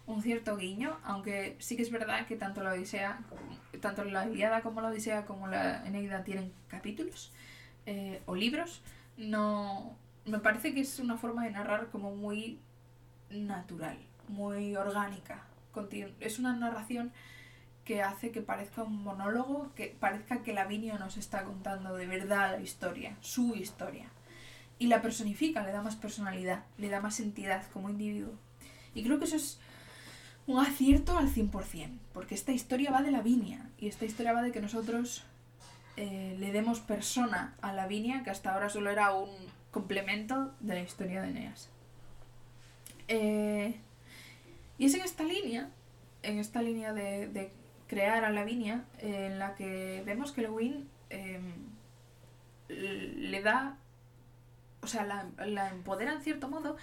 un 0.05 0.21
cierto 0.21 0.57
guiño, 0.57 0.97
aunque 1.03 1.55
sí 1.59 1.75
que 1.75 1.81
es 1.81 1.91
verdad 1.91 2.27
que 2.27 2.35
tanto 2.35 2.61
la 2.61 2.73
Odisea, 2.73 3.19
tanto 3.81 4.03
la 4.03 4.27
Iliada 4.27 4.61
como 4.61 4.81
la 4.81 4.89
Odisea 4.89 5.25
como 5.25 5.47
la 5.47 5.85
Eneida 5.87 6.23
tienen 6.23 6.53
capítulos 6.67 7.31
eh, 7.85 8.21
o 8.25 8.35
libros. 8.35 8.81
No, 9.17 9.95
me 10.25 10.39
parece 10.39 10.73
que 10.73 10.81
es 10.81 10.99
una 10.99 11.17
forma 11.17 11.45
de 11.45 11.51
narrar 11.51 11.87
como 11.87 12.15
muy 12.15 12.59
natural, 13.31 13.97
muy 14.27 14.75
orgánica 14.75 15.45
es 16.19 16.39
una 16.39 16.55
narración 16.55 17.11
que 17.85 18.01
hace 18.01 18.31
que 18.31 18.41
parezca 18.41 18.83
un 18.83 19.03
monólogo, 19.03 19.71
que 19.75 19.95
parezca 19.99 20.43
que 20.43 20.53
Lavinio 20.53 20.99
nos 20.99 21.17
está 21.17 21.43
contando 21.43 21.95
de 21.95 22.05
verdad 22.05 22.51
la 22.51 22.61
historia, 22.61 23.17
su 23.21 23.55
historia. 23.55 24.07
Y 24.77 24.87
la 24.87 25.01
personifica, 25.01 25.63
le 25.63 25.71
da 25.71 25.81
más 25.81 25.95
personalidad, 25.95 26.63
le 26.77 26.89
da 26.89 27.01
más 27.01 27.19
entidad 27.19 27.63
como 27.71 27.89
individuo. 27.89 28.33
Y 28.93 29.03
creo 29.03 29.19
que 29.19 29.25
eso 29.25 29.35
es 29.35 29.59
un 30.47 30.59
acierto 30.59 31.17
al 31.17 31.33
100%, 31.33 31.97
porque 32.13 32.35
esta 32.35 32.51
historia 32.51 32.91
va 32.91 33.01
de 33.01 33.11
Lavinia, 33.11 33.69
y 33.77 33.87
esta 33.87 34.05
historia 34.05 34.33
va 34.33 34.41
de 34.41 34.51
que 34.51 34.61
nosotros 34.61 35.23
eh, 35.97 36.35
le 36.39 36.51
demos 36.51 36.79
persona 36.79 37.55
a 37.61 37.73
Lavinia, 37.73 38.23
que 38.23 38.31
hasta 38.31 38.53
ahora 38.53 38.69
solo 38.69 38.89
era 38.89 39.13
un 39.13 39.29
complemento 39.71 40.53
de 40.59 40.75
la 40.75 40.81
historia 40.81 41.21
de 41.21 41.29
Eneas. 41.29 41.69
Eh, 43.13 43.75
y 44.77 44.85
es 44.85 44.93
en 44.93 45.01
esta 45.01 45.25
línea, 45.25 45.69
en 46.23 46.39
esta 46.39 46.61
línea 46.61 46.93
de, 46.93 47.51
crear 47.87 48.23
a 48.23 48.31
Lavinia, 48.31 48.85
en 48.99 49.37
la 49.37 49.53
que 49.55 50.01
vemos 50.05 50.31
que 50.31 50.43
Lewin 50.43 50.87
em, 51.09 51.51
le 52.69 53.41
da, 53.41 53.77
o 54.81 54.87
sea, 54.87 55.03
la, 55.03 55.27
la 55.45 55.71
empodera 55.71 56.13
en 56.13 56.21
cierto 56.21 56.47
modo, 56.47 56.77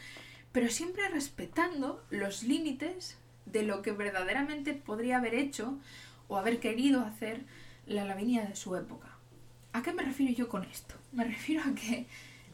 pero 0.53 0.69
siempre 0.69 1.09
respetando 1.09 2.05
los 2.11 2.43
límites 2.43 3.17
de 3.47 3.63
lo 3.63 3.81
que 3.81 3.93
verdaderamente 3.93 4.75
podría 4.75 5.17
haber 5.17 5.35
hecho 5.35 5.79
o 6.29 6.37
haber 6.37 6.61
querido 6.61 7.01
hacer 7.01 7.41
la 7.87 8.05
Lavinia 8.05 8.45
de 8.45 8.55
su 8.55 8.77
época. 8.77 9.09
¿A 9.73 9.81
qué 9.81 9.95
me 9.95 10.03
refiero 10.03 10.35
yo 10.35 10.51
con 10.51 10.65
esto? 10.65 10.95
Me 11.11 11.25
refiero 11.25 11.63
a 11.63 11.75
que 11.75 12.05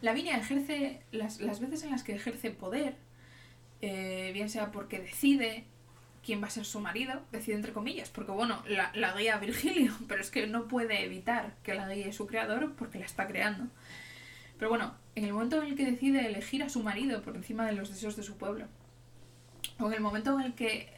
Lavinia 0.01 0.37
ejerce, 0.37 1.03
las, 1.11 1.41
las 1.41 1.59
veces 1.59 1.83
en 1.83 1.91
las 1.91 2.05
que 2.05 2.15
ejerce 2.15 2.53
poder, 2.53 2.95
eh, 3.87 4.31
bien 4.33 4.49
sea 4.49 4.73
porque 4.73 4.99
decide 4.99 5.65
quién 6.25 6.43
va 6.43 6.47
a 6.47 6.51
ser 6.51 6.65
su 6.65 6.81
marido, 6.81 7.21
decide 7.33 7.57
entre 7.57 7.75
comillas, 7.75 8.09
porque 8.09 8.33
bueno, 8.33 8.63
la, 8.67 8.91
la 8.95 9.13
guía 9.13 9.37
Virgilio, 9.37 9.93
pero 10.09 10.23
es 10.23 10.31
que 10.31 10.47
no 10.47 10.69
puede 10.69 11.05
evitar 11.05 11.55
que 11.63 11.75
la 11.75 11.87
guíe 11.87 12.13
su 12.15 12.27
creador 12.27 12.75
porque 12.77 12.99
la 12.99 13.05
está 13.05 13.27
creando. 13.27 13.69
Pero 14.59 14.71
bueno, 14.71 14.95
en 15.15 15.25
el 15.25 15.35
momento 15.35 15.61
en 15.61 15.69
el 15.69 15.77
que 15.77 15.85
decide 15.85 16.27
elegir 16.27 16.63
a 16.63 16.71
su 16.71 16.83
marido 16.83 17.21
por 17.21 17.37
encima 17.37 17.67
de 17.67 17.73
los 17.73 17.91
deseos 17.91 18.17
de 18.17 18.23
su 18.23 18.39
pueblo, 18.39 18.69
o 19.79 19.89
en 19.89 19.95
el 19.95 20.01
momento 20.01 20.39
en 20.39 20.47
el 20.47 20.55
que 20.55 20.91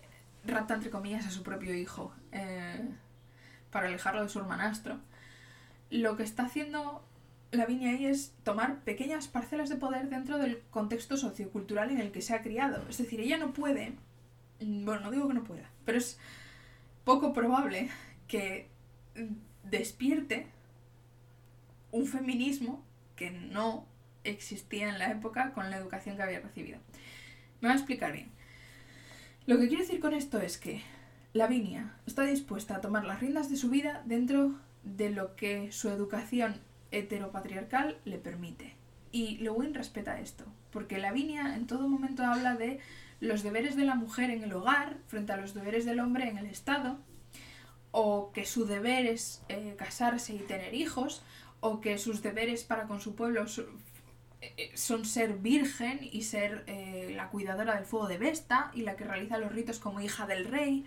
rapta 0.44 0.74
entre 0.74 0.90
comillas 0.90 1.26
a 1.26 1.30
su 1.30 1.42
propio 1.42 1.74
hijo 1.74 2.12
eh, 2.30 2.88
para 3.72 3.88
alejarlo 3.88 4.22
de 4.22 4.28
su 4.28 4.38
hermanastro, 4.38 5.00
lo 5.90 6.16
que 6.16 6.22
está 6.22 6.44
haciendo 6.44 7.05
Lavinia 7.52 7.90
ahí 7.90 8.06
es 8.06 8.34
tomar 8.42 8.80
pequeñas 8.80 9.28
parcelas 9.28 9.68
de 9.68 9.76
poder 9.76 10.08
dentro 10.08 10.38
del 10.38 10.62
contexto 10.70 11.16
sociocultural 11.16 11.90
en 11.90 12.00
el 12.00 12.12
que 12.12 12.22
se 12.22 12.34
ha 12.34 12.42
criado. 12.42 12.86
Es 12.88 12.98
decir, 12.98 13.20
ella 13.20 13.38
no 13.38 13.52
puede, 13.52 13.92
mm, 14.60 14.84
bueno, 14.84 15.00
no 15.02 15.10
digo 15.10 15.28
que 15.28 15.34
no 15.34 15.44
pueda, 15.44 15.70
pero 15.84 15.98
es 15.98 16.18
poco 17.04 17.32
probable 17.32 17.88
que 18.26 18.68
despierte 19.62 20.46
un 21.92 22.06
feminismo 22.06 22.84
que 23.14 23.30
no 23.30 23.86
existía 24.24 24.88
en 24.88 24.98
la 24.98 25.10
época 25.10 25.52
con 25.52 25.70
la 25.70 25.76
educación 25.76 26.16
que 26.16 26.22
había 26.22 26.40
recibido. 26.40 26.78
Me 27.60 27.68
voy 27.68 27.70
a 27.70 27.78
explicar 27.78 28.12
bien. 28.12 28.30
Lo 29.46 29.58
que 29.58 29.68
quiero 29.68 29.82
decir 29.82 30.00
con 30.00 30.12
esto 30.12 30.40
es 30.40 30.58
que 30.58 30.82
Lavinia 31.32 31.94
está 32.06 32.24
dispuesta 32.24 32.76
a 32.76 32.80
tomar 32.80 33.04
las 33.04 33.20
riendas 33.20 33.48
de 33.48 33.56
su 33.56 33.70
vida 33.70 34.02
dentro 34.04 34.58
de 34.82 35.10
lo 35.10 35.36
que 35.36 35.70
su 35.72 35.88
educación 35.88 36.56
heteropatriarcal 36.90 37.98
le 38.04 38.18
permite. 38.18 38.76
Y 39.12 39.38
Lewin 39.38 39.74
respeta 39.74 40.20
esto, 40.20 40.44
porque 40.70 40.98
Lavinia 40.98 41.56
en 41.56 41.66
todo 41.66 41.88
momento 41.88 42.24
habla 42.24 42.54
de 42.54 42.80
los 43.20 43.42
deberes 43.42 43.76
de 43.76 43.84
la 43.84 43.94
mujer 43.94 44.30
en 44.30 44.42
el 44.42 44.52
hogar 44.52 44.98
frente 45.06 45.32
a 45.32 45.36
los 45.36 45.54
deberes 45.54 45.84
del 45.84 46.00
hombre 46.00 46.28
en 46.28 46.38
el 46.38 46.46
Estado, 46.46 46.98
o 47.92 48.30
que 48.32 48.44
su 48.44 48.66
deber 48.66 49.06
es 49.06 49.42
eh, 49.48 49.74
casarse 49.78 50.34
y 50.34 50.38
tener 50.38 50.74
hijos, 50.74 51.22
o 51.60 51.80
que 51.80 51.98
sus 51.98 52.22
deberes 52.22 52.64
para 52.64 52.86
con 52.86 53.00
su 53.00 53.14
pueblo 53.14 53.46
eh, 54.42 54.72
son 54.74 55.04
ser 55.06 55.34
virgen 55.38 56.00
y 56.02 56.22
ser 56.22 56.64
eh, 56.66 57.12
la 57.16 57.28
cuidadora 57.28 57.74
del 57.76 57.86
fuego 57.86 58.06
de 58.06 58.18
Vesta 58.18 58.70
y 58.74 58.82
la 58.82 58.96
que 58.96 59.04
realiza 59.04 59.38
los 59.38 59.52
ritos 59.52 59.78
como 59.78 60.00
hija 60.00 60.26
del 60.26 60.44
rey. 60.44 60.84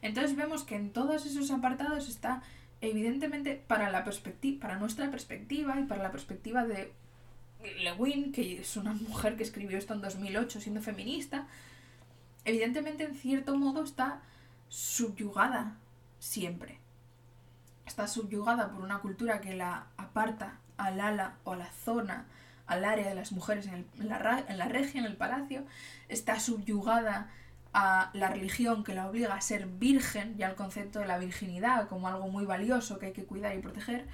Entonces 0.00 0.36
vemos 0.36 0.64
que 0.64 0.76
en 0.76 0.92
todos 0.92 1.26
esos 1.26 1.50
apartados 1.50 2.08
está 2.08 2.42
evidentemente 2.80 3.62
para, 3.66 3.90
la 3.90 4.04
para 4.60 4.76
nuestra 4.76 5.10
perspectiva 5.10 5.78
y 5.80 5.84
para 5.84 6.02
la 6.02 6.12
perspectiva 6.12 6.64
de 6.64 6.92
Lewin, 7.80 8.32
que 8.32 8.60
es 8.60 8.76
una 8.76 8.92
mujer 8.92 9.36
que 9.36 9.42
escribió 9.42 9.78
esto 9.78 9.94
en 9.94 10.00
2008 10.00 10.60
siendo 10.60 10.80
feminista, 10.80 11.46
evidentemente 12.44 13.04
en 13.04 13.16
cierto 13.16 13.56
modo 13.56 13.82
está 13.82 14.22
subyugada 14.68 15.76
siempre. 16.18 16.78
Está 17.86 18.06
subyugada 18.06 18.70
por 18.70 18.82
una 18.82 18.98
cultura 18.98 19.40
que 19.40 19.54
la 19.54 19.86
aparta 19.96 20.58
al 20.76 21.00
ala 21.00 21.36
o 21.44 21.52
a 21.52 21.56
la 21.56 21.70
zona, 21.72 22.26
al 22.66 22.84
área 22.84 23.08
de 23.08 23.14
las 23.14 23.32
mujeres 23.32 23.66
en, 23.66 23.86
la, 23.98 24.44
en 24.46 24.58
la 24.58 24.68
regia, 24.68 25.00
en 25.00 25.06
el 25.06 25.16
palacio. 25.16 25.64
Está 26.08 26.38
subyugada 26.38 27.30
a 27.72 28.10
la 28.14 28.28
religión 28.28 28.82
que 28.82 28.94
la 28.94 29.08
obliga 29.08 29.34
a 29.34 29.40
ser 29.40 29.66
virgen 29.66 30.34
y 30.38 30.42
al 30.42 30.54
concepto 30.54 31.00
de 31.00 31.06
la 31.06 31.18
virginidad 31.18 31.88
como 31.88 32.08
algo 32.08 32.28
muy 32.28 32.44
valioso 32.44 32.98
que 32.98 33.06
hay 33.06 33.12
que 33.12 33.24
cuidar 33.24 33.54
y 33.56 33.60
proteger, 33.60 34.06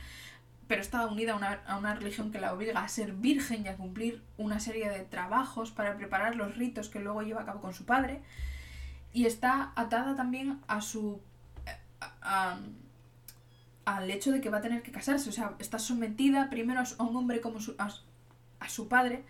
pero 0.67 0.81
está 0.81 1.07
unida 1.07 1.35
a 1.35 1.37
una, 1.37 1.53
a 1.67 1.79
una, 1.79 1.95
religión 1.95 2.33
que 2.33 2.41
la 2.41 2.53
obliga 2.53 2.81
a 2.81 2.89
ser 2.89 3.13
virgen 3.13 3.65
y 3.65 3.69
a 3.69 3.77
cumplir 3.77 4.23
una 4.39 4.61
serie 4.61 4.89
de 4.89 5.01
trabajos 5.01 5.71
para 5.71 5.97
preparar 5.97 6.37
los 6.37 6.57
ritos 6.57 6.89
que 6.89 7.01
luego 7.01 7.23
lleva 7.23 7.43
a 7.43 7.45
cabo 7.45 7.61
con 7.61 7.75
su 7.75 7.85
padre, 7.85 8.23
y 9.13 9.27
está 9.27 9.73
atada 9.77 10.17
también 10.17 10.61
a 10.67 10.81
su... 10.81 11.21
al 13.85 14.11
hecho 14.11 14.33
de 14.33 14.41
que 14.41 14.51
va 14.51 14.59
a 14.59 14.63
tener 14.63 14.83
que 14.83 14.91
casarse, 14.91 15.29
o 15.29 15.33
sea, 15.33 15.55
está 15.59 15.79
sometida 15.79 16.51
primero 16.51 16.83
a 16.99 17.03
un 17.03 17.17
hombre 17.17 17.41
como 17.41 17.61
su, 17.61 17.77
a 17.79 18.69
su 18.69 18.89
padre 18.89 19.25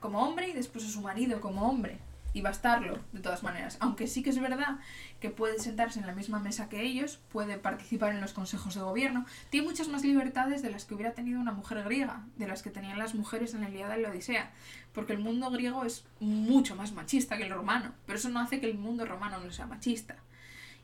como 0.00 0.22
hombre 0.22 0.48
y 0.48 0.52
después 0.52 0.84
a 0.84 0.88
su 0.88 1.00
marido 1.00 1.40
como 1.40 1.68
hombre 1.68 1.98
y 2.36 2.46
estarlo, 2.46 2.98
de 3.12 3.20
todas 3.20 3.42
maneras. 3.42 3.78
Aunque 3.80 4.06
sí 4.06 4.22
que 4.22 4.28
es 4.28 4.38
verdad 4.38 4.78
que 5.20 5.30
puede 5.30 5.58
sentarse 5.58 6.00
en 6.00 6.06
la 6.06 6.14
misma 6.14 6.38
mesa 6.38 6.68
que 6.68 6.82
ellos, 6.82 7.18
puede 7.32 7.56
participar 7.56 8.12
en 8.12 8.20
los 8.20 8.34
consejos 8.34 8.74
de 8.74 8.82
gobierno, 8.82 9.24
tiene 9.48 9.66
muchas 9.66 9.88
más 9.88 10.04
libertades 10.04 10.60
de 10.60 10.68
las 10.68 10.84
que 10.84 10.94
hubiera 10.94 11.14
tenido 11.14 11.40
una 11.40 11.52
mujer 11.52 11.82
griega, 11.84 12.26
de 12.36 12.46
las 12.46 12.62
que 12.62 12.68
tenían 12.68 12.98
las 12.98 13.14
mujeres 13.14 13.54
en 13.54 13.62
la 13.62 13.70
Ilíada 13.70 13.98
y 13.98 14.02
la 14.02 14.10
Odisea, 14.10 14.52
porque 14.92 15.14
el 15.14 15.18
mundo 15.18 15.50
griego 15.50 15.86
es 15.86 16.04
mucho 16.20 16.76
más 16.76 16.92
machista 16.92 17.38
que 17.38 17.44
el 17.44 17.54
romano, 17.54 17.94
pero 18.04 18.18
eso 18.18 18.28
no 18.28 18.40
hace 18.40 18.60
que 18.60 18.70
el 18.70 18.76
mundo 18.76 19.06
romano 19.06 19.38
no 19.40 19.50
sea 19.50 19.66
machista. 19.66 20.16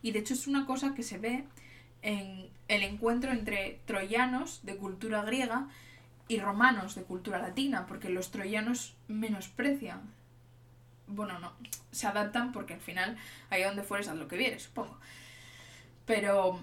Y 0.01 0.13
de 0.13 0.21
hecho 0.21 0.33
es 0.33 0.47
una 0.47 0.65
cosa 0.65 0.95
que 0.95 1.03
se 1.03 1.19
ve 1.19 1.45
en 2.01 2.49
el 2.69 2.83
encuentro 2.83 3.31
entre 3.31 3.79
troyanos 3.85 4.61
de 4.65 4.77
cultura 4.79 5.23
griega 5.23 5.69
y 6.29 6.41
romanos 6.41 6.95
de 6.95 7.03
cultura 7.03 7.37
latina, 7.37 7.85
porque 7.87 8.09
los 8.09 8.31
troyanos 8.31 8.97
menosprecian 9.07 10.01
bueno, 11.07 11.39
no, 11.39 11.53
se 11.91 12.07
adaptan 12.07 12.53
porque 12.53 12.75
al 12.75 12.81
final, 12.81 13.17
ahí 13.51 13.63
donde 13.63 13.83
fueres, 13.83 14.09
haz 14.09 14.17
lo 14.17 14.29
que 14.29 14.37
vieres, 14.37 14.65
supongo. 14.65 14.99
Pero 16.07 16.61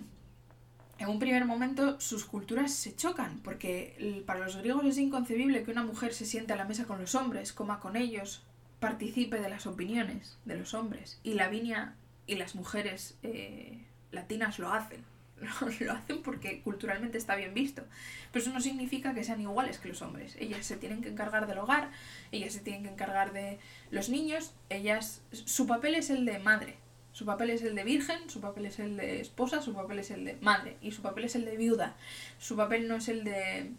en 0.97 1.07
un 1.07 1.19
primer 1.19 1.45
momento 1.45 1.99
sus 1.99 2.25
culturas 2.25 2.73
se 2.73 2.95
chocan, 2.95 3.39
porque 3.43 4.23
para 4.25 4.39
los 4.39 4.57
griegos 4.57 4.85
es 4.85 4.97
inconcebible 4.97 5.63
que 5.63 5.71
una 5.71 5.83
mujer 5.83 6.13
se 6.13 6.25
siente 6.25 6.53
a 6.53 6.57
la 6.57 6.65
mesa 6.65 6.85
con 6.85 6.99
los 6.99 7.15
hombres, 7.15 7.53
coma 7.53 7.79
con 7.79 7.95
ellos, 7.95 8.43
participe 8.79 9.39
de 9.39 9.49
las 9.49 9.65
opiniones 9.65 10.37
de 10.45 10.57
los 10.57 10.73
hombres. 10.73 11.19
Y 11.23 11.33
Lavinia 11.33 11.95
y 12.27 12.35
las 12.35 12.55
mujeres 12.55 13.17
eh, 13.23 13.85
latinas 14.11 14.59
lo 14.59 14.73
hacen. 14.73 15.03
lo 15.79 15.91
hacen 15.93 16.21
porque 16.21 16.61
culturalmente 16.61 17.17
está 17.17 17.35
bien 17.35 17.53
visto. 17.53 17.83
Pero 18.31 18.43
eso 18.43 18.53
no 18.53 18.61
significa 18.61 19.13
que 19.13 19.23
sean 19.23 19.41
iguales 19.41 19.77
que 19.79 19.89
los 19.89 20.01
hombres. 20.01 20.35
Ellas 20.39 20.65
se 20.65 20.77
tienen 20.77 21.01
que 21.01 21.09
encargar 21.09 21.47
del 21.47 21.57
hogar, 21.57 21.91
ellas 22.31 22.53
se 22.53 22.59
tienen 22.59 22.83
que 22.83 22.89
encargar 22.89 23.33
de 23.33 23.59
los 23.91 24.09
niños, 24.09 24.53
ellas 24.69 25.21
su 25.31 25.67
papel 25.67 25.95
es 25.95 26.09
el 26.09 26.25
de 26.25 26.39
madre, 26.39 26.77
su 27.11 27.25
papel 27.25 27.49
es 27.49 27.61
el 27.63 27.75
de 27.75 27.83
virgen, 27.83 28.29
su 28.29 28.39
papel 28.39 28.65
es 28.65 28.79
el 28.79 28.97
de 28.97 29.19
esposa, 29.19 29.61
su 29.61 29.73
papel 29.73 29.99
es 29.99 30.11
el 30.11 30.25
de 30.25 30.37
madre 30.41 30.77
y 30.81 30.91
su 30.91 31.01
papel 31.01 31.25
es 31.25 31.35
el 31.35 31.45
de 31.45 31.57
viuda. 31.57 31.95
Su 32.37 32.55
papel 32.55 32.87
no 32.87 32.95
es 32.95 33.09
el 33.09 33.23
de 33.23 33.71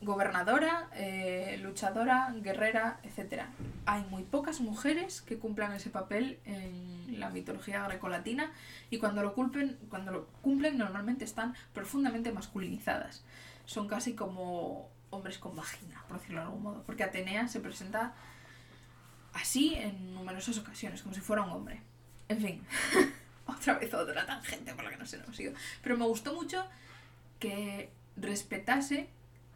gobernadora, 0.00 0.88
eh, 0.94 1.58
luchadora, 1.60 2.32
guerrera, 2.36 3.00
etc. 3.02 3.42
Hay 3.86 4.04
muy 4.04 4.22
pocas 4.22 4.60
mujeres 4.60 5.22
que 5.22 5.38
cumplan 5.38 5.72
ese 5.72 5.90
papel 5.90 6.38
en 6.44 7.18
la 7.18 7.30
mitología 7.30 7.84
grecolatina 7.84 8.52
y 8.90 8.98
cuando 8.98 9.22
lo, 9.22 9.34
cumplen, 9.34 9.78
cuando 9.88 10.12
lo 10.12 10.26
cumplen 10.40 10.78
normalmente 10.78 11.24
están 11.24 11.54
profundamente 11.72 12.32
masculinizadas. 12.32 13.24
Son 13.64 13.88
casi 13.88 14.14
como 14.14 14.88
hombres 15.10 15.38
con 15.38 15.56
vagina, 15.56 16.04
por 16.06 16.18
decirlo 16.18 16.40
de 16.40 16.46
algún 16.46 16.62
modo, 16.62 16.82
porque 16.84 17.02
Atenea 17.02 17.48
se 17.48 17.60
presenta 17.60 18.14
así 19.32 19.74
en 19.74 20.14
numerosas 20.14 20.58
ocasiones, 20.58 21.02
como 21.02 21.14
si 21.14 21.20
fuera 21.20 21.42
un 21.42 21.50
hombre. 21.50 21.82
En 22.28 22.40
fin, 22.40 22.64
otra 23.46 23.78
vez 23.78 23.92
otra 23.94 24.26
tangente 24.26 24.74
por 24.74 24.84
la 24.84 24.90
que 24.90 24.96
no 24.96 25.06
se 25.06 25.18
nos 25.18 25.36
ha 25.38 25.42
ido. 25.42 25.54
Pero 25.82 25.96
me 25.96 26.04
gustó 26.06 26.34
mucho 26.34 26.64
que 27.40 27.90
respetase 28.16 29.08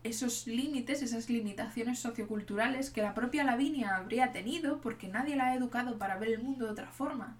esos 0.04 0.46
límites, 0.46 1.02
esas 1.02 1.30
limitaciones 1.30 1.98
socioculturales 2.00 2.90
que 2.90 3.02
la 3.02 3.14
propia 3.14 3.44
Lavinia 3.44 3.96
habría 3.96 4.32
tenido 4.32 4.80
porque 4.80 5.08
nadie 5.08 5.36
la 5.36 5.48
ha 5.48 5.54
educado 5.54 5.98
para 5.98 6.18
ver 6.18 6.30
el 6.30 6.42
mundo 6.42 6.66
de 6.66 6.72
otra 6.72 6.90
forma. 6.90 7.36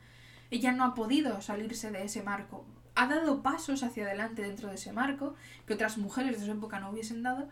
Ella 0.51 0.73
no 0.73 0.85
ha 0.85 0.95
podido 0.95 1.41
salirse 1.41 1.91
de 1.91 2.05
ese 2.05 2.23
marco. 2.23 2.65
Ha 2.95 3.07
dado 3.07 3.43
pasos 3.43 3.83
hacia 3.83 4.05
adelante 4.05 4.43
dentro 4.43 4.69
de 4.69 4.75
ese 4.75 4.93
marco 4.93 5.35
que 5.67 5.75
otras 5.75 5.99
mujeres 5.99 6.39
de 6.39 6.47
su 6.47 6.53
época 6.53 6.79
no 6.79 6.91
hubiesen 6.91 7.23
dado, 7.23 7.49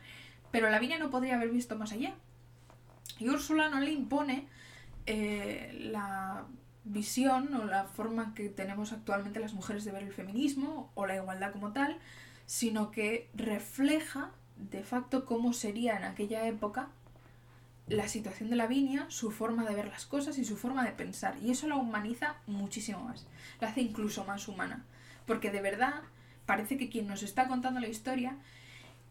pero 0.51 0.71
Lavinia 0.71 0.99
no 0.99 1.11
podría 1.11 1.37
haber 1.37 1.51
visto 1.51 1.77
más 1.77 1.93
allá. 1.93 2.15
Y 3.19 3.29
Úrsula 3.29 3.69
no 3.69 3.81
le 3.81 3.93
impone 3.93 4.47
eh, 5.07 5.77
la 5.91 6.45
visión 6.85 7.55
o 7.55 7.65
la 7.65 7.85
forma 7.85 8.35
que 8.35 8.49
tenemos 8.49 8.93
actualmente 8.93 9.41
las 9.41 9.55
mujeres 9.55 9.85
de 9.85 9.93
ver 9.93 10.03
el 10.03 10.13
feminismo 10.13 10.91
o 10.95 11.07
la 11.07 11.17
igualdad 11.17 11.53
como 11.53 11.73
tal, 11.73 11.99
sino 12.47 12.91
que 12.91 13.31
refleja 13.35 14.31
de 14.71 14.83
facto 14.83 15.25
cómo 15.25 15.53
sería 15.53 15.97
en 15.97 16.05
aquella 16.05 16.47
época 16.47 16.89
la 17.87 18.09
situación 18.09 18.51
de 18.51 18.57
Lavinia, 18.57 19.07
su 19.09 19.31
forma 19.31 19.65
de 19.65 19.75
ver 19.75 19.89
las 19.89 20.07
cosas 20.07 20.39
y 20.39 20.45
su 20.45 20.57
forma 20.57 20.85
de 20.85 20.93
pensar. 20.93 21.37
Y 21.43 21.51
eso 21.51 21.67
la 21.67 21.77
humaniza 21.77 22.37
muchísimo 22.47 23.01
más. 23.01 23.27
La 23.61 23.69
hace 23.69 23.81
incluso 23.81 24.25
más 24.25 24.47
humana. 24.47 24.85
Porque 25.27 25.51
de 25.51 25.61
verdad 25.61 26.03
parece 26.47 26.77
que 26.77 26.89
quien 26.89 27.09
nos 27.09 27.23
está 27.23 27.49
contando 27.49 27.81
la 27.81 27.89
historia 27.89 28.37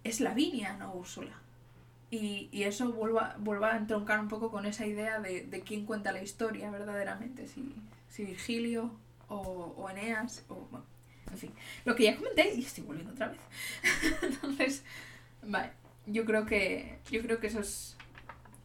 es 0.03 0.21
Lavinia, 0.21 0.77
no 0.77 0.93
Úrsula. 0.93 1.33
Y, 2.11 2.49
eso 2.63 2.91
vuelva, 2.91 3.35
vuelva 3.37 3.73
a 3.73 3.77
entroncar 3.77 4.19
un 4.19 4.29
poco 4.29 4.49
con 4.49 4.65
esa 4.65 4.87
idea 4.87 5.19
de, 5.19 5.43
de 5.43 5.61
quién 5.61 5.85
cuenta 5.85 6.11
la 6.11 6.23
historia 6.23 6.71
verdaderamente. 6.71 7.47
Si, 7.47 7.75
si 8.09 8.25
Virgilio 8.25 8.91
o, 9.27 9.75
o 9.77 9.89
Eneas 9.89 10.43
o... 10.47 10.55
Bueno, 10.71 10.85
en 11.31 11.37
fin, 11.37 11.51
lo 11.85 11.95
que 11.95 12.03
ya 12.05 12.15
comenté 12.15 12.55
y 12.55 12.61
estoy 12.61 12.83
volviendo 12.83 13.13
otra 13.13 13.27
vez. 13.27 13.39
Entonces, 14.21 14.83
Vale, 15.43 15.71
yo 16.05 16.25
creo 16.25 16.45
que, 16.45 16.99
yo 17.11 17.21
creo 17.21 17.39
que 17.39 17.47
eso 17.47 17.59
es, 17.59 17.97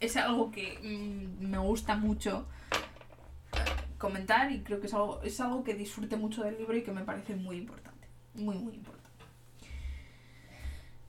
es 0.00 0.16
algo 0.16 0.50
que 0.50 0.78
mm, 0.82 1.46
me 1.46 1.58
gusta 1.58 1.96
mucho 1.96 2.46
eh, 3.52 3.58
comentar 3.98 4.50
y 4.52 4.60
creo 4.62 4.80
que 4.80 4.86
es 4.86 4.94
algo, 4.94 5.22
es 5.22 5.40
algo 5.40 5.64
que 5.64 5.74
disfrute 5.74 6.16
mucho 6.16 6.42
del 6.42 6.58
libro 6.58 6.76
y 6.76 6.82
que 6.82 6.92
me 6.92 7.04
parece 7.04 7.36
muy 7.36 7.56
importante. 7.56 8.08
Muy, 8.34 8.56
muy 8.56 8.74
importante. 8.74 9.04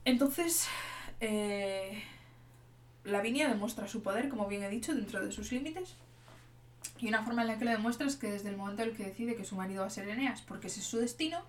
Entonces, 0.04 0.68
eh, 1.20 2.02
Lavinia 3.04 3.48
demuestra 3.48 3.88
su 3.88 4.02
poder, 4.02 4.28
como 4.28 4.46
bien 4.46 4.62
he 4.62 4.68
dicho, 4.68 4.94
dentro 4.94 5.24
de 5.24 5.32
sus 5.32 5.50
límites. 5.52 5.96
Y 6.98 7.08
una 7.08 7.24
forma 7.24 7.42
en 7.42 7.48
la 7.48 7.58
que 7.58 7.64
lo 7.64 7.72
demuestra 7.72 8.06
es 8.06 8.16
que 8.16 8.30
desde 8.30 8.48
el 8.48 8.56
momento 8.56 8.82
en 8.82 8.90
el 8.90 8.96
que 8.96 9.04
decide 9.04 9.34
que 9.34 9.44
su 9.44 9.56
marido 9.56 9.80
va 9.82 9.88
a 9.88 9.90
ser 9.90 10.08
Eneas, 10.08 10.42
porque 10.42 10.68
ese 10.68 10.80
es 10.80 10.86
su 10.86 10.98
destino, 10.98 11.42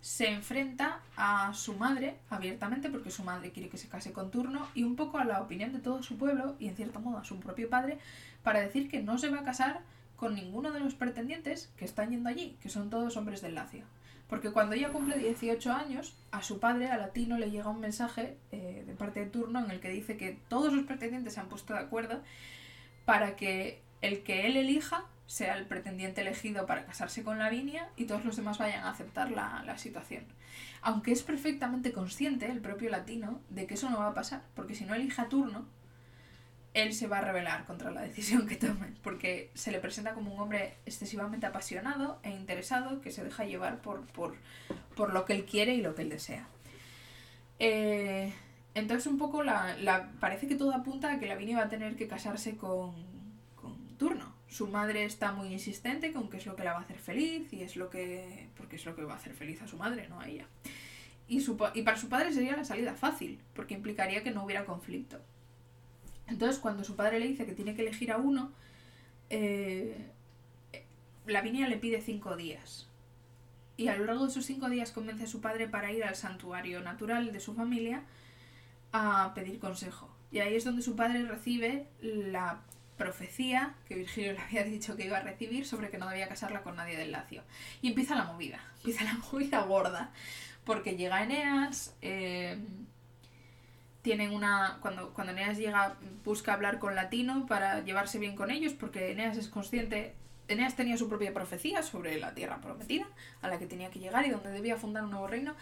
se 0.00 0.28
enfrenta 0.28 1.00
a 1.16 1.52
su 1.54 1.74
madre 1.74 2.16
abiertamente, 2.30 2.88
porque 2.88 3.10
su 3.10 3.24
madre 3.24 3.50
quiere 3.50 3.68
que 3.68 3.78
se 3.78 3.88
case 3.88 4.12
con 4.12 4.30
turno, 4.30 4.68
y 4.74 4.84
un 4.84 4.96
poco 4.96 5.18
a 5.18 5.24
la 5.24 5.40
opinión 5.40 5.72
de 5.72 5.80
todo 5.80 6.02
su 6.02 6.16
pueblo, 6.16 6.56
y 6.58 6.68
en 6.68 6.76
cierto 6.76 7.00
modo 7.00 7.18
a 7.18 7.24
su 7.24 7.38
propio 7.40 7.68
padre, 7.68 7.98
para 8.42 8.60
decir 8.60 8.88
que 8.88 9.02
no 9.02 9.18
se 9.18 9.28
va 9.28 9.40
a 9.40 9.44
casar 9.44 9.80
con 10.16 10.34
ninguno 10.34 10.72
de 10.72 10.80
los 10.80 10.94
pretendientes 10.94 11.72
que 11.76 11.84
están 11.84 12.10
yendo 12.10 12.28
allí, 12.28 12.56
que 12.60 12.68
son 12.68 12.90
todos 12.90 13.16
hombres 13.16 13.40
del 13.40 13.54
Lacio. 13.54 13.84
Porque 14.28 14.50
cuando 14.50 14.74
ella 14.74 14.90
cumple 14.90 15.16
18 15.16 15.72
años, 15.72 16.14
a 16.32 16.42
su 16.42 16.60
padre, 16.60 16.88
a 16.88 16.98
Latino, 16.98 17.38
le 17.38 17.50
llega 17.50 17.70
un 17.70 17.80
mensaje 17.80 18.36
eh, 18.52 18.84
de 18.86 18.94
parte 18.94 19.20
de 19.20 19.26
turno 19.26 19.64
en 19.64 19.70
el 19.70 19.80
que 19.80 19.88
dice 19.88 20.16
que 20.16 20.38
todos 20.48 20.72
los 20.72 20.84
pretendientes 20.84 21.34
se 21.34 21.40
han 21.40 21.48
puesto 21.48 21.72
de 21.72 21.80
acuerdo 21.80 22.20
para 23.06 23.36
que 23.36 23.80
el 24.02 24.22
que 24.22 24.46
él 24.46 24.56
elija 24.56 25.04
sea 25.28 25.56
el 25.58 25.66
pretendiente 25.66 26.22
elegido 26.22 26.64
para 26.64 26.86
casarse 26.86 27.22
con 27.22 27.38
Lavinia 27.38 27.90
y 27.96 28.06
todos 28.06 28.24
los 28.24 28.34
demás 28.34 28.56
vayan 28.56 28.82
a 28.82 28.90
aceptar 28.90 29.30
la, 29.30 29.62
la, 29.66 29.76
situación. 29.76 30.24
Aunque 30.80 31.12
es 31.12 31.22
perfectamente 31.22 31.92
consciente 31.92 32.50
el 32.50 32.60
propio 32.60 32.88
latino 32.88 33.40
de 33.50 33.66
que 33.66 33.74
eso 33.74 33.90
no 33.90 33.98
va 33.98 34.08
a 34.08 34.14
pasar, 34.14 34.42
porque 34.56 34.74
si 34.74 34.86
no 34.86 34.94
elige 34.94 35.20
a 35.20 35.28
turno, 35.28 35.66
él 36.72 36.94
se 36.94 37.08
va 37.08 37.18
a 37.18 37.20
rebelar 37.20 37.66
contra 37.66 37.90
la 37.90 38.00
decisión 38.00 38.46
que 38.46 38.56
tome, 38.56 38.94
porque 39.02 39.50
se 39.52 39.70
le 39.70 39.80
presenta 39.80 40.14
como 40.14 40.32
un 40.32 40.40
hombre 40.40 40.78
excesivamente 40.86 41.44
apasionado 41.44 42.20
e 42.22 42.30
interesado 42.30 43.02
que 43.02 43.10
se 43.10 43.22
deja 43.22 43.44
llevar 43.44 43.82
por, 43.82 44.06
por, 44.06 44.34
por 44.96 45.12
lo 45.12 45.26
que 45.26 45.34
él 45.34 45.44
quiere 45.44 45.74
y 45.74 45.82
lo 45.82 45.94
que 45.94 46.02
él 46.02 46.08
desea. 46.08 46.48
Eh, 47.58 48.32
entonces 48.74 49.06
un 49.06 49.18
poco 49.18 49.42
la, 49.42 49.76
la, 49.76 50.10
parece 50.20 50.48
que 50.48 50.54
todo 50.54 50.72
apunta 50.72 51.12
a 51.12 51.18
que 51.18 51.26
Lavinia 51.26 51.58
va 51.58 51.64
a 51.64 51.68
tener 51.68 51.96
que 51.96 52.08
casarse 52.08 52.56
con, 52.56 52.94
con 53.56 53.76
Turno. 53.98 54.37
Su 54.48 54.66
madre 54.66 55.04
está 55.04 55.32
muy 55.32 55.52
insistente 55.52 56.12
con 56.12 56.30
que 56.30 56.38
es 56.38 56.46
lo 56.46 56.56
que 56.56 56.64
la 56.64 56.72
va 56.72 56.78
a 56.78 56.82
hacer 56.82 56.98
feliz 56.98 57.52
y 57.52 57.62
es 57.62 57.76
lo 57.76 57.90
que 57.90 58.48
porque 58.56 58.76
es 58.76 58.84
lo 58.86 58.96
que 58.96 59.02
va 59.02 59.14
a 59.14 59.16
hacer 59.16 59.34
feliz 59.34 59.60
a 59.62 59.68
su 59.68 59.76
madre, 59.76 60.08
no 60.08 60.20
a 60.20 60.28
ella. 60.28 60.46
Y, 61.28 61.40
su, 61.40 61.58
y 61.74 61.82
para 61.82 61.98
su 61.98 62.08
padre 62.08 62.32
sería 62.32 62.56
la 62.56 62.64
salida 62.64 62.94
fácil, 62.94 63.38
porque 63.54 63.74
implicaría 63.74 64.22
que 64.22 64.30
no 64.30 64.44
hubiera 64.44 64.64
conflicto. 64.64 65.20
Entonces, 66.26 66.58
cuando 66.58 66.84
su 66.84 66.96
padre 66.96 67.20
le 67.20 67.28
dice 67.28 67.44
que 67.44 67.52
tiene 67.52 67.74
que 67.74 67.82
elegir 67.82 68.10
a 68.12 68.16
uno, 68.16 68.50
eh, 69.28 70.10
Lavinia 71.26 71.68
le 71.68 71.76
pide 71.76 72.00
cinco 72.00 72.36
días. 72.36 72.88
Y 73.76 73.88
a 73.88 73.96
lo 73.96 74.06
largo 74.06 74.24
de 74.24 74.30
esos 74.30 74.46
cinco 74.46 74.68
días 74.70 74.90
convence 74.90 75.24
a 75.24 75.26
su 75.26 75.40
padre 75.40 75.68
para 75.68 75.92
ir 75.92 76.02
al 76.04 76.16
santuario 76.16 76.80
natural 76.80 77.32
de 77.32 77.40
su 77.40 77.54
familia 77.54 78.02
a 78.92 79.32
pedir 79.34 79.58
consejo. 79.58 80.10
Y 80.32 80.40
ahí 80.40 80.56
es 80.56 80.64
donde 80.64 80.82
su 80.82 80.96
padre 80.96 81.24
recibe 81.24 81.86
la 82.00 82.60
profecía 82.98 83.74
que 83.86 83.94
Virgilio 83.94 84.34
le 84.34 84.40
había 84.40 84.64
dicho 84.64 84.96
que 84.96 85.06
iba 85.06 85.16
a 85.16 85.22
recibir 85.22 85.66
sobre 85.66 85.88
que 85.88 85.96
no 85.96 86.08
debía 86.08 86.28
casarla 86.28 86.62
con 86.62 86.76
nadie 86.76 86.96
del 86.98 87.12
Lacio. 87.12 87.42
Y 87.80 87.88
empieza 87.88 88.14
la 88.14 88.24
movida, 88.24 88.60
empieza 88.78 89.04
la 89.04 89.14
movida 89.14 89.62
gorda, 89.62 90.10
porque 90.64 90.96
llega 90.96 91.22
Eneas, 91.22 91.96
eh, 92.02 92.58
tienen 94.02 94.32
una. 94.32 94.78
Cuando, 94.82 95.14
cuando 95.14 95.32
Eneas 95.32 95.56
llega, 95.56 95.96
busca 96.24 96.52
hablar 96.52 96.78
con 96.78 96.94
Latino 96.94 97.46
para 97.46 97.82
llevarse 97.82 98.18
bien 98.18 98.36
con 98.36 98.50
ellos, 98.50 98.74
porque 98.74 99.12
Eneas 99.12 99.38
es 99.38 99.48
consciente. 99.48 100.14
Eneas 100.48 100.76
tenía 100.76 100.96
su 100.96 101.08
propia 101.08 101.32
profecía 101.32 101.82
sobre 101.82 102.18
la 102.18 102.34
tierra 102.34 102.60
prometida, 102.60 103.06
a 103.42 103.48
la 103.48 103.58
que 103.58 103.66
tenía 103.66 103.90
que 103.90 103.98
llegar 103.98 104.26
y 104.26 104.30
donde 104.30 104.50
debía 104.50 104.76
fundar 104.76 105.04
un 105.04 105.10
nuevo 105.10 105.26
reino, 105.26 105.54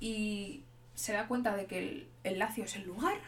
y 0.00 0.64
se 0.94 1.12
da 1.12 1.28
cuenta 1.28 1.54
de 1.56 1.66
que 1.66 1.78
el, 1.78 2.08
el 2.24 2.38
Lacio 2.38 2.64
es 2.64 2.74
el 2.76 2.84
lugar, 2.84 3.18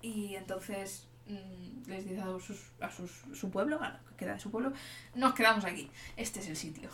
y 0.00 0.36
entonces 0.36 1.06
mmm, 1.28 1.88
les 1.88 2.08
dice 2.08 2.20
a, 2.20 2.38
sus, 2.40 2.60
a 2.80 2.90
sus, 2.90 3.10
su 3.32 3.50
pueblo, 3.50 3.82
a 3.82 3.90
lo 3.90 4.04
que 4.06 4.16
queda 4.16 4.34
de 4.34 4.40
su 4.40 4.50
pueblo, 4.50 4.72
nos 5.14 5.34
quedamos 5.34 5.64
aquí, 5.64 5.90
este 6.16 6.40
es 6.40 6.48
el 6.48 6.56
sitio. 6.56 6.88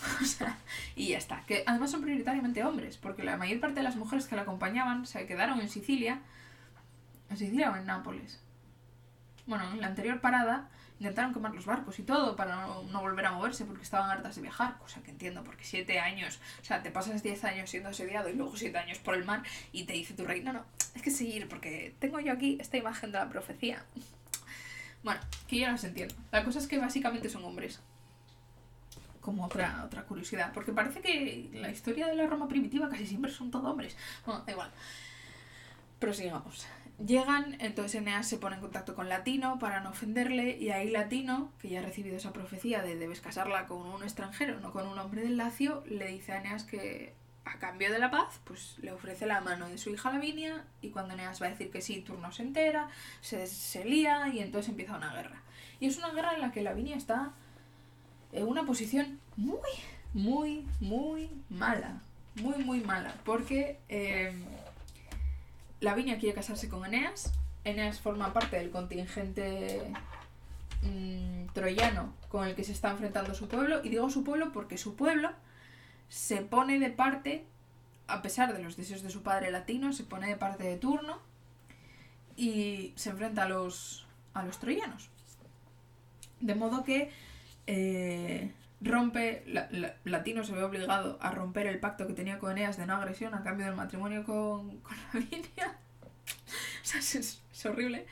y 0.96 1.08
ya 1.08 1.18
está. 1.18 1.44
Que 1.46 1.64
además 1.66 1.90
son 1.90 2.02
prioritariamente 2.02 2.64
hombres, 2.64 2.96
porque 2.96 3.22
la 3.22 3.36
mayor 3.36 3.60
parte 3.60 3.76
de 3.76 3.84
las 3.84 3.96
mujeres 3.96 4.26
que 4.26 4.36
la 4.36 4.42
acompañaban 4.42 5.06
se 5.06 5.26
quedaron 5.26 5.60
en 5.60 5.68
Sicilia 5.68 6.20
¿En 7.30 7.36
Sicilia 7.36 7.70
o 7.70 7.76
en 7.76 7.86
Nápoles? 7.86 8.40
Bueno, 9.46 9.70
en 9.72 9.80
la 9.80 9.86
anterior 9.86 10.20
parada 10.20 10.68
intentaron 10.98 11.32
quemar 11.32 11.54
los 11.54 11.64
barcos 11.64 11.98
y 11.98 12.02
todo 12.02 12.36
para 12.36 12.56
no, 12.56 12.82
no, 12.82 13.00
volver 13.00 13.24
a 13.24 13.32
moverse 13.32 13.64
porque 13.64 13.82
estaban 13.82 14.10
hartas 14.10 14.36
de 14.36 14.42
viajar, 14.42 14.76
cosa 14.78 15.02
que 15.02 15.12
entiendo, 15.12 15.42
porque 15.44 15.64
siete 15.64 15.98
años, 15.98 16.40
o 16.60 16.64
sea, 16.64 16.82
te 16.82 16.90
pasas 16.90 17.22
diez 17.22 17.42
años 17.44 17.70
siendo 17.70 17.88
asediado 17.88 18.28
y 18.28 18.34
luego 18.34 18.54
siete 18.56 18.76
años 18.76 18.98
por 18.98 19.14
el 19.14 19.24
mar 19.24 19.42
y 19.72 19.84
te 19.84 19.94
dice 19.94 20.12
tu 20.12 20.26
rey, 20.26 20.42
no, 20.42 20.52
no, 20.52 20.64
es 20.94 21.00
que 21.00 21.10
seguir 21.10 21.48
porque 21.48 21.94
tengo 22.00 22.20
yo 22.20 22.32
aquí 22.32 22.58
esta 22.60 22.76
imagen 22.76 23.12
de 23.12 23.18
la 23.18 23.30
profecía. 23.30 23.82
Bueno, 25.02 25.20
que 25.48 25.58
yo 25.58 25.66
las 25.66 25.84
entiendo. 25.84 26.14
La 26.30 26.44
cosa 26.44 26.58
es 26.58 26.66
que 26.66 26.78
básicamente 26.78 27.28
son 27.28 27.44
hombres. 27.44 27.80
Como 29.20 29.44
otra, 29.44 29.84
otra 29.84 30.04
curiosidad, 30.04 30.52
porque 30.54 30.72
parece 30.72 31.00
que 31.00 31.50
la 31.52 31.70
historia 31.70 32.06
de 32.06 32.16
la 32.16 32.26
Roma 32.26 32.48
primitiva 32.48 32.88
casi 32.88 33.06
siempre 33.06 33.30
son 33.30 33.50
todos 33.50 33.66
hombres. 33.66 33.96
Bueno, 34.24 34.42
da 34.46 34.52
igual. 34.52 34.70
Prosigamos. 35.98 36.66
Llegan, 37.04 37.56
entonces 37.60 38.00
Eneas 38.00 38.28
se 38.28 38.36
pone 38.36 38.56
en 38.56 38.60
contacto 38.60 38.94
con 38.94 39.08
Latino 39.08 39.58
para 39.58 39.80
no 39.80 39.90
ofenderle 39.90 40.58
y 40.58 40.70
ahí 40.70 40.90
Latino, 40.90 41.50
que 41.58 41.70
ya 41.70 41.80
ha 41.80 41.82
recibido 41.82 42.16
esa 42.16 42.32
profecía 42.32 42.82
de 42.82 42.96
debes 42.96 43.22
casarla 43.22 43.66
con 43.66 43.86
un 43.86 44.02
extranjero, 44.02 44.60
no 44.60 44.70
con 44.70 44.86
un 44.86 44.98
hombre 44.98 45.22
del 45.22 45.38
Lacio, 45.38 45.82
le 45.86 46.08
dice 46.08 46.32
a 46.32 46.40
Eneas 46.40 46.64
que 46.64 47.14
a 47.44 47.58
cambio 47.58 47.90
de 47.90 47.98
la 47.98 48.10
paz, 48.10 48.40
pues 48.44 48.76
le 48.80 48.92
ofrece 48.92 49.26
la 49.26 49.40
mano 49.40 49.68
de 49.68 49.78
su 49.78 49.90
hija 49.90 50.12
Lavinia 50.12 50.64
y 50.82 50.90
cuando 50.90 51.14
Eneas 51.14 51.40
va 51.40 51.46
a 51.46 51.50
decir 51.50 51.70
que 51.70 51.80
sí, 51.80 52.00
Turno 52.00 52.32
se 52.32 52.42
entera, 52.42 52.88
se, 53.20 53.46
se 53.46 53.84
lía 53.84 54.28
y 54.28 54.40
entonces 54.40 54.70
empieza 54.70 54.96
una 54.96 55.12
guerra. 55.12 55.42
Y 55.80 55.86
es 55.86 55.96
una 55.98 56.10
guerra 56.10 56.34
en 56.34 56.42
la 56.42 56.52
que 56.52 56.62
Lavinia 56.62 56.96
está 56.96 57.32
en 58.32 58.46
una 58.46 58.64
posición 58.64 59.18
muy, 59.36 59.58
muy, 60.12 60.66
muy 60.80 61.30
mala. 61.48 62.02
Muy, 62.36 62.62
muy 62.64 62.80
mala. 62.80 63.14
Porque... 63.24 63.78
Eh, 63.88 64.32
Lavinia 65.80 66.18
quiere 66.18 66.34
casarse 66.34 66.68
con 66.68 66.84
Eneas. 66.84 67.32
Eneas 67.64 68.00
forma 68.00 68.32
parte 68.32 68.58
del 68.58 68.70
contingente 68.70 69.92
mmm, 70.82 71.46
troyano 71.52 72.12
con 72.28 72.46
el 72.46 72.54
que 72.54 72.64
se 72.64 72.72
está 72.72 72.90
enfrentando 72.90 73.34
su 73.34 73.48
pueblo. 73.48 73.80
Y 73.82 73.88
digo 73.88 74.10
su 74.10 74.22
pueblo 74.22 74.52
porque 74.52 74.78
su 74.78 74.94
pueblo 74.94 75.30
se 76.10 76.42
pone 76.42 76.78
de 76.78 76.90
parte, 76.90 77.46
a 78.08 78.20
pesar 78.20 78.52
de 78.52 78.62
los 78.62 78.76
deseos 78.76 79.02
de 79.02 79.08
su 79.10 79.22
padre 79.22 79.50
latino, 79.50 79.94
se 79.94 80.04
pone 80.04 80.26
de 80.26 80.36
parte 80.36 80.64
de 80.64 80.76
turno 80.76 81.20
y 82.36 82.92
se 82.96 83.10
enfrenta 83.10 83.44
a 83.44 83.48
los, 83.48 84.06
a 84.34 84.44
los 84.44 84.58
troyanos. 84.58 85.08
De 86.40 86.54
modo 86.54 86.84
que 86.84 87.10
eh, 87.66 88.52
rompe, 88.80 89.44
la, 89.46 89.68
la, 89.70 89.94
Latino 90.04 90.42
se 90.42 90.52
ve 90.52 90.64
obligado 90.64 91.16
a 91.20 91.30
romper 91.30 91.68
el 91.68 91.78
pacto 91.78 92.06
que 92.06 92.14
tenía 92.14 92.38
con 92.40 92.50
Eneas 92.52 92.76
de 92.76 92.86
no 92.86 92.96
agresión 92.96 93.34
a 93.34 93.44
cambio 93.44 93.66
del 93.66 93.76
matrimonio 93.76 94.24
con, 94.24 94.80
con 94.80 94.96
Lavinia. 95.12 95.78
o 96.82 96.84
sea, 96.84 97.00
es, 97.00 97.40
horrible. 97.64 98.06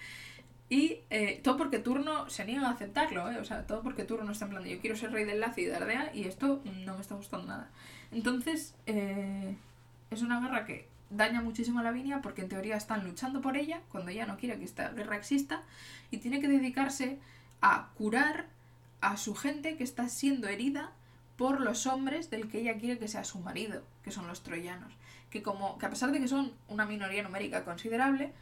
Y 0.70 1.00
eh, 1.08 1.40
todo 1.42 1.56
porque 1.56 1.78
Turno 1.78 2.28
se 2.28 2.44
niega 2.44 2.68
a 2.68 2.72
aceptarlo, 2.72 3.30
¿eh? 3.30 3.38
O 3.38 3.44
sea, 3.44 3.66
todo 3.66 3.82
porque 3.82 4.04
Turno 4.04 4.30
está 4.32 4.44
en 4.44 4.50
plan 4.50 4.62
de 4.62 4.70
yo 4.70 4.80
quiero 4.80 4.96
ser 4.96 5.12
rey 5.12 5.24
del 5.24 5.40
Lacio 5.40 5.64
y 5.64 5.66
de 5.66 5.76
Ardea 5.76 6.10
y 6.14 6.24
esto 6.24 6.60
no 6.84 6.94
me 6.94 7.00
está 7.00 7.14
gustando 7.14 7.46
nada. 7.46 7.70
Entonces, 8.12 8.74
eh, 8.86 9.56
es 10.10 10.22
una 10.22 10.40
guerra 10.40 10.66
que 10.66 10.86
daña 11.10 11.40
muchísimo 11.40 11.80
a 11.80 11.82
Lavinia 11.82 12.20
porque 12.20 12.42
en 12.42 12.50
teoría 12.50 12.76
están 12.76 13.04
luchando 13.04 13.40
por 13.40 13.56
ella 13.56 13.80
cuando 13.90 14.10
ella 14.10 14.26
no 14.26 14.36
quiere 14.36 14.58
que 14.58 14.64
esta 14.64 14.90
guerra 14.90 15.16
exista 15.16 15.62
y 16.10 16.18
tiene 16.18 16.40
que 16.40 16.48
dedicarse 16.48 17.18
a 17.62 17.88
curar 17.96 18.46
a 19.00 19.16
su 19.16 19.34
gente 19.34 19.76
que 19.76 19.84
está 19.84 20.08
siendo 20.08 20.48
herida 20.48 20.92
por 21.36 21.60
los 21.60 21.86
hombres 21.86 22.30
del 22.30 22.48
que 22.48 22.58
ella 22.58 22.76
quiere 22.78 22.98
que 22.98 23.08
sea 23.08 23.24
su 23.24 23.38
marido, 23.38 23.84
que 24.02 24.10
son 24.10 24.26
los 24.26 24.42
troyanos. 24.42 24.92
Que, 25.30 25.42
como, 25.42 25.78
que 25.78 25.86
a 25.86 25.90
pesar 25.90 26.10
de 26.10 26.20
que 26.20 26.28
son 26.28 26.52
una 26.68 26.84
minoría 26.84 27.22
numérica 27.22 27.64
considerable, 27.64 28.32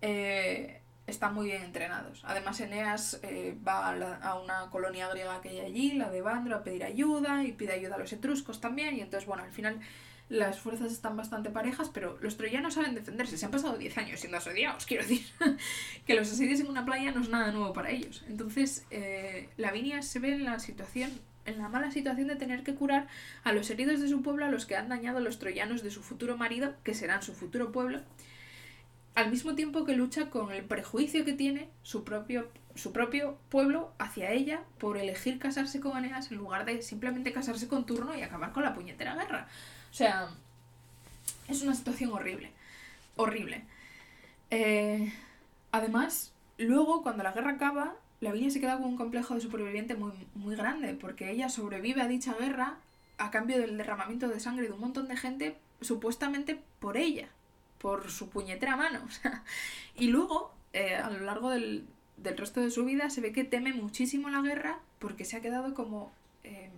eh, 0.00 0.80
están 1.06 1.34
muy 1.34 1.46
bien 1.46 1.62
entrenados. 1.62 2.22
Además, 2.24 2.60
Eneas 2.60 3.20
eh, 3.22 3.56
va 3.66 3.90
a, 3.90 4.40
una 4.40 4.70
colonia 4.70 5.08
griega 5.08 5.40
que 5.40 5.50
hay 5.50 5.60
allí, 5.60 5.92
la 5.92 6.10
de 6.10 6.20
Bandro, 6.20 6.56
a 6.56 6.64
pedir 6.64 6.84
ayuda 6.84 7.44
y 7.44 7.52
pide 7.52 7.72
ayuda 7.72 7.94
a 7.94 7.98
los 7.98 8.12
etruscos 8.12 8.60
también. 8.60 8.96
Y 8.96 9.00
entonces, 9.00 9.26
bueno, 9.26 9.44
al 9.44 9.52
final 9.52 9.80
las 10.28 10.58
fuerzas 10.58 10.90
están 10.90 11.16
bastante 11.16 11.50
parejas, 11.50 11.90
pero 11.94 12.18
los 12.20 12.36
troyanos 12.36 12.74
saben 12.74 12.94
defenderse. 12.94 13.38
Se 13.38 13.44
han 13.44 13.52
pasado 13.52 13.78
10 13.78 13.98
años 13.98 14.20
siendo 14.20 14.38
asediados, 14.38 14.84
quiero 14.86 15.04
decir. 15.04 15.24
que 16.06 16.14
los 16.14 16.30
asedios 16.30 16.58
en 16.60 16.68
una 16.68 16.84
playa 16.84 17.12
no 17.12 17.20
es 17.20 17.28
nada 17.28 17.52
nuevo 17.52 17.72
para 17.72 17.90
ellos. 17.90 18.24
Entonces, 18.28 18.84
eh, 18.90 19.48
Lavinia 19.56 20.02
se 20.02 20.18
ve 20.18 20.32
en 20.32 20.44
la 20.44 20.58
situación, 20.58 21.12
en 21.44 21.58
la 21.58 21.68
mala 21.68 21.92
situación 21.92 22.26
de 22.26 22.34
tener 22.34 22.64
que 22.64 22.74
curar 22.74 23.06
a 23.44 23.52
los 23.52 23.70
heridos 23.70 24.00
de 24.00 24.08
su 24.08 24.22
pueblo, 24.22 24.44
a 24.44 24.50
los 24.50 24.66
que 24.66 24.74
han 24.74 24.88
dañado 24.88 25.20
los 25.20 25.38
troyanos 25.38 25.84
de 25.84 25.92
su 25.92 26.02
futuro 26.02 26.36
marido, 26.36 26.74
que 26.82 26.94
serán 26.94 27.22
su 27.22 27.32
futuro 27.32 27.70
pueblo, 27.70 28.02
al 29.16 29.30
mismo 29.30 29.54
tiempo 29.54 29.84
que 29.84 29.96
lucha 29.96 30.30
con 30.30 30.52
el 30.52 30.62
prejuicio 30.64 31.24
que 31.24 31.32
tiene 31.32 31.68
su 31.82 32.04
propio 32.04 32.48
su 32.76 32.92
propio 32.92 33.38
pueblo 33.48 33.90
hacia 33.98 34.30
ella 34.30 34.62
por 34.78 34.98
elegir 34.98 35.38
casarse 35.38 35.80
con 35.80 35.96
Eneas 35.96 36.30
en 36.30 36.36
lugar 36.36 36.66
de 36.66 36.82
simplemente 36.82 37.32
casarse 37.32 37.66
con 37.66 37.86
Turno 37.86 38.14
y 38.14 38.20
acabar 38.20 38.52
con 38.52 38.62
la 38.62 38.74
puñetera 38.74 39.14
guerra. 39.14 39.48
O 39.90 39.94
sea, 39.94 40.28
es 41.48 41.62
una 41.62 41.74
situación 41.74 42.12
horrible. 42.12 42.52
Horrible. 43.16 43.64
Eh, 44.50 45.10
además, 45.72 46.34
luego, 46.58 47.02
cuando 47.02 47.22
la 47.22 47.32
guerra 47.32 47.52
acaba, 47.52 47.94
Lavinia 48.20 48.50
se 48.50 48.60
queda 48.60 48.76
con 48.76 48.88
un 48.88 48.96
complejo 48.98 49.34
de 49.34 49.40
superviviente 49.40 49.94
muy, 49.94 50.12
muy 50.34 50.54
grande, 50.54 50.92
porque 50.92 51.30
ella 51.30 51.48
sobrevive 51.48 52.02
a 52.02 52.08
dicha 52.08 52.34
guerra 52.34 52.76
a 53.16 53.30
cambio 53.30 53.58
del 53.58 53.78
derramamiento 53.78 54.28
de 54.28 54.38
sangre 54.38 54.66
de 54.66 54.74
un 54.74 54.80
montón 54.80 55.08
de 55.08 55.16
gente, 55.16 55.56
supuestamente 55.80 56.60
por 56.78 56.98
ella, 56.98 57.30
por 57.86 58.10
su 58.10 58.28
puñetera 58.30 58.76
mano. 58.76 58.98
y 59.94 60.08
luego, 60.08 60.52
eh, 60.72 60.96
a 60.96 61.08
lo 61.08 61.20
largo 61.20 61.50
del, 61.50 61.86
del, 62.16 62.36
resto 62.36 62.60
de 62.60 62.72
su 62.72 62.84
vida, 62.84 63.10
se 63.10 63.20
ve 63.20 63.30
que 63.30 63.44
teme 63.44 63.72
muchísimo 63.72 64.28
la 64.28 64.40
guerra 64.40 64.80
porque 64.98 65.24
se 65.24 65.36
ha 65.36 65.40
quedado 65.40 65.72
como 65.72 66.10
eh, 66.42 66.68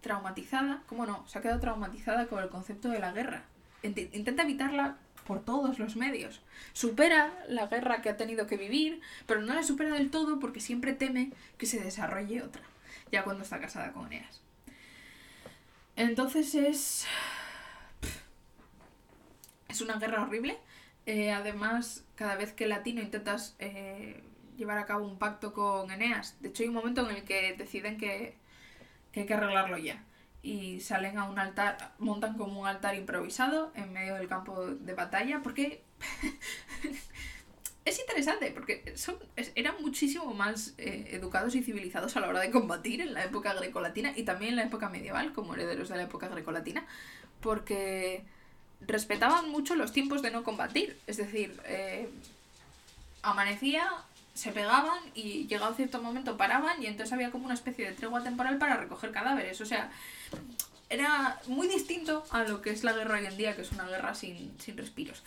traumatizada, 0.00 0.82
¿cómo 0.86 1.04
no? 1.04 1.28
Se 1.28 1.38
ha 1.38 1.42
quedado 1.42 1.60
traumatizada 1.60 2.26
con 2.26 2.42
el 2.42 2.48
concepto 2.48 2.88
de 2.88 3.00
la 3.00 3.12
guerra. 3.12 3.42
Intenta 3.82 4.44
evitarla 4.44 4.96
por 5.26 5.44
todos 5.44 5.78
los 5.78 5.96
medios. 5.96 6.40
Supera 6.72 7.44
la 7.46 7.66
guerra 7.66 8.00
que 8.00 8.08
ha 8.08 8.16
tenido 8.16 8.46
que 8.46 8.56
vivir, 8.56 9.02
pero 9.26 9.42
no 9.42 9.52
la 9.52 9.62
supera 9.62 9.92
del 9.92 10.10
todo 10.10 10.40
porque 10.40 10.60
siempre 10.60 10.94
teme 10.94 11.32
que 11.58 11.66
se 11.66 11.84
desarrolle 11.84 12.42
otra, 12.42 12.62
ya 13.12 13.24
cuando 13.24 13.42
está 13.42 13.60
casada 13.60 13.92
con 13.92 14.06
Eneas. 14.06 14.40
Entonces 15.96 16.54
es... 16.54 17.06
Es 19.68 19.80
una 19.80 19.98
guerra 19.98 20.22
horrible. 20.22 20.58
Eh, 21.06 21.30
además, 21.30 22.04
cada 22.14 22.36
vez 22.36 22.52
que 22.52 22.66
Latino 22.66 23.00
intentas 23.00 23.56
eh, 23.58 24.22
llevar 24.56 24.78
a 24.78 24.86
cabo 24.86 25.06
un 25.06 25.18
pacto 25.18 25.52
con 25.54 25.90
Eneas, 25.90 26.36
de 26.40 26.48
hecho 26.48 26.62
hay 26.62 26.68
un 26.68 26.74
momento 26.74 27.08
en 27.08 27.16
el 27.16 27.24
que 27.24 27.54
deciden 27.56 27.96
que, 27.96 28.36
que 29.12 29.20
hay 29.20 29.26
que 29.26 29.34
arreglarlo 29.34 29.78
ya 29.78 30.04
y 30.42 30.80
salen 30.80 31.18
a 31.18 31.24
un 31.24 31.38
altar, 31.38 31.94
montan 31.98 32.36
como 32.36 32.60
un 32.60 32.66
altar 32.66 32.94
improvisado 32.94 33.72
en 33.74 33.92
medio 33.92 34.14
del 34.14 34.28
campo 34.28 34.66
de 34.66 34.94
batalla, 34.94 35.40
porque 35.42 35.82
es 37.84 37.98
interesante, 37.98 38.50
porque 38.52 38.92
son, 38.96 39.16
eran 39.54 39.74
muchísimo 39.80 40.32
más 40.34 40.74
eh, 40.78 41.08
educados 41.10 41.54
y 41.54 41.62
civilizados 41.62 42.16
a 42.16 42.20
la 42.20 42.28
hora 42.28 42.40
de 42.40 42.50
combatir 42.50 43.00
en 43.00 43.14
la 43.14 43.24
época 43.24 43.52
grecolatina 43.54 44.12
y 44.16 44.22
también 44.22 44.50
en 44.50 44.56
la 44.56 44.64
época 44.64 44.88
medieval, 44.88 45.32
como 45.32 45.54
herederos 45.54 45.88
de 45.88 45.96
la 45.96 46.02
época 46.04 46.28
grecolatina, 46.28 46.86
porque 47.40 48.24
respetaban 48.86 49.50
mucho 49.50 49.74
los 49.74 49.92
tiempos 49.92 50.22
de 50.22 50.30
no 50.30 50.44
combatir, 50.44 50.98
es 51.06 51.16
decir, 51.16 51.60
eh, 51.64 52.08
amanecía, 53.22 53.88
se 54.34 54.52
pegaban 54.52 54.98
y 55.14 55.46
llegado 55.48 55.74
cierto 55.74 56.00
momento 56.00 56.36
paraban 56.36 56.80
y 56.82 56.86
entonces 56.86 57.12
había 57.12 57.30
como 57.32 57.46
una 57.46 57.54
especie 57.54 57.86
de 57.86 57.92
tregua 57.92 58.22
temporal 58.22 58.56
para 58.58 58.76
recoger 58.76 59.10
cadáveres. 59.10 59.60
O 59.60 59.66
sea, 59.66 59.90
era 60.88 61.40
muy 61.48 61.66
distinto 61.66 62.24
a 62.30 62.44
lo 62.44 62.62
que 62.62 62.70
es 62.70 62.84
la 62.84 62.92
guerra 62.92 63.18
hoy 63.18 63.26
en 63.26 63.36
día, 63.36 63.56
que 63.56 63.62
es 63.62 63.72
una 63.72 63.86
guerra 63.86 64.14
sin, 64.14 64.54
respiros. 64.76 65.22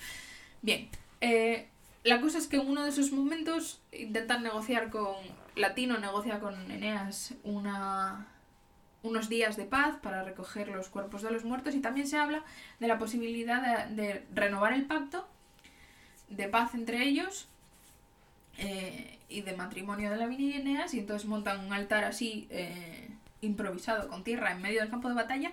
Bien, 0.61 0.89
eh, 1.19 1.67
la 2.03 2.21
cosa 2.21 2.37
es 2.37 2.47
que 2.47 2.55
en 2.55 2.67
uno 2.67 2.83
de 2.83 2.89
esos 2.89 3.11
momentos 3.11 3.79
intentan 3.91 4.43
negociar 4.43 4.89
con. 4.89 5.15
Latino 5.53 5.97
negocia 5.97 6.39
con 6.39 6.71
Eneas 6.71 7.33
una, 7.43 8.25
unos 9.03 9.29
días 9.29 9.57
de 9.57 9.65
paz 9.65 9.97
para 10.01 10.23
recoger 10.23 10.67
los 10.67 10.89
cuerpos 10.89 11.21
de 11.21 11.31
los 11.31 11.43
muertos 11.43 11.75
y 11.75 11.79
también 11.79 12.07
se 12.07 12.17
habla 12.17 12.43
de 12.79 12.87
la 12.87 12.99
posibilidad 12.99 13.87
de, 13.89 14.01
de 14.01 14.25
renovar 14.33 14.73
el 14.73 14.85
pacto 14.85 15.27
de 16.29 16.47
paz 16.47 16.73
entre 16.75 17.03
ellos 17.03 17.47
eh, 18.57 19.19
y 19.29 19.41
de 19.41 19.55
matrimonio 19.55 20.11
de 20.11 20.17
la 20.17 20.31
y 20.31 20.53
Eneas 20.53 20.93
y 20.93 20.99
entonces 20.99 21.27
montan 21.27 21.65
un 21.65 21.73
altar 21.73 22.03
así 22.03 22.47
eh, 22.49 23.09
improvisado 23.41 24.09
con 24.09 24.23
tierra 24.23 24.51
en 24.51 24.61
medio 24.61 24.81
del 24.81 24.89
campo 24.89 25.09
de 25.09 25.15
batalla 25.15 25.51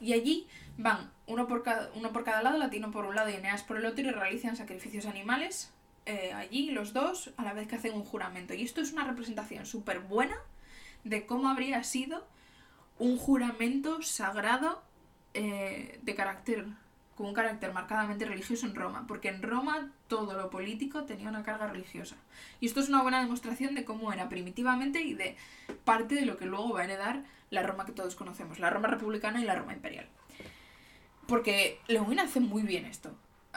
y 0.00 0.12
allí 0.12 0.46
van 0.76 1.10
uno 1.26 1.46
por 1.46 1.62
cada, 1.62 1.90
uno 1.94 2.12
por 2.12 2.24
cada 2.24 2.42
lado, 2.42 2.58
Latino 2.58 2.90
por 2.90 3.06
un 3.06 3.14
lado 3.14 3.30
y 3.30 3.34
Eneas 3.34 3.62
por 3.62 3.76
el 3.76 3.86
otro 3.86 4.04
y 4.04 4.10
realizan 4.10 4.56
sacrificios 4.56 5.06
animales 5.06 5.72
eh, 6.06 6.32
allí 6.32 6.70
los 6.70 6.92
dos 6.92 7.30
a 7.36 7.44
la 7.44 7.52
vez 7.52 7.68
que 7.68 7.76
hacen 7.76 7.94
un 7.94 8.04
juramento. 8.04 8.54
Y 8.54 8.62
esto 8.62 8.80
es 8.80 8.92
una 8.92 9.04
representación 9.04 9.66
súper 9.66 10.00
buena 10.00 10.36
de 11.04 11.26
cómo 11.26 11.48
habría 11.48 11.84
sido 11.84 12.26
un 13.00 13.18
juramento 13.18 14.00
sagrado 14.02 14.82
de 15.34 16.14
carácter 16.16 16.66
con 17.20 17.28
un 17.28 17.34
carácter 17.34 17.74
marcadamente 17.74 18.24
religioso 18.24 18.64
en 18.64 18.74
Roma, 18.74 19.04
porque 19.06 19.28
en 19.28 19.42
Roma 19.42 19.92
todo 20.08 20.32
lo 20.38 20.48
político 20.48 21.04
tenía 21.04 21.28
una 21.28 21.42
carga 21.42 21.66
religiosa. 21.66 22.16
Y 22.60 22.66
esto 22.66 22.80
es 22.80 22.88
una 22.88 23.02
buena 23.02 23.20
demostración 23.20 23.74
de 23.74 23.84
cómo 23.84 24.10
era 24.10 24.30
primitivamente 24.30 25.02
y 25.02 25.12
de 25.12 25.36
parte 25.84 26.14
de 26.14 26.24
lo 26.24 26.38
que 26.38 26.46
luego 26.46 26.72
va 26.72 26.80
a 26.80 26.84
heredar 26.84 27.24
la 27.50 27.62
Roma 27.62 27.84
que 27.84 27.92
todos 27.92 28.14
conocemos, 28.14 28.58
la 28.58 28.70
Roma 28.70 28.88
republicana 28.88 29.38
y 29.38 29.44
la 29.44 29.54
Roma 29.54 29.74
imperial. 29.74 30.06
Porque 31.26 31.78
Leguín 31.88 32.20
hace 32.20 32.40
muy 32.40 32.62
bien 32.62 32.86
esto. 32.86 33.14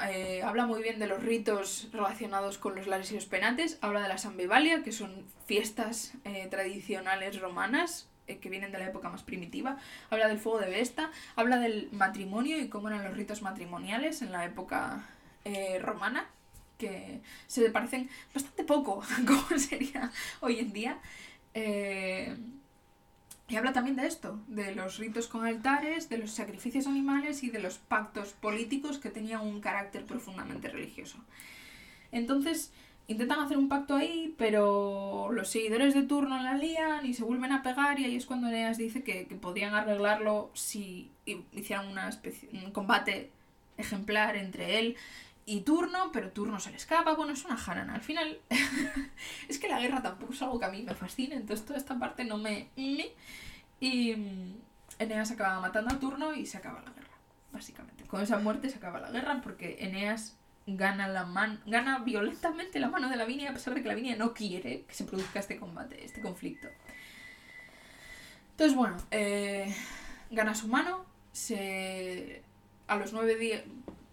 Eh, 0.10 0.44
habla 0.44 0.66
muy 0.66 0.84
bien 0.84 1.00
de 1.00 1.08
los 1.08 1.24
ritos 1.24 1.88
relacionados 1.94 2.58
con 2.58 2.76
los 2.76 2.86
lares 2.86 3.14
y 3.14 3.16
los 3.16 3.28
penates, 3.28 3.78
habla 3.80 4.02
de 4.02 4.10
la 4.10 4.18
Sambivalia, 4.18 4.84
que 4.84 4.92
son 4.92 5.26
fiestas 5.46 6.16
eh, 6.26 6.48
tradicionales 6.52 7.40
romanas 7.40 8.10
eh, 8.28 8.38
que 8.38 8.50
vienen 8.50 8.72
de 8.72 8.80
la 8.80 8.88
época 8.88 9.10
más 9.10 9.24
primitiva, 9.24 9.78
habla 10.10 10.28
del 10.28 10.40
fuego 10.40 10.60
de 10.60 10.70
Vesta, 10.70 11.12
habla 11.36 11.60
del 11.60 11.90
matrimonio 11.92 12.58
y 12.60 12.70
cómo 12.70 12.88
eran 12.88 13.04
los 13.04 13.16
ritos 13.16 13.42
matrimoniales 13.42 14.22
en 14.22 14.32
la 14.32 14.46
época 14.46 15.10
eh, 15.46 15.80
romana, 15.80 16.28
que 16.78 17.22
se 17.48 17.70
parecen 17.70 18.10
bastante 18.34 18.64
poco 18.64 19.04
a 19.04 19.26
cómo 19.26 19.60
sería 19.60 20.12
hoy 20.40 20.60
en 20.60 20.74
día. 20.74 21.00
Eh, 21.54 22.36
y 23.50 23.56
habla 23.58 23.74
también 23.74 23.98
de 23.98 24.08
esto, 24.08 24.40
de 24.48 24.74
los 24.74 24.98
ritos 24.98 25.28
con 25.28 25.46
altares, 25.46 26.10
de 26.10 26.18
los 26.18 26.32
sacrificios 26.32 26.88
animales 26.88 27.44
y 27.44 27.50
de 27.50 27.60
los 27.60 27.78
pactos 27.78 28.30
políticos 28.32 28.98
que 29.00 29.10
tenían 29.10 29.42
un 29.42 29.60
carácter 29.60 30.06
profundamente 30.06 30.70
religioso. 30.70 31.18
Entonces, 32.12 32.72
intentan 33.08 33.40
hacer 33.40 33.58
un 33.58 33.70
pacto 33.70 33.96
ahí, 33.96 34.34
pero 34.38 35.30
los 35.32 35.50
seguidores 35.50 35.94
de 35.94 36.04
turno 36.04 36.42
la 36.42 36.56
lían 36.56 37.06
y 37.06 37.14
se 37.14 37.24
vuelven 37.24 37.52
a 37.52 37.64
pegar 37.64 38.00
y 38.00 38.06
ahí 38.06 38.16
es 38.16 38.26
cuando 38.26 38.48
Eneas 38.48 38.78
dice 38.78 39.04
que, 39.04 39.26
podían 39.42 39.76
arreglarlo 39.76 40.52
si 40.54 41.12
hicieran 41.52 41.88
una 41.88 42.10
especie, 42.10 42.50
un 42.54 42.72
combate 42.72 43.30
ejemplar 43.78 44.36
entre 44.36 44.80
él 44.80 44.98
y 45.46 45.62
Turno, 45.62 46.12
pero 46.14 46.32
Turno 46.32 46.60
se 46.60 46.72
le 46.72 46.78
escapa, 46.78 47.16
bueno, 47.16 47.34
es 47.34 47.44
una 47.44 47.58
jarana. 47.58 47.96
Al 47.96 48.02
final, 48.02 48.40
es 49.50 49.60
que 49.60 49.68
la 49.68 49.80
guerra 49.80 50.02
tampoco 50.02 50.32
es 50.34 50.42
algo 50.42 50.60
que 50.60 50.66
a 50.66 50.70
mí 50.70 50.84
me 50.84 50.96
fascina, 50.96 51.36
entonces 51.36 51.66
toda 51.66 51.78
esta 51.78 52.00
parte 52.00 52.24
no 52.24 52.38
me... 52.38 52.70
Y 53.80 54.16
mm, 54.16 54.54
Eneas 55.00 55.32
acaba 55.32 55.60
matando 55.60 55.94
a 55.94 56.00
Turno 56.00 56.34
y 56.34 56.46
se 56.46 56.58
acaba 56.58 56.82
la 56.82 56.92
guerra, 56.92 57.14
básicamente. 57.52 58.06
Con 58.06 58.22
esa 58.22 58.40
muerte 58.40 58.70
se 58.70 58.78
acaba 58.78 59.02
la 59.02 59.12
guerra 59.12 59.42
porque 59.44 59.78
Eneas 59.82 60.38
gana, 60.66 61.08
la 61.08 61.26
man 61.26 61.62
gana 61.66 62.00
violentamente 62.00 62.80
la 62.80 62.90
mano 62.90 63.10
de 63.10 63.18
Lavinia 63.18 63.50
a 63.50 63.54
pesar 63.54 63.74
de 63.74 63.82
que 63.82 63.88
Lavinia 63.88 64.16
no 64.16 64.34
quiere 64.34 64.84
que 64.88 64.94
se 64.94 65.04
produzca 65.04 65.40
este 65.40 65.58
combate, 65.58 66.04
este 66.04 66.22
conflicto. 66.22 66.68
Entonces, 68.52 68.76
bueno, 68.76 68.98
eh, 69.12 69.76
gana 70.30 70.56
su 70.56 70.68
mano, 70.68 71.06
se, 71.32 72.44
a 72.88 72.96
los 72.96 73.14
nueve 73.14 73.36
días 73.36 73.64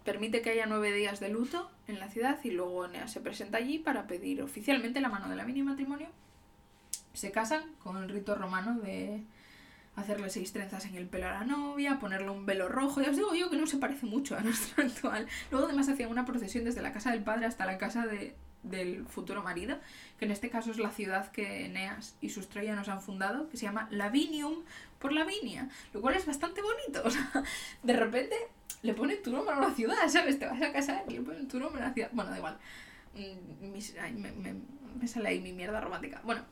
permite 0.03 0.41
que 0.41 0.49
haya 0.49 0.65
nueve 0.65 0.91
días 0.91 1.19
de 1.19 1.29
luto 1.29 1.69
en 1.87 1.99
la 1.99 2.09
ciudad 2.09 2.39
y 2.43 2.51
luego 2.51 2.85
Eneas 2.85 3.11
se 3.11 3.21
presenta 3.21 3.59
allí 3.59 3.77
para 3.77 4.07
pedir 4.07 4.41
oficialmente 4.41 4.99
la 4.99 5.09
mano 5.09 5.29
de 5.29 5.35
Lavinia 5.35 5.61
en 5.61 5.67
matrimonio. 5.67 6.07
Se 7.13 7.31
casan 7.31 7.63
con 7.83 7.97
el 7.97 8.09
rito 8.09 8.35
romano 8.35 8.79
de 8.79 9.21
hacerle 9.95 10.29
seis 10.29 10.53
trenzas 10.53 10.85
en 10.85 10.95
el 10.95 11.07
pelo 11.07 11.27
a 11.27 11.31
la 11.31 11.43
novia, 11.43 11.99
ponerle 11.99 12.29
un 12.29 12.45
velo 12.45 12.69
rojo. 12.69 13.01
Ya 13.01 13.09
os 13.09 13.17
digo 13.17 13.33
yo 13.35 13.49
que 13.49 13.57
no 13.57 13.67
se 13.67 13.77
parece 13.77 14.05
mucho 14.05 14.35
a 14.35 14.41
nuestro 14.41 14.83
actual. 14.83 15.27
Luego 15.51 15.67
además 15.67 15.89
hacían 15.89 16.09
una 16.09 16.25
procesión 16.25 16.63
desde 16.63 16.81
la 16.81 16.93
casa 16.93 17.11
del 17.11 17.23
padre 17.23 17.45
hasta 17.45 17.65
la 17.65 17.77
casa 17.77 18.05
de, 18.05 18.35
del 18.63 19.05
futuro 19.05 19.41
marido, 19.43 19.77
que 20.17 20.25
en 20.25 20.31
este 20.31 20.49
caso 20.49 20.71
es 20.71 20.77
la 20.77 20.91
ciudad 20.91 21.31
que 21.31 21.65
Eneas 21.65 22.15
y 22.21 22.29
sus 22.29 22.47
troyanos 22.47 22.89
han 22.89 23.01
fundado, 23.01 23.49
que 23.49 23.57
se 23.57 23.65
llama 23.65 23.87
Lavinium 23.91 24.63
por 24.99 25.13
Lavinia, 25.13 25.69
lo 25.93 26.01
cual 26.01 26.15
es 26.15 26.25
bastante 26.25 26.61
bonito. 26.61 27.01
O 27.05 27.09
sea, 27.09 27.43
de 27.83 27.93
repente 27.93 28.35
le 28.83 28.93
ponen 28.93 29.21
tu 29.21 29.31
nombre 29.31 29.53
a 29.53 29.57
una 29.57 29.73
ciudad, 29.73 30.07
¿sabes? 30.07 30.39
Te 30.39 30.45
vas 30.45 30.61
a 30.61 30.71
casar 30.71 31.03
y 31.09 31.13
le 31.13 31.21
ponen 31.21 31.47
tu 31.47 31.59
nombre 31.59 31.81
a 31.81 31.85
una 31.85 31.93
ciudad. 31.93 32.09
Bueno, 32.13 32.31
da 32.31 32.37
igual. 32.37 32.57
Mm, 33.15 34.19
me, 34.21 34.31
me, 34.31 34.55
me 34.99 35.07
sale 35.07 35.29
ahí 35.29 35.39
mi 35.39 35.51
mierda 35.51 35.81
romántica. 35.81 36.21
Bueno, 36.23 36.43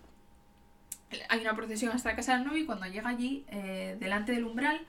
hay 1.29 1.41
una 1.41 1.55
procesión 1.55 1.91
hasta 1.91 2.09
la 2.09 2.15
casa 2.15 2.35
del 2.35 2.45
novio 2.45 2.63
y 2.63 2.65
cuando 2.65 2.85
llega 2.85 3.09
allí, 3.09 3.45
eh, 3.49 3.97
delante 3.99 4.31
del 4.31 4.45
umbral, 4.45 4.79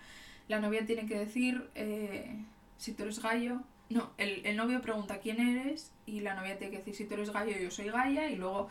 la 0.49 0.61
novia 0.61 0.85
tiene 0.85 1.07
que 1.07 1.19
decir 1.19 1.71
eh, 1.75 2.45
si 2.77 2.93
tú 2.93 3.05
eres 3.05 3.23
gallo. 3.23 3.63
No, 3.89 4.13
el, 4.19 4.47
el, 4.47 4.57
novio 4.57 4.81
pregunta 4.81 5.19
quién 5.19 5.41
eres 5.41 5.93
y 6.07 6.21
la 6.21 6.35
novia 6.35 6.59
tiene 6.59 6.71
que 6.71 6.79
decir 6.79 6.95
si 6.95 7.05
tú 7.07 7.15
eres 7.15 7.31
gallo, 7.31 7.57
yo 7.59 7.71
soy 7.71 7.89
galla 7.89 8.29
y 8.29 8.37
luego 8.37 8.69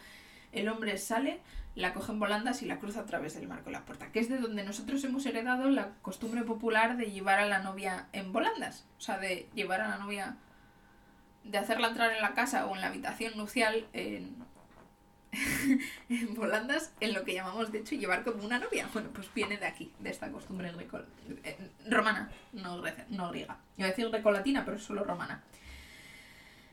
el 0.51 0.69
hombre 0.69 0.97
sale, 0.97 1.39
la 1.75 1.93
coge 1.93 2.11
en 2.11 2.19
volandas 2.19 2.61
y 2.61 2.65
la 2.65 2.79
cruza 2.79 3.01
a 3.01 3.05
través 3.05 3.35
del 3.35 3.47
marco 3.47 3.65
de 3.65 3.73
la 3.73 3.85
puerta, 3.85 4.11
que 4.11 4.19
es 4.19 4.29
de 4.29 4.37
donde 4.37 4.63
nosotros 4.63 5.03
hemos 5.03 5.25
heredado 5.25 5.69
la 5.69 5.89
costumbre 6.01 6.43
popular 6.43 6.97
de 6.97 7.11
llevar 7.11 7.39
a 7.39 7.45
la 7.45 7.59
novia 7.59 8.07
en 8.13 8.31
volandas, 8.31 8.85
o 8.97 9.01
sea, 9.01 9.17
de 9.17 9.49
llevar 9.53 9.81
a 9.81 9.89
la 9.89 9.97
novia, 9.97 10.37
de 11.43 11.57
hacerla 11.57 11.89
entrar 11.89 12.11
en 12.11 12.21
la 12.21 12.33
casa 12.33 12.65
o 12.65 12.75
en 12.75 12.81
la 12.81 12.87
habitación 12.87 13.37
nupcial 13.37 13.87
en 16.09 16.33
volandas 16.35 16.91
en 16.99 17.13
lo 17.13 17.23
que 17.23 17.33
llamamos, 17.33 17.71
de 17.71 17.79
hecho, 17.79 17.95
llevar 17.95 18.23
como 18.23 18.43
una 18.43 18.59
novia. 18.59 18.89
Bueno, 18.93 19.09
pues 19.13 19.31
viene 19.33 19.57
de 19.57 19.65
aquí, 19.65 19.91
de 19.99 20.09
esta 20.09 20.31
costumbre 20.31 20.71
greco 20.71 20.99
eh, 21.43 21.57
romana, 21.87 22.31
no, 22.53 22.81
no 23.09 23.29
griega. 23.29 23.57
Iba 23.77 23.87
a 23.87 23.89
decir 23.89 24.09
grecolatina, 24.09 24.65
pero 24.65 24.77
es 24.77 24.83
solo 24.83 25.03
romana. 25.03 25.43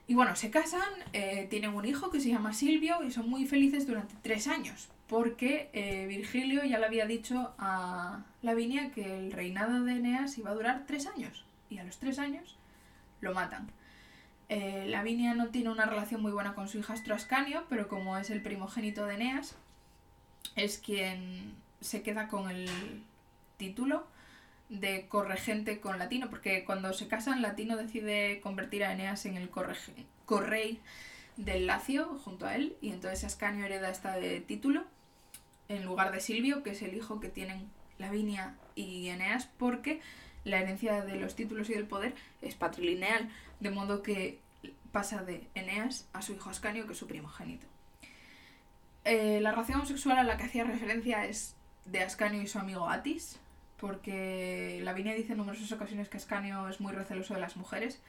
Y 0.09 0.15
bueno, 0.15 0.37
se 0.37 0.51
casan, 0.51 0.89
eh, 1.13 1.47
tienen 1.51 1.75
un 1.75 1.85
hijo 1.85 2.11
que 2.11 2.21
se 2.21 2.29
llama 2.29 2.53
Silvio 2.53 3.03
y 3.03 3.11
son 3.11 3.29
muy 3.29 3.45
felices 3.45 3.87
durante 3.89 4.15
tres 4.23 4.47
años, 4.47 4.89
porque 5.09 5.69
eh, 5.73 6.07
Virgilio 6.07 6.65
ya 6.65 6.79
le 6.79 6.87
había 6.87 7.07
dicho 7.07 7.55
a 7.59 8.25
Lavinia 8.43 8.93
que 8.93 9.19
el 9.19 9.33
reinado 9.33 9.83
de 9.83 9.95
Eneas 9.95 10.39
iba 10.39 10.51
a 10.51 10.55
durar 10.55 10.85
tres 10.87 11.09
años, 11.09 11.45
y 11.71 11.79
a 11.79 11.85
los 11.85 11.99
tres 11.99 12.21
años 12.21 12.57
lo 13.21 13.35
matan. 13.35 13.69
Eh, 14.49 14.87
Lavinia 14.89 15.35
no 15.35 15.49
tiene 15.49 15.71
una 15.71 15.87
relación 15.87 16.23
muy 16.23 16.33
buena 16.33 16.55
con 16.55 16.69
su 16.69 16.79
hijastro 16.79 17.15
Ascanio, 17.15 17.65
pero 17.69 17.89
como 17.89 18.17
es 18.17 18.31
el 18.31 18.43
primogénito 18.43 19.07
de 19.07 19.15
Eneas, 19.15 19.57
es 20.55 20.79
quien 20.79 21.55
se 21.81 22.03
queda 22.03 22.29
con 22.29 22.51
el 22.51 22.69
título 23.57 24.07
de 24.69 25.07
corregente 25.09 25.81
con 25.81 25.99
Latino, 25.99 26.31
porque 26.31 26.65
cuando 26.65 26.93
se 26.93 27.09
casan, 27.09 27.43
Latino 27.43 27.77
decide 27.77 28.41
convertir 28.41 28.85
a 28.85 28.93
Eneas 28.93 29.27
en 29.27 29.37
el 29.37 29.51
correy 29.51 30.81
del 31.37 31.67
Lacio 31.67 32.19
junto 32.25 32.47
a 32.47 32.55
él, 32.55 32.77
y 32.81 32.91
entonces 32.91 33.25
Ascanio 33.25 33.67
hereda 33.67 33.91
este 33.91 34.41
título 34.41 34.85
en 35.69 35.85
lugar 35.85 36.13
de 36.13 36.21
Silvio, 36.21 36.63
que 36.63 36.71
es 36.71 36.83
el 36.83 36.95
hijo 36.95 37.21
que 37.21 37.29
tienen 37.29 37.69
Lavinia 37.99 38.55
y 38.75 39.09
Eneas, 39.09 39.49
porque 39.59 40.01
la 40.47 40.61
herencia 40.61 41.05
de 41.05 41.17
los 41.17 41.35
títulos 41.35 41.69
y 41.69 41.75
del 41.75 41.87
poder 41.87 42.15
es 42.41 42.55
patrilineal, 42.55 43.29
de 43.61 43.71
modo 43.71 44.03
que 44.03 44.39
pasa 44.93 45.23
de 45.23 45.47
Eneas 45.55 46.09
a 46.13 46.23
su 46.23 46.33
hijo 46.33 46.49
Ascanio, 46.51 46.87
que 46.87 46.93
es 46.93 46.99
su 46.99 47.07
primogénito. 47.07 47.67
Eh, 49.05 49.41
la 49.41 49.51
relación 49.51 49.87
sexual 49.87 50.19
a 50.19 50.25
la 50.25 50.37
que 50.37 50.45
hacía 50.45 50.65
referencia 50.65 51.27
es 51.27 51.55
de 51.85 52.01
Ascanio 52.01 52.41
y 52.41 52.47
su 52.47 52.59
amigo 52.59 52.89
Atis, 52.89 53.39
porque 53.77 54.81
Lavinia 54.83 55.15
dice 55.15 55.33
en 55.33 55.39
numerosas 55.39 55.71
ocasiones 55.73 56.09
que 56.09 56.17
Ascanio 56.17 56.69
es 56.69 56.81
muy 56.81 56.93
receloso 56.93 57.35
de 57.35 57.41
las 57.41 57.57
mujeres 57.57 58.01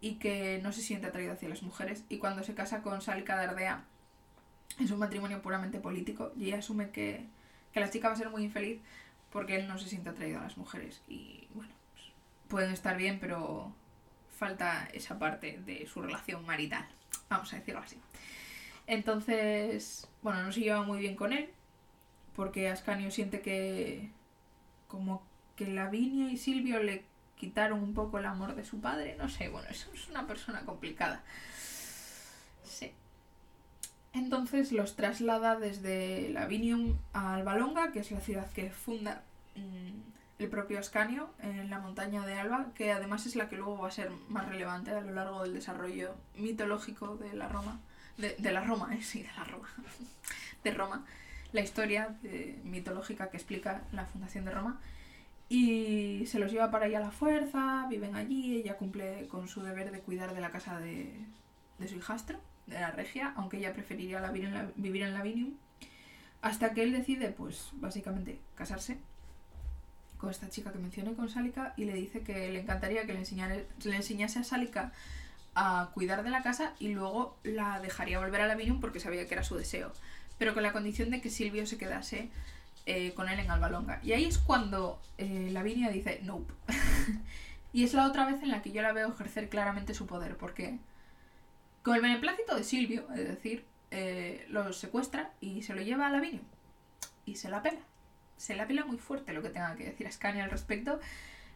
y 0.00 0.14
que 0.14 0.60
no 0.62 0.72
se 0.72 0.82
siente 0.82 1.08
atraído 1.08 1.32
hacia 1.32 1.48
las 1.48 1.62
mujeres, 1.62 2.04
y 2.08 2.18
cuando 2.18 2.42
se 2.44 2.54
casa 2.54 2.82
con 2.82 3.02
Sálica 3.02 3.36
de 3.38 3.44
Ardea 3.44 3.84
es 4.80 4.90
un 4.90 5.00
matrimonio 5.00 5.42
puramente 5.42 5.80
político 5.80 6.32
y 6.36 6.46
ella 6.46 6.58
asume 6.58 6.90
que, 6.90 7.26
la 7.74 7.90
chica 7.90 8.08
va 8.08 8.14
a 8.14 8.18
ser 8.18 8.30
muy 8.30 8.44
infeliz 8.44 8.80
porque 9.32 9.56
él 9.56 9.66
no 9.66 9.78
se 9.78 9.88
siente 9.88 10.10
atraído 10.10 10.38
a 10.38 10.42
las 10.42 10.56
mujeres 10.56 11.02
y 11.08 11.48
bueno, 11.54 11.72
pues, 11.94 12.04
pueden 12.48 12.70
estar 12.70 12.96
bien, 12.96 13.18
pero 13.18 13.74
falta 14.36 14.88
esa 14.92 15.18
parte 15.18 15.60
de 15.64 15.86
su 15.86 16.02
relación 16.02 16.44
marital, 16.44 16.86
vamos 17.28 17.52
a 17.52 17.56
decirlo 17.56 17.80
así. 17.80 17.96
Entonces, 18.86 20.08
bueno, 20.22 20.42
no 20.42 20.52
se 20.52 20.60
lleva 20.60 20.82
muy 20.82 20.98
bien 20.98 21.16
con 21.16 21.32
él 21.32 21.48
porque 22.34 22.68
Ascanio 22.68 23.10
siente 23.10 23.40
que 23.40 24.10
como 24.88 25.22
que 25.56 25.68
Lavinia 25.68 26.30
y 26.30 26.36
Silvio 26.36 26.82
le 26.82 27.04
quitaron 27.36 27.82
un 27.82 27.94
poco 27.94 28.18
el 28.18 28.26
amor 28.26 28.54
de 28.54 28.64
su 28.64 28.80
padre, 28.80 29.16
no 29.18 29.28
sé, 29.28 29.48
bueno, 29.48 29.68
eso 29.68 29.90
es 29.92 30.08
una 30.08 30.26
persona 30.26 30.60
complicada. 30.64 31.22
Entonces 34.12 34.72
los 34.72 34.94
traslada 34.94 35.56
desde 35.56 36.28
Lavinium 36.30 36.98
a 37.12 37.34
Albalonga, 37.34 37.92
que 37.92 38.00
es 38.00 38.10
la 38.10 38.20
ciudad 38.20 38.50
que 38.52 38.70
funda 38.70 39.22
mm, 39.56 40.42
el 40.42 40.48
propio 40.48 40.78
Ascanio 40.78 41.30
en 41.40 41.70
la 41.70 41.78
montaña 41.78 42.26
de 42.26 42.34
Alba, 42.34 42.66
que 42.74 42.92
además 42.92 43.24
es 43.26 43.36
la 43.36 43.48
que 43.48 43.56
luego 43.56 43.78
va 43.78 43.88
a 43.88 43.92
ser 43.92 44.10
más 44.28 44.48
relevante 44.48 44.90
a 44.90 45.00
lo 45.00 45.12
largo 45.12 45.42
del 45.42 45.54
desarrollo 45.54 46.14
mitológico 46.36 47.16
de 47.16 47.32
la 47.32 47.48
Roma, 47.48 47.80
de, 48.18 48.52
la 48.52 48.62
Roma, 48.62 48.94
eh, 48.94 49.02
sí, 49.02 49.22
de 49.22 49.32
la 49.34 49.44
Roma, 49.44 49.68
de 50.64 50.70
Roma, 50.72 51.06
la 51.52 51.62
historia 51.62 52.14
mitológica 52.64 53.30
que 53.30 53.38
explica 53.38 53.82
la 53.92 54.04
fundación 54.06 54.44
de 54.44 54.50
Roma. 54.50 54.80
Y 55.48 56.24
se 56.26 56.38
los 56.38 56.50
lleva 56.50 56.70
para 56.70 56.86
allá 56.86 56.98
a 56.98 57.02
la 57.02 57.10
fuerza, 57.10 57.86
viven 57.88 58.16
allí, 58.16 58.56
ella 58.56 58.76
cumple 58.78 59.28
con 59.28 59.48
su 59.48 59.62
deber 59.62 59.90
de 59.90 60.00
cuidar 60.00 60.34
de 60.34 60.40
la 60.40 60.50
casa 60.50 60.78
de, 60.80 61.12
de 61.78 61.88
su 61.88 61.96
hijastro 61.96 62.38
de 62.72 62.80
la 62.80 62.90
regia, 62.90 63.32
aunque 63.36 63.58
ella 63.58 63.72
preferiría 63.72 64.20
vivir 64.30 64.48
en, 64.48 64.54
la, 64.54 64.68
vivir 64.76 65.02
en 65.02 65.14
Lavinium, 65.14 65.54
hasta 66.40 66.72
que 66.72 66.82
él 66.82 66.92
decide, 66.92 67.30
pues 67.30 67.70
básicamente, 67.74 68.40
casarse 68.54 68.98
con 70.18 70.30
esta 70.30 70.48
chica 70.48 70.72
que 70.72 70.78
mencioné, 70.78 71.14
con 71.14 71.28
Sálica, 71.28 71.74
y 71.76 71.84
le 71.84 71.94
dice 71.94 72.20
que 72.22 72.50
le 72.50 72.60
encantaría 72.60 73.06
que 73.06 73.14
le, 73.14 73.20
le 73.84 73.96
enseñase 73.96 74.38
a 74.38 74.44
Sálica 74.44 74.92
a 75.54 75.90
cuidar 75.94 76.22
de 76.22 76.30
la 76.30 76.42
casa 76.42 76.72
y 76.78 76.88
luego 76.88 77.36
la 77.42 77.80
dejaría 77.80 78.18
volver 78.18 78.40
a 78.40 78.46
Lavinium 78.46 78.80
porque 78.80 79.00
sabía 79.00 79.26
que 79.26 79.34
era 79.34 79.44
su 79.44 79.56
deseo, 79.56 79.92
pero 80.38 80.54
con 80.54 80.62
la 80.62 80.72
condición 80.72 81.10
de 81.10 81.20
que 81.20 81.30
Silvio 81.30 81.66
se 81.66 81.76
quedase 81.76 82.30
eh, 82.86 83.12
con 83.14 83.28
él 83.28 83.38
en 83.38 83.50
Albalonga. 83.50 84.00
Y 84.02 84.12
ahí 84.12 84.24
es 84.24 84.38
cuando 84.38 85.00
eh, 85.18 85.50
Lavinia 85.52 85.90
dice, 85.90 86.20
nope. 86.24 86.52
y 87.72 87.84
es 87.84 87.94
la 87.94 88.06
otra 88.06 88.26
vez 88.26 88.42
en 88.42 88.50
la 88.50 88.62
que 88.62 88.72
yo 88.72 88.82
la 88.82 88.92
veo 88.92 89.08
ejercer 89.08 89.48
claramente 89.48 89.94
su 89.94 90.06
poder, 90.06 90.36
porque 90.36 90.78
con 91.82 91.96
el 91.96 92.02
beneplácito 92.02 92.54
de 92.54 92.64
Silvio, 92.64 93.06
es 93.12 93.28
decir, 93.28 93.64
eh, 93.90 94.46
lo 94.48 94.72
secuestra 94.72 95.32
y 95.40 95.62
se 95.62 95.74
lo 95.74 95.82
lleva 95.82 96.06
a 96.06 96.10
Lavinio. 96.10 96.40
Y 97.26 97.36
se 97.36 97.48
la 97.48 97.62
pela. 97.62 97.80
Se 98.36 98.56
la 98.56 98.66
pela 98.66 98.84
muy 98.84 98.98
fuerte 98.98 99.32
lo 99.32 99.42
que 99.42 99.50
tenga 99.50 99.76
que 99.76 99.84
decir 99.84 100.06
Ascania 100.06 100.44
al 100.44 100.50
respecto. 100.50 101.00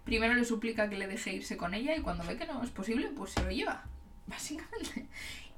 Primero 0.05 0.35
le 0.35 0.45
suplica 0.45 0.89
que 0.89 0.99
le 0.99 1.09
deje 1.09 1.33
irse 1.33 1.57
con 1.57 1.75
ella 1.75 1.97
y 1.97 2.03
cuando 2.03 2.25
ve 2.25 2.37
que 2.37 2.47
no 2.47 2.63
es 2.63 2.71
posible, 2.71 3.09
pues 3.17 3.33
se 3.33 3.43
lo 3.43 3.51
lleva. 3.51 3.85
Básicamente. 4.27 5.07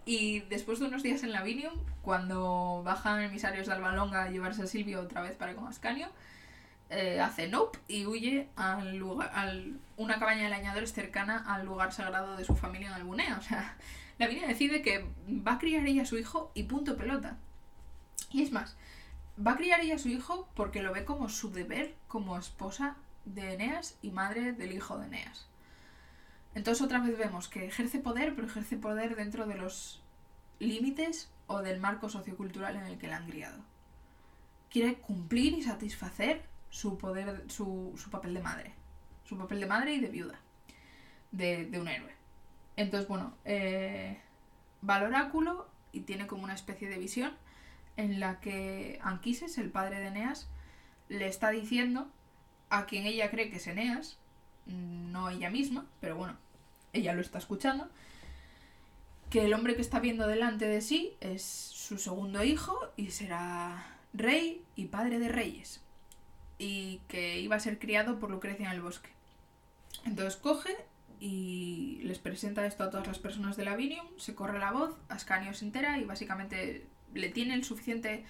Y 0.05 0.41
después 0.41 0.79
de 0.79 0.87
unos 0.87 1.03
días 1.03 1.23
en 1.23 1.33
Lavinium, 1.33 1.75
cuando 2.03 2.83
bajan 2.85 3.21
emisarios 3.21 3.67
de 3.67 3.75
Albalonga 3.75 4.25
a 4.25 4.31
llevarse 4.31 4.63
a 4.63 4.67
Silvio 4.67 5.01
otra 5.03 5.21
vez 5.21 5.37
para 5.37 5.55
con 5.55 5.67
Ascanio, 5.67 6.09
eh, 6.91 7.21
hace 7.21 7.49
nope 7.49 7.79
y 7.89 8.07
huye 8.07 8.49
al 8.57 8.97
lugar, 8.97 9.31
a 9.35 9.53
una 9.99 10.19
cabaña 10.19 10.45
de 10.45 10.49
leñadores 10.49 10.95
cercana 10.95 11.45
al 11.47 11.67
lugar 11.67 11.93
sagrado 11.93 12.37
de 12.39 12.45
su 12.45 12.57
familia 12.57 12.89
en 12.89 12.95
Albunea. 12.95 13.37
O 13.39 13.43
sea, 13.43 13.77
la 14.19 14.27
vida 14.27 14.47
decide 14.47 14.83
que 14.83 15.07
va 15.29 15.55
a 15.55 15.59
criar 15.59 15.87
ella 15.87 16.03
a 16.03 16.07
su 16.07 16.19
hijo 16.19 16.51
y 16.55 16.65
punto 16.65 16.97
pelota. 16.97 17.39
Y 18.31 18.43
es 18.43 18.53
más, 18.53 18.77
va 19.45 19.53
a 19.53 19.57
criar 19.57 19.81
ella 19.81 19.95
a 19.95 19.99
su 19.99 20.09
hijo 20.09 20.49
porque 20.55 20.83
lo 20.83 20.93
ve 20.93 21.05
como 21.05 21.29
su 21.29 21.53
deber 21.53 21.95
como 22.09 22.37
esposa 22.37 22.97
de 23.25 23.55
Eneas 23.55 23.97
y 24.03 24.11
madre 24.11 24.53
del 24.53 24.73
hijo 24.73 24.99
de 24.99 25.07
Eneas. 25.07 25.47
Entonces 26.55 26.85
otra 26.85 26.99
vez 26.99 27.17
vemos 27.17 27.49
que 27.49 27.67
ejerce 27.67 28.01
poder, 28.01 28.35
pero 28.35 28.49
ejerce 28.49 28.77
poder 28.77 29.15
dentro 29.15 29.47
de 29.47 29.55
los 29.55 30.03
límites 30.59 31.31
o 31.47 31.63
del 31.63 31.79
marco 31.79 32.09
sociocultural 32.09 32.77
en 32.77 32.85
el 32.85 32.99
que 32.99 33.07
la 33.07 33.19
han 33.19 33.31
criado. 33.31 33.63
Quiere 34.71 34.97
cumplir 34.97 35.55
y 35.55 35.63
satisfacer 35.63 36.43
su 36.71 36.99
poder, 36.99 37.45
su, 37.49 37.95
papel 38.11 38.35
de 38.35 38.41
madre. 38.41 38.75
Su 39.25 39.39
papel 39.39 39.61
de 39.61 39.67
madre 39.67 39.95
y 39.95 40.01
de 40.01 40.09
viuda. 40.09 40.41
de 41.31 41.79
un 41.81 41.87
héroe. 41.87 42.18
Entonces, 42.79 43.09
bueno, 43.09 43.35
eh, 43.45 44.17
va 44.89 44.95
al 44.95 45.07
oráculo 45.07 45.67
y 45.91 46.03
tiene 46.03 46.29
como 46.29 46.45
una 46.45 46.55
especie 46.55 46.89
de 46.89 46.97
visión 46.97 47.33
en 47.97 48.21
la 48.21 48.39
que 48.39 49.01
Anquises, 49.03 49.59
el 49.59 49.69
padre 49.69 49.99
de 49.99 50.07
Eneas, 50.07 50.49
le 51.09 51.27
está 51.27 51.51
diciendo 51.51 52.09
a 52.71 52.87
quien 52.87 53.05
ella 53.05 53.33
cree 53.33 53.51
que 53.51 53.57
es 53.57 53.67
Eneas, 53.67 54.19
no 54.67 55.29
ella 55.29 55.51
misma, 55.51 55.87
pero 56.01 56.15
bueno, 56.15 56.37
ella 56.93 57.15
lo 57.15 57.21
está 57.21 57.39
escuchando, 57.39 57.89
que 59.29 59.45
el 59.45 59.55
hombre 59.55 59.75
que 59.75 59.83
está 59.83 59.99
viendo 59.99 60.29
delante 60.29 60.69
de 60.69 60.81
sí 60.81 61.17
es 61.21 61.43
su 61.43 61.99
segundo 61.99 62.45
hijo 62.45 62.79
y 62.97 63.11
será 63.11 63.99
rey 64.13 64.63
y 64.77 64.85
padre 64.85 65.19
de 65.19 65.31
reyes, 65.31 65.81
y 66.59 67.01
que 67.09 67.41
iba 67.41 67.57
a 67.57 67.61
ser 67.61 67.81
criado 67.81 68.21
por 68.21 68.31
Lucrecia 68.31 68.67
en 68.67 68.73
el 68.73 68.83
bosque. 68.83 69.11
Entonces 70.05 70.37
coge 70.37 70.77
y 71.21 72.01
les 72.05 72.19
presenta 72.19 72.67
esto 72.67 72.85
a 72.85 72.91
todas 72.91 73.07
las 73.07 73.19
personas 73.19 73.57
de 73.57 73.65
Lavinium, 73.65 74.07
se 74.19 74.35
corre 74.35 74.59
la 74.59 74.73
voz, 74.73 74.97
Ascanio 75.09 75.55
se 75.55 75.65
entera 75.65 75.99
y 75.99 76.05
básicamente 76.05 76.87
le 77.15 77.29
tiene 77.31 77.55
el 77.55 77.65
suficiente 77.65 78.25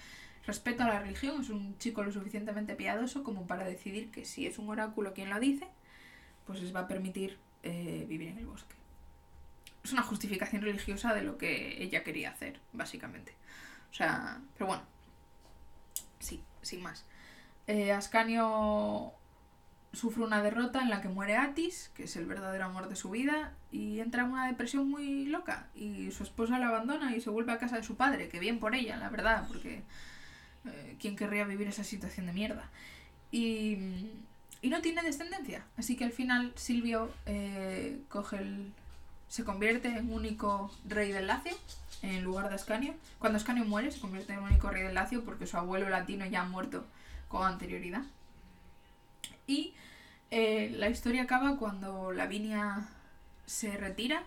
respeto 0.45 0.83
a 0.83 0.87
la 0.87 0.99
religión, 0.99 1.41
es 1.41 1.49
un 1.49 1.77
chico 1.77 2.03
lo 2.03 2.11
suficientemente 2.11 2.75
piadoso 2.75 3.23
como 3.23 3.45
para 3.45 3.65
decidir 3.65 4.09
que 4.09 4.25
si 4.25 4.47
es 4.47 4.57
un 4.57 4.69
oráculo 4.69 5.13
quien 5.13 5.29
lo 5.29 5.39
dice, 5.39 5.67
pues 6.47 6.61
les 6.61 6.75
va 6.75 6.81
a 6.81 6.87
permitir 6.87 7.37
eh, 7.63 8.05
vivir 8.07 8.29
en 8.29 8.39
el 8.39 8.45
bosque. 8.45 8.75
Es 9.83 9.93
una 9.93 10.01
justificación 10.01 10.61
religiosa 10.61 11.13
de 11.13 11.21
lo 11.21 11.37
que 11.37 11.81
ella 11.83 12.03
quería 12.03 12.31
hacer, 12.31 12.59
básicamente. 12.73 13.33
O 13.91 13.93
sea, 13.93 14.41
pero 14.55 14.67
bueno, 14.67 14.83
sí, 16.19 16.43
sin 16.61 16.81
más. 16.81 17.05
Eh, 17.67 17.91
Ascanio 17.91 19.13
sufre 19.93 20.23
una 20.23 20.41
derrota 20.41 20.81
en 20.81 20.89
la 20.89 21.01
que 21.01 21.09
muere 21.09 21.35
Atis, 21.35 21.91
que 21.95 22.03
es 22.03 22.15
el 22.15 22.25
verdadero 22.25 22.65
amor 22.65 22.89
de 22.89 22.95
su 22.95 23.09
vida, 23.09 23.53
y 23.71 23.99
entra 23.99 24.23
en 24.23 24.31
una 24.31 24.47
depresión 24.47 24.89
muy 24.89 25.25
loca. 25.25 25.67
Y 25.75 26.11
su 26.11 26.23
esposa 26.23 26.59
la 26.59 26.67
abandona 26.67 27.15
y 27.15 27.21
se 27.21 27.29
vuelve 27.29 27.51
a 27.51 27.57
casa 27.57 27.77
de 27.77 27.83
su 27.83 27.95
padre, 27.95 28.29
que 28.29 28.39
bien 28.39 28.59
por 28.59 28.75
ella, 28.75 28.97
la 28.97 29.09
verdad, 29.09 29.45
porque 29.47 29.81
eh, 30.65 30.95
¿quién 30.99 31.15
querría 31.15 31.45
vivir 31.45 31.67
esa 31.67 31.83
situación 31.83 32.27
de 32.27 32.33
mierda? 32.33 32.69
Y, 33.31 33.77
y, 34.61 34.69
no 34.69 34.81
tiene 34.81 35.01
descendencia. 35.01 35.65
Así 35.77 35.95
que 35.95 36.05
al 36.05 36.11
final 36.11 36.51
Silvio 36.55 37.11
eh, 37.25 37.99
coge 38.09 38.37
el, 38.37 38.73
se 39.27 39.43
convierte 39.43 39.89
en 39.89 40.11
único 40.11 40.71
rey 40.85 41.11
del 41.11 41.27
Lacio 41.27 41.55
en 42.01 42.23
lugar 42.23 42.49
de 42.49 42.55
Ascanio. 42.55 42.95
Cuando 43.19 43.37
Ascanio 43.37 43.65
muere, 43.65 43.91
se 43.91 43.99
convierte 43.99 44.33
en 44.33 44.39
único 44.39 44.69
rey 44.69 44.83
del 44.83 44.95
Lacio 44.95 45.23
porque 45.23 45.47
su 45.47 45.57
abuelo 45.57 45.89
latino 45.89 46.25
ya 46.25 46.41
ha 46.41 46.45
muerto 46.45 46.85
con 47.27 47.45
anterioridad. 47.45 48.03
Y 49.49 49.73
eh, 50.29 50.71
la 50.77 50.89
historia 50.89 51.23
acaba 51.23 51.57
cuando 51.57 52.11
Lavinia 52.11 52.87
se 53.47 53.75
retira 53.77 54.21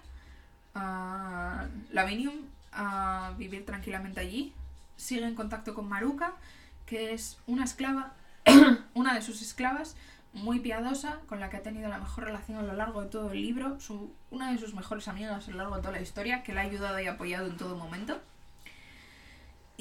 a 0.74 1.68
Lavinium 1.92 2.34
a 2.72 3.32
vivir 3.38 3.64
tranquilamente 3.64 4.18
allí. 4.18 4.52
Sigue 4.96 5.24
en 5.24 5.36
contacto 5.36 5.74
con 5.74 5.88
Maruca, 5.88 6.32
que 6.86 7.12
es 7.12 7.38
una 7.46 7.62
esclava, 7.62 8.14
una 8.94 9.14
de 9.14 9.22
sus 9.22 9.42
esclavas, 9.42 9.94
muy 10.32 10.58
piadosa, 10.58 11.20
con 11.28 11.38
la 11.38 11.50
que 11.50 11.58
ha 11.58 11.62
tenido 11.62 11.88
la 11.88 11.98
mejor 11.98 12.24
relación 12.24 12.58
a 12.58 12.62
lo 12.62 12.72
largo 12.72 13.02
de 13.02 13.08
todo 13.08 13.30
el 13.30 13.42
libro, 13.42 13.78
su, 13.78 14.12
una 14.32 14.50
de 14.50 14.58
sus 14.58 14.74
mejores 14.74 15.06
amigas 15.06 15.46
a 15.46 15.50
lo 15.52 15.58
largo 15.58 15.76
de 15.76 15.82
toda 15.82 15.92
la 15.92 16.02
historia, 16.02 16.42
que 16.42 16.52
la 16.52 16.62
ha 16.62 16.64
ayudado 16.64 16.98
y 16.98 17.06
apoyado 17.06 17.46
en 17.46 17.56
todo 17.56 17.76
momento. 17.76 18.20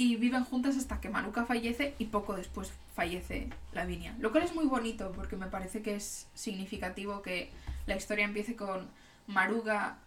Y 0.02 0.16
viven 0.16 0.46
juntas 0.46 0.78
hasta 0.78 1.00
que 1.00 1.10
Maruca 1.12 1.46
fallece 1.46 1.94
y 2.00 2.06
poco 2.06 2.34
después 2.34 2.74
fallece 2.96 3.50
Lavinia. 3.72 4.16
Lo 4.18 4.32
cual 4.32 4.46
es 4.46 4.56
muy 4.56 4.66
bonito 4.66 5.12
porque 5.12 5.36
me 5.36 5.46
parece 5.46 5.84
que 5.84 5.94
es 5.94 6.28
significativo 6.34 7.22
que 7.22 7.52
la 7.86 7.96
historia 7.96 8.26
empiece 8.26 8.56
con 8.56 8.90
Maruga 9.28 10.00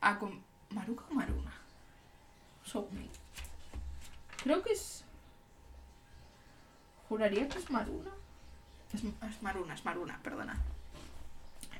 a... 0.00 0.18
¿Maruga 0.70 1.04
o 1.08 1.14
Maruna? 1.14 1.52
Creo 4.42 4.64
que 4.64 4.72
es... 4.72 5.04
Juraría 7.08 7.48
que 7.48 7.58
es 7.58 7.70
Maruna. 7.70 8.10
Es, 8.92 9.42
Maruna, 9.42 9.74
es 9.74 9.84
Maruna, 9.84 10.18
perdona. 10.24 10.60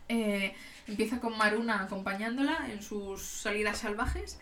Eh, 0.09 0.55
empieza 0.87 1.19
con 1.19 1.37
Maruna 1.37 1.83
acompañándola 1.83 2.71
en 2.71 2.81
sus 2.81 3.23
salidas 3.23 3.79
salvajes 3.79 4.39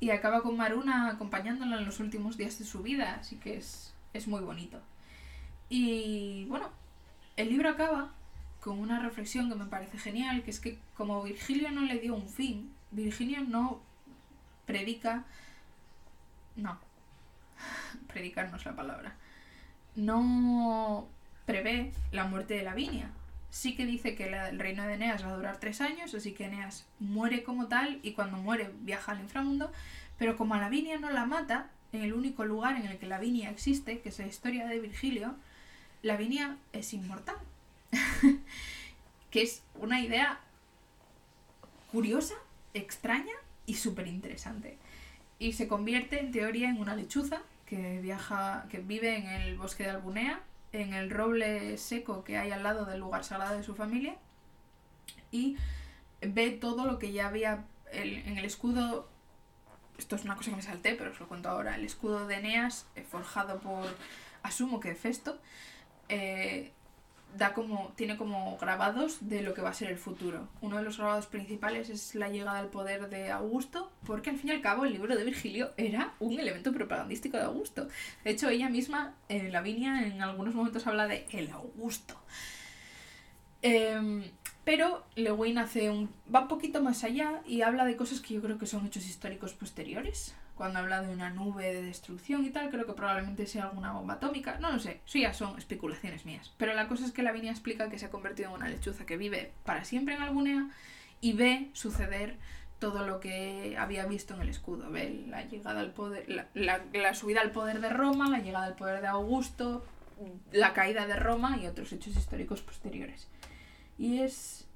y 0.00 0.10
acaba 0.10 0.42
con 0.42 0.56
Maruna 0.56 1.08
acompañándola 1.10 1.78
en 1.78 1.84
los 1.84 2.00
últimos 2.00 2.38
días 2.38 2.58
de 2.58 2.64
su 2.64 2.82
vida, 2.82 3.18
así 3.20 3.36
que 3.36 3.58
es, 3.58 3.92
es 4.14 4.26
muy 4.26 4.40
bonito. 4.40 4.80
Y 5.68 6.46
bueno, 6.46 6.70
el 7.36 7.50
libro 7.50 7.68
acaba 7.68 8.10
con 8.60 8.78
una 8.78 9.00
reflexión 9.00 9.48
que 9.48 9.54
me 9.54 9.66
parece 9.66 9.98
genial, 9.98 10.42
que 10.42 10.50
es 10.50 10.60
que 10.60 10.78
como 10.96 11.22
Virgilio 11.22 11.70
no 11.70 11.82
le 11.82 11.98
dio 11.98 12.14
un 12.14 12.28
fin, 12.28 12.72
Virgilio 12.90 13.42
no 13.42 13.80
predica... 14.66 15.24
No, 16.56 16.78
predicar 18.08 18.50
no 18.50 18.56
es 18.56 18.64
la 18.64 18.74
palabra. 18.74 19.14
No 19.96 21.06
prevé 21.46 21.92
la 22.10 22.24
muerte 22.24 22.54
de 22.54 22.64
Lavinia. 22.64 23.10
Sí 23.50 23.74
que 23.74 23.84
dice 23.84 24.14
que 24.14 24.32
el 24.32 24.58
reino 24.58 24.86
de 24.86 24.94
Eneas 24.94 25.24
va 25.24 25.30
a 25.30 25.36
durar 25.36 25.58
tres 25.58 25.80
años, 25.80 26.14
así 26.14 26.32
que 26.32 26.44
Eneas 26.44 26.86
muere 26.98 27.42
como 27.42 27.66
tal 27.66 27.98
y 28.02 28.12
cuando 28.12 28.36
muere 28.36 28.70
viaja 28.80 29.12
al 29.12 29.20
inframundo, 29.20 29.72
pero 30.18 30.36
como 30.36 30.54
a 30.54 30.60
Lavinia 30.60 30.98
no 30.98 31.10
la 31.10 31.26
mata, 31.26 31.70
en 31.92 32.02
el 32.02 32.12
único 32.12 32.44
lugar 32.44 32.76
en 32.76 32.86
el 32.86 32.98
que 32.98 33.06
Lavinia 33.06 33.50
existe, 33.50 34.00
que 34.00 34.10
es 34.10 34.18
la 34.18 34.26
historia 34.26 34.66
de 34.66 34.78
Virgilio, 34.78 35.34
Lavinia 36.02 36.56
es 36.72 36.92
inmortal. 36.94 37.36
que 39.30 39.42
es 39.42 39.62
una 39.74 40.00
idea 40.00 40.40
curiosa, 41.90 42.34
extraña 42.74 43.34
y 43.66 43.74
súper 43.74 44.06
interesante. 44.06 44.78
Y 45.38 45.54
se 45.54 45.68
convierte 45.68 46.20
en 46.20 46.32
teoría 46.32 46.68
en 46.68 46.78
una 46.78 46.94
lechuza 46.94 47.42
que 47.66 48.00
viaja, 48.00 48.66
que 48.68 48.78
vive 48.78 49.16
en 49.16 49.26
el 49.26 49.56
bosque 49.56 49.84
de 49.84 49.90
Albunea 49.90 50.40
en 50.72 50.94
el 50.94 51.10
roble 51.10 51.76
seco 51.78 52.24
que 52.24 52.38
hay 52.38 52.50
al 52.52 52.62
lado 52.62 52.84
del 52.84 53.00
lugar 53.00 53.24
sagrado 53.24 53.56
de 53.56 53.62
su 53.62 53.74
familia 53.74 54.16
y 55.30 55.56
ve 56.20 56.50
todo 56.50 56.86
lo 56.86 56.98
que 56.98 57.12
ya 57.12 57.28
había 57.28 57.64
en 57.92 58.38
el 58.38 58.44
escudo. 58.44 59.08
Esto 59.98 60.16
es 60.16 60.24
una 60.24 60.36
cosa 60.36 60.50
que 60.50 60.56
me 60.56 60.62
salté, 60.62 60.94
pero 60.94 61.10
os 61.10 61.20
lo 61.20 61.28
cuento 61.28 61.48
ahora. 61.48 61.74
El 61.74 61.84
escudo 61.84 62.26
de 62.26 62.36
Eneas, 62.36 62.86
eh, 62.96 63.02
forjado 63.02 63.60
por, 63.60 63.86
asumo 64.42 64.80
que 64.80 64.94
Festo, 64.94 65.38
eh, 66.08 66.72
da 67.36 67.52
como, 67.54 67.92
tiene 67.96 68.16
como 68.16 68.56
grabados 68.58 69.28
de 69.28 69.42
lo 69.42 69.54
que 69.54 69.62
va 69.62 69.70
a 69.70 69.74
ser 69.74 69.90
el 69.90 69.98
futuro. 69.98 70.48
Uno 70.60 70.76
de 70.78 70.82
los 70.82 70.98
grabados 70.98 71.26
principales 71.26 71.88
es 71.90 72.14
la 72.14 72.28
llegada 72.28 72.58
al 72.58 72.68
poder 72.68 73.08
de 73.08 73.30
Augusto, 73.30 73.90
porque 74.06 74.30
al 74.30 74.38
fin 74.38 74.50
y 74.50 74.52
al 74.52 74.60
cabo 74.60 74.84
el 74.84 74.92
libro 74.92 75.16
de 75.16 75.24
Virgilio 75.24 75.72
era 75.76 76.14
un 76.18 76.38
elemento 76.38 76.72
propagandístico 76.72 77.36
de 77.36 77.44
Augusto. 77.44 77.88
De 78.24 78.30
hecho, 78.30 78.48
ella 78.48 78.68
misma, 78.68 79.14
eh, 79.28 79.48
Lavinia, 79.50 80.06
en 80.06 80.22
algunos 80.22 80.54
momentos 80.54 80.86
habla 80.86 81.06
de 81.06 81.26
el 81.32 81.50
Augusto. 81.50 82.16
Em, 83.62 84.24
pero 84.64 85.04
Lewin 85.16 85.58
hace 85.58 85.90
un, 85.90 86.10
va 86.32 86.42
un 86.42 86.48
poquito 86.48 86.82
más 86.82 87.04
allá 87.04 87.42
y 87.46 87.62
habla 87.62 87.84
de 87.84 87.96
cosas 87.96 88.20
que 88.20 88.34
yo 88.34 88.42
creo 88.42 88.58
que 88.58 88.66
son 88.66 88.86
hechos 88.86 89.06
históricos 89.06 89.52
posteriores 89.52 90.34
cuando 90.60 90.80
habla 90.80 91.00
de 91.00 91.10
una 91.10 91.30
nube 91.30 91.72
de 91.72 91.80
destrucción 91.80 92.44
y 92.44 92.50
tal, 92.50 92.68
creo 92.68 92.84
que 92.84 92.92
probablemente 92.92 93.46
sea 93.46 93.64
alguna 93.64 93.92
bomba 93.92 94.14
atómica, 94.14 94.58
no 94.60 94.70
lo 94.70 94.78
sé, 94.78 95.00
eso 95.06 95.16
ya 95.16 95.32
son 95.32 95.56
especulaciones 95.56 96.26
mías. 96.26 96.52
Pero 96.58 96.74
la 96.74 96.86
cosa 96.86 97.06
es 97.06 97.12
que 97.12 97.22
Lavinia 97.22 97.50
explica 97.50 97.88
que 97.88 97.98
se 97.98 98.04
ha 98.04 98.10
convertido 98.10 98.50
en 98.50 98.56
una 98.56 98.68
lechuza 98.68 99.06
que 99.06 99.16
vive 99.16 99.52
para 99.64 99.86
siempre 99.86 100.16
en 100.16 100.20
Albunea 100.20 100.68
y 101.22 101.32
ve 101.32 101.70
suceder 101.72 102.36
todo 102.78 103.06
lo 103.06 103.20
que 103.20 103.74
había 103.78 104.04
visto 104.04 104.34
en 104.34 104.42
el 104.42 104.50
escudo. 104.50 104.90
Ve 104.90 105.24
la 105.28 105.44
llegada 105.44 105.80
al 105.80 105.92
poder, 105.92 106.26
la, 106.52 107.14
subida 107.14 107.40
al 107.40 107.52
poder 107.52 107.80
de 107.80 107.88
Roma, 107.88 108.28
la 108.28 108.40
llegada 108.40 108.66
al 108.66 108.76
poder 108.76 109.00
de 109.00 109.06
Augusto, 109.06 109.82
la 110.52 110.74
caída 110.74 111.06
de 111.06 111.16
Roma 111.16 111.56
y 111.56 111.68
otros 111.68 111.90
hechos 111.94 112.14
históricos 112.14 112.60
posteriores. 112.60 113.28
Y 113.96 114.18
es 114.18 114.68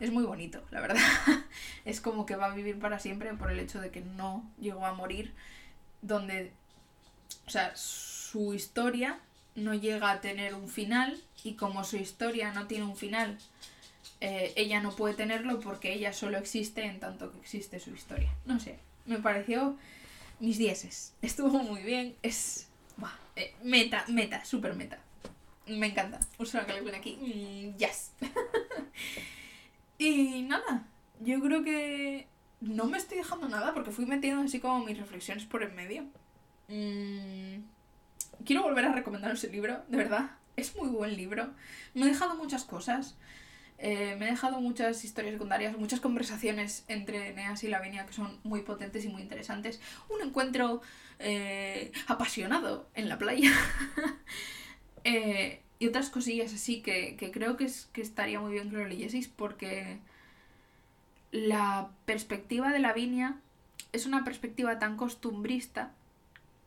es 0.00 0.10
muy 0.10 0.24
bonito, 0.24 0.62
la 0.70 0.80
verdad. 0.80 0.96
es 1.84 2.00
como 2.00 2.26
que 2.26 2.36
va 2.36 2.46
a 2.46 2.54
vivir 2.54 2.78
para 2.78 2.98
siempre 2.98 3.32
por 3.34 3.50
el 3.50 3.60
hecho 3.60 3.80
de 3.80 3.90
que 3.90 4.00
no 4.00 4.50
llegó 4.58 4.86
a 4.86 4.94
morir, 4.94 5.32
donde, 6.02 6.52
o 7.46 7.50
sea, 7.50 7.72
su 7.76 8.54
historia 8.54 9.20
no 9.54 9.74
llega 9.74 10.10
a 10.10 10.20
tener 10.20 10.54
un 10.54 10.68
final 10.68 11.22
y 11.44 11.54
como 11.54 11.84
su 11.84 11.96
historia 11.96 12.52
no 12.52 12.66
tiene 12.66 12.84
un 12.84 12.96
final, 12.96 13.38
eh, 14.20 14.52
ella 14.56 14.80
no 14.80 14.94
puede 14.94 15.14
tenerlo 15.14 15.60
porque 15.60 15.92
ella 15.92 16.12
solo 16.12 16.38
existe 16.38 16.84
en 16.84 16.98
tanto 16.98 17.30
que 17.30 17.38
existe 17.38 17.78
su 17.78 17.90
historia. 17.90 18.34
No 18.46 18.58
sé, 18.58 18.78
me 19.06 19.18
pareció 19.18 19.76
mis 20.40 20.56
dieces. 20.58 21.12
Estuvo 21.22 21.62
muy 21.62 21.82
bien, 21.82 22.16
es... 22.22 22.66
Eh, 23.36 23.54
meta, 23.62 24.04
meta, 24.08 24.44
super 24.44 24.74
meta. 24.74 24.98
Me 25.66 25.86
encanta. 25.86 26.18
Uso 26.38 26.58
la 26.58 26.66
que 26.66 26.80
le 26.80 26.96
aquí. 26.96 27.16
Mm, 27.16 27.78
yes. 27.78 28.10
Y 30.00 30.44
nada, 30.44 30.86
yo 31.20 31.42
creo 31.42 31.62
que 31.62 32.26
no 32.62 32.86
me 32.86 32.96
estoy 32.96 33.18
dejando 33.18 33.50
nada 33.50 33.74
porque 33.74 33.90
fui 33.90 34.06
metiendo 34.06 34.40
así 34.40 34.58
como 34.58 34.82
mis 34.82 34.96
reflexiones 34.96 35.44
por 35.44 35.62
el 35.62 35.72
medio. 35.72 36.04
Mm, 36.68 37.60
quiero 38.46 38.62
volver 38.62 38.86
a 38.86 38.94
recomendaros 38.94 39.44
el 39.44 39.52
libro, 39.52 39.84
de 39.88 39.98
verdad. 39.98 40.30
Es 40.56 40.74
muy 40.74 40.88
buen 40.88 41.14
libro. 41.18 41.50
Me 41.92 42.04
ha 42.04 42.06
dejado 42.06 42.34
muchas 42.36 42.64
cosas. 42.64 43.18
Eh, 43.76 44.16
me 44.18 44.24
ha 44.24 44.30
dejado 44.30 44.62
muchas 44.62 45.04
historias 45.04 45.34
secundarias, 45.34 45.76
muchas 45.76 46.00
conversaciones 46.00 46.86
entre 46.88 47.34
Neas 47.34 47.62
y 47.64 47.68
Lavinia 47.68 48.06
que 48.06 48.14
son 48.14 48.40
muy 48.42 48.62
potentes 48.62 49.04
y 49.04 49.08
muy 49.10 49.20
interesantes. 49.20 49.82
Un 50.08 50.26
encuentro 50.26 50.80
eh, 51.18 51.92
apasionado 52.06 52.88
en 52.94 53.10
la 53.10 53.18
playa. 53.18 53.52
eh, 55.04 55.60
y 55.80 55.88
otras 55.88 56.10
cosillas 56.10 56.54
así 56.54 56.82
que, 56.82 57.16
creo 57.32 57.56
que, 57.56 57.64
es, 57.64 57.88
que 57.92 58.02
estaría 58.02 58.38
muy 58.38 58.52
bien 58.52 58.70
que 58.70 58.76
lo 58.76 58.86
leyeseis 58.86 59.28
porque 59.28 59.98
la 61.32 61.90
perspectiva 62.04 62.70
de 62.70 62.78
la 62.80 62.92
viña 62.92 63.40
es 63.92 64.06
una 64.06 64.22
perspectiva 64.22 64.78
tan 64.78 64.96
costumbrista 64.96 65.92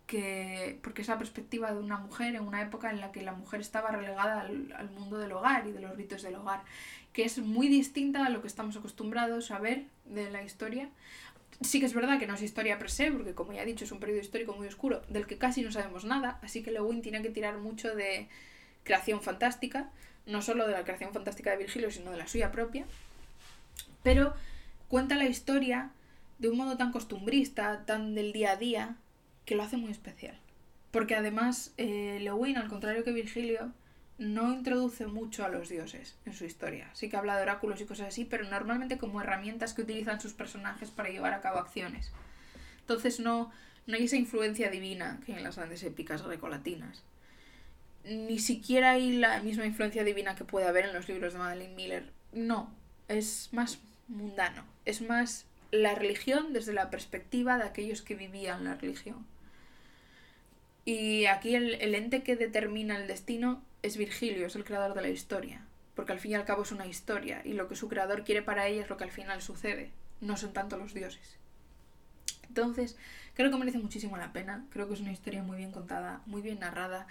que 0.07 0.79
porque 0.81 1.03
es 1.03 1.07
la 1.07 1.17
perspectiva 1.17 1.71
de 1.71 1.79
una 1.79 1.97
mujer 1.97 2.35
en 2.35 2.41
una 2.41 2.61
época 2.61 2.89
en 2.89 2.99
la 2.99 3.11
que 3.11 3.21
la 3.21 3.33
mujer 3.33 3.61
estaba 3.61 3.91
relegada 3.91 4.41
al, 4.41 4.89
mundo 4.89 5.19
del 5.19 5.31
hogar 5.31 5.67
y 5.67 5.71
de 5.71 5.79
los 5.79 5.95
ritos 5.95 6.23
del 6.23 6.35
hogar, 6.35 6.63
que 7.13 7.23
es 7.23 7.37
muy 7.37 7.67
distinta 7.67 8.25
a 8.25 8.29
lo 8.29 8.41
que 8.41 8.47
estamos 8.47 8.75
acostumbrados 8.75 9.51
a 9.51 9.59
ver 9.59 9.85
de 10.05 10.31
la 10.31 10.43
historia. 10.43 10.89
Sí 11.61 11.79
que 11.79 11.85
es 11.85 11.93
verdad 11.93 12.19
que 12.19 12.25
no 12.25 12.33
es 12.33 12.41
historia 12.41 12.79
per 12.79 12.89
se, 12.89 13.11
porque 13.11 13.35
como 13.35 13.53
ya 13.53 13.61
he 13.61 13.65
dicho 13.65 13.85
es 13.85 13.91
un 13.91 13.99
periodo 13.99 14.21
histórico 14.21 14.53
muy 14.53 14.67
oscuro 14.67 15.03
del 15.07 15.27
que 15.27 15.37
casi 15.37 15.61
no 15.61 15.71
sabemos 15.71 16.03
nada, 16.03 16.39
así 16.41 16.63
que 16.63 16.71
Lewin 16.71 17.03
tiene 17.03 17.21
que 17.21 17.29
tirar 17.29 17.59
mucho 17.59 17.95
de, 17.95 18.27
creación 18.83 19.21
fantástica, 19.21 19.89
no 20.25 20.41
solo 20.41 20.67
de 20.67 20.73
la 20.73 20.83
creación 20.83 21.13
fantástica 21.13 21.51
de 21.51 21.57
Virgilio, 21.57 21.91
sino 21.91 22.11
de 22.11 22.17
la 22.17 22.27
suya 22.27 22.51
propia, 22.51 22.85
pero 24.03 24.33
cuenta 24.87 25.15
la 25.15 25.25
historia 25.25 25.91
de 26.39 26.49
un 26.49 26.57
modo 26.57 26.77
tan 26.77 26.91
costumbrista, 26.91 27.85
tan 27.85 28.15
del 28.15 28.33
día 28.33 28.51
a 28.51 28.57
día, 28.57 28.95
que 29.45 29.55
lo 29.55 29.63
hace 29.63 29.77
muy 29.77 29.91
especial. 29.91 30.37
Porque 30.91 31.15
además, 31.15 31.73
eh, 31.77 32.19
Lewin, 32.21 32.57
al 32.57 32.69
contrario 32.69 33.03
que 33.03 33.11
Virgilio, 33.11 33.71
no 34.17 34.53
introduce 34.53 35.07
mucho 35.07 35.43
a 35.43 35.49
los 35.49 35.69
dioses 35.69 36.15
en 36.25 36.33
su 36.33 36.45
historia. 36.45 36.89
Sí 36.93 37.09
que 37.09 37.17
habla 37.17 37.35
de 37.35 37.43
oráculos 37.43 37.81
y 37.81 37.85
cosas 37.85 38.09
así, 38.09 38.25
pero 38.25 38.47
normalmente 38.47 38.97
como 38.97 39.21
herramientas 39.21 39.73
que 39.73 39.81
utilizan 39.81 40.21
sus 40.21 40.33
personajes 40.33 40.91
para 40.91 41.09
llevar 41.09 41.33
a 41.33 41.41
cabo 41.41 41.59
acciones. 41.59 42.11
Entonces 42.81 43.19
no, 43.19 43.51
no 43.87 43.95
hay 43.95 44.03
esa 44.03 44.17
influencia 44.17 44.69
divina 44.69 45.19
que 45.25 45.35
en 45.35 45.43
las 45.43 45.55
grandes 45.55 45.83
épicas 45.83 46.21
grecolatinas 46.21 47.03
ni 48.05 48.39
siquiera 48.39 48.91
hay 48.91 49.17
la 49.17 49.41
misma 49.41 49.65
influencia 49.65 50.03
divina 50.03 50.35
que 50.35 50.45
puede 50.45 50.67
haber 50.67 50.85
en 50.85 50.93
los 50.93 51.07
libros 51.07 51.33
de 51.33 51.39
Madeleine 51.39 51.75
Miller. 51.75 52.11
No, 52.31 52.73
es 53.07 53.49
más 53.51 53.79
mundano, 54.07 54.63
es 54.85 55.01
más 55.01 55.45
la 55.71 55.95
religión 55.95 56.53
desde 56.53 56.73
la 56.73 56.89
perspectiva 56.89 57.57
de 57.57 57.63
aquellos 57.63 58.01
que 58.01 58.15
vivían 58.15 58.63
la 58.63 58.75
religión. 58.75 59.25
Y 60.85 61.25
aquí 61.25 61.55
el, 61.55 61.75
el 61.75 61.95
ente 61.95 62.23
que 62.23 62.35
determina 62.35 62.97
el 62.97 63.07
destino 63.07 63.63
es 63.81 63.97
Virgilio, 63.97 64.47
es 64.47 64.55
el 64.55 64.65
creador 64.65 64.93
de 64.93 65.01
la 65.01 65.09
historia, 65.09 65.65
porque 65.95 66.11
al 66.11 66.19
fin 66.19 66.31
y 66.31 66.35
al 66.35 66.45
cabo 66.45 66.63
es 66.63 66.71
una 66.71 66.85
historia, 66.85 67.41
y 67.45 67.53
lo 67.53 67.67
que 67.67 67.75
su 67.75 67.87
creador 67.87 68.23
quiere 68.23 68.41
para 68.41 68.67
ella 68.67 68.83
es 68.83 68.89
lo 68.89 68.97
que 68.97 69.05
al 69.05 69.11
final 69.11 69.41
sucede, 69.41 69.91
no 70.19 70.35
son 70.37 70.53
tanto 70.53 70.77
los 70.77 70.93
dioses. 70.93 71.37
Entonces, 72.47 72.97
creo 73.33 73.49
que 73.49 73.57
merece 73.57 73.79
muchísimo 73.79 74.15
la 74.17 74.31
pena, 74.31 74.65
creo 74.69 74.87
que 74.87 74.93
es 74.93 74.99
una 74.99 75.11
historia 75.11 75.41
muy 75.41 75.57
bien 75.57 75.71
contada, 75.71 76.21
muy 76.27 76.41
bien 76.41 76.59
narrada. 76.59 77.07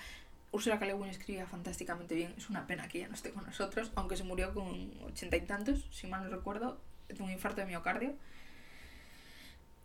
Ursula 0.53 0.78
K. 0.78 0.86
Escribía 1.09 1.46
fantásticamente 1.46 2.14
bien, 2.14 2.34
es 2.36 2.48
una 2.50 2.66
pena 2.66 2.86
que 2.88 3.00
ya 3.00 3.09
no 3.09 3.14
esté 3.14 3.30
con 3.30 3.44
nosotros, 3.44 3.90
aunque 3.94 4.16
se 4.16 4.24
murió 4.24 4.55
con 4.55 4.92
ochenta 5.05 5.36
y 5.36 5.40
tantos, 5.40 5.86
si 5.90 6.07
mal 6.07 6.22
no 6.24 6.30
recuerdo, 6.30 6.78
de 7.09 7.22
un 7.22 7.30
infarto 7.30 7.62
de 7.62 7.66
miocardio. 7.66 8.14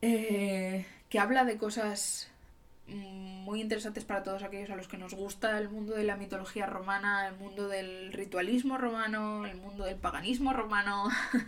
Eh, 0.02 0.86
que 1.10 1.20
habla 1.20 1.46
de 1.46 1.58
cosas 1.58 2.30
muy 2.88 3.60
interesantes 3.62 4.06
para 4.06 4.24
todos 4.24 4.44
aquellos 4.44 4.70
a 4.70 4.76
los 4.76 4.88
que 4.88 4.98
nos 4.98 5.14
gusta 5.14 5.58
el 5.58 5.70
mundo 5.70 5.96
de 5.96 6.04
la 6.04 6.16
mitología 6.16 6.66
romana, 6.66 7.28
el 7.28 7.36
mundo 7.36 7.68
del 7.68 8.14
ritualismo 8.14 8.78
romano, 8.78 9.46
el 9.46 9.58
mundo 9.58 9.86
del 9.86 9.96
paganismo 9.96 10.54
romano. 10.54 11.10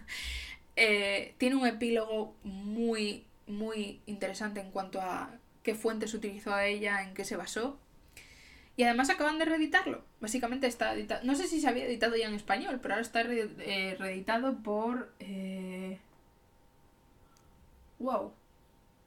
Eh, 0.82 1.36
tiene 1.38 1.58
un 1.58 1.68
epílogo 1.68 2.34
muy, 2.44 3.26
muy 3.48 4.00
interesante 4.06 4.62
en 4.62 4.72
cuanto 4.72 5.02
a 5.02 5.30
qué 5.62 5.76
fuentes 5.76 6.14
utilizó 6.14 6.54
a 6.54 6.68
ella, 6.68 7.04
en 7.04 7.14
qué 7.14 7.26
se 7.26 7.36
basó. 7.36 7.78
Y 8.80 8.84
además 8.84 9.10
acaban 9.10 9.38
de 9.38 9.44
reeditarlo. 9.44 10.06
Básicamente 10.22 10.66
está 10.66 10.94
editado. 10.94 11.22
No 11.26 11.36
sé 11.36 11.50
si 11.50 11.60
se 11.60 11.68
había 11.68 11.84
editado 11.84 12.16
ya 12.16 12.30
en 12.30 12.34
español, 12.34 12.80
pero 12.82 12.94
ahora 12.94 13.02
está 13.02 13.20
eh, 13.24 13.98
reeditado 14.00 14.56
por. 14.60 15.14
Eh... 15.20 16.00
Wow. 18.00 18.32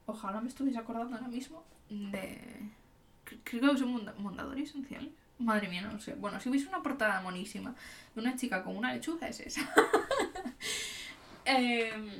Ojalá 0.05 0.41
me 0.41 0.49
estuviese 0.49 0.77
acordando 0.77 1.15
ahora 1.15 1.27
mismo 1.27 1.63
de... 1.89 2.69
Creo 3.43 3.71
que 3.71 3.79
son 3.79 4.13
Mondadori 4.19 4.61
esenciales. 4.61 5.09
Madre 5.39 5.67
mía, 5.69 5.81
no 5.81 5.99
sé. 5.99 6.13
Bueno, 6.13 6.39
si 6.39 6.49
hubiese 6.49 6.67
una 6.67 6.83
portada 6.83 7.19
monísima 7.21 7.73
de 8.13 8.21
una 8.21 8.35
chica 8.35 8.63
con 8.63 8.77
una 8.77 8.93
lechuza, 8.93 9.27
es 9.27 9.39
esa. 9.39 9.67
Em, 11.45 12.11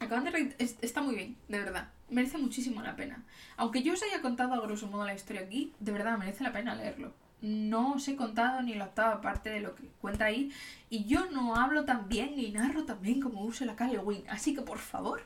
acaban 0.00 0.24
de 0.24 0.56
Está 0.58 1.02
muy 1.02 1.14
bien, 1.14 1.36
de 1.48 1.58
verdad. 1.58 1.88
Merece 2.08 2.38
muchísimo 2.38 2.82
la 2.82 2.96
pena. 2.96 3.22
Aunque 3.56 3.82
yo 3.82 3.92
os 3.92 4.02
haya 4.02 4.20
contado 4.20 4.54
a 4.54 4.60
grosso 4.60 4.88
modo 4.88 5.04
la 5.04 5.14
historia 5.14 5.42
aquí, 5.42 5.72
de 5.78 5.92
verdad 5.92 6.18
merece 6.18 6.42
la 6.42 6.52
pena 6.52 6.74
leerlo. 6.74 7.12
No 7.42 7.94
os 7.94 8.08
he 8.08 8.16
contado 8.16 8.60
ni 8.62 8.74
la 8.74 8.86
octava 8.86 9.20
parte 9.20 9.50
de 9.50 9.60
lo 9.60 9.74
que 9.74 9.84
cuenta 10.00 10.24
ahí. 10.24 10.50
Y 10.88 11.04
yo 11.04 11.30
no 11.30 11.54
hablo 11.54 11.84
tan 11.84 12.08
bien 12.08 12.36
ni 12.36 12.50
narro 12.50 12.84
tan 12.84 13.00
bien 13.00 13.20
como 13.20 13.44
use 13.44 13.64
la 13.64 13.76
Win. 14.02 14.24
Así 14.28 14.54
que 14.54 14.62
por 14.62 14.78
favor, 14.78 15.22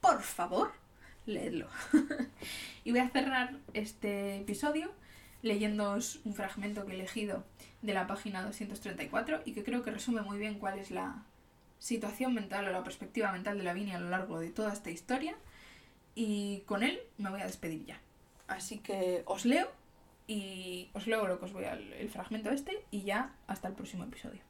por 0.00 0.22
favor, 0.22 0.72
leedlo. 1.26 1.68
y 2.84 2.92
voy 2.92 3.00
a 3.00 3.08
cerrar 3.08 3.58
este 3.74 4.36
episodio 4.36 4.92
leyéndoos 5.42 6.20
un 6.24 6.34
fragmento 6.34 6.84
que 6.84 6.92
he 6.92 6.94
elegido 6.96 7.44
de 7.80 7.94
la 7.94 8.06
página 8.06 8.42
234 8.42 9.40
y 9.46 9.52
que 9.52 9.64
creo 9.64 9.82
que 9.82 9.90
resume 9.90 10.20
muy 10.20 10.38
bien 10.38 10.58
cuál 10.58 10.78
es 10.78 10.90
la 10.90 11.24
situación 11.80 12.34
mental 12.34 12.68
o 12.68 12.70
la 12.70 12.84
perspectiva 12.84 13.32
mental 13.32 13.58
de 13.58 13.64
la 13.64 13.72
Vini 13.72 13.92
a 13.92 13.98
lo 13.98 14.08
largo 14.08 14.38
de 14.38 14.50
toda 14.50 14.72
esta 14.72 14.90
historia. 14.90 15.34
Y 16.14 16.60
con 16.66 16.84
él 16.84 17.00
me 17.18 17.30
voy 17.30 17.40
a 17.40 17.46
despedir 17.46 17.84
ya. 17.84 18.00
Así 18.46 18.78
que 18.78 19.22
os 19.26 19.44
leo 19.44 19.68
y 20.28 20.90
os 20.92 21.08
leo 21.08 21.26
lo 21.26 21.40
que 21.40 21.46
os 21.46 21.52
voy 21.52 21.64
al 21.64 21.92
el 21.94 22.08
fragmento 22.08 22.50
este 22.50 22.84
y 22.92 23.02
ya 23.02 23.32
hasta 23.48 23.66
el 23.66 23.74
próximo 23.74 24.04
episodio. 24.04 24.42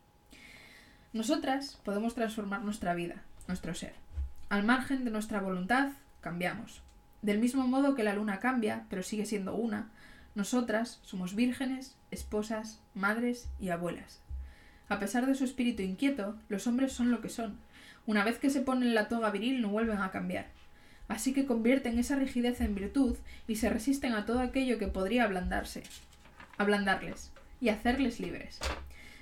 Nosotras 1.13 1.81
podemos 1.85 2.15
transformar 2.15 2.63
nuestra 2.63 2.95
vida, 2.95 3.23
nuestro 3.49 3.75
ser. 3.75 3.95
Al 4.49 4.65
margen 4.65 5.05
de 5.05 5.11
nuestra 5.11 5.41
voluntad, 5.41 5.93
cambiamos. 6.21 6.83
Del 7.23 7.39
mismo 7.39 7.67
modo 7.67 7.95
que 7.95 8.05
la 8.05 8.15
luna 8.15 8.41
cambia, 8.41 8.87
pero 8.89 9.03
sigue 9.03 9.27
siendo 9.27 9.55
una, 9.55 9.91
nosotras 10.35 11.01
somos 11.03 11.35
vírgenes, 11.35 11.97
esposas, 12.11 12.81
madres 12.95 13.49
y 13.59 13.71
abuelas. 13.71 14.21
A 14.91 14.99
pesar 14.99 15.25
de 15.25 15.37
su 15.37 15.45
espíritu 15.45 15.83
inquieto, 15.83 16.37
los 16.49 16.67
hombres 16.67 16.93
son 16.93 17.13
lo 17.13 17.21
que 17.21 17.29
son. 17.29 17.57
Una 18.07 18.25
vez 18.25 18.39
que 18.39 18.51
se 18.51 18.61
ponen 18.61 18.93
la 18.93 19.07
toga 19.07 19.31
viril 19.31 19.63
no 19.63 19.69
vuelven 19.69 19.99
a 19.99 20.11
cambiar. 20.11 20.49
Así 21.07 21.33
que 21.33 21.47
convierten 21.47 21.97
esa 21.97 22.17
rigidez 22.17 22.61
en 22.61 22.75
virtud 22.75 23.17
y 23.47 23.55
se 23.55 23.71
resisten 23.71 24.15
a 24.15 24.27
todo 24.27 24.41
aquello 24.41 24.79
que 24.79 24.89
podría 24.89 25.23
ablandarse, 25.23 25.85
ablandarles 26.59 27.31
y 27.61 27.69
hacerles 27.69 28.19
libres. 28.19 28.59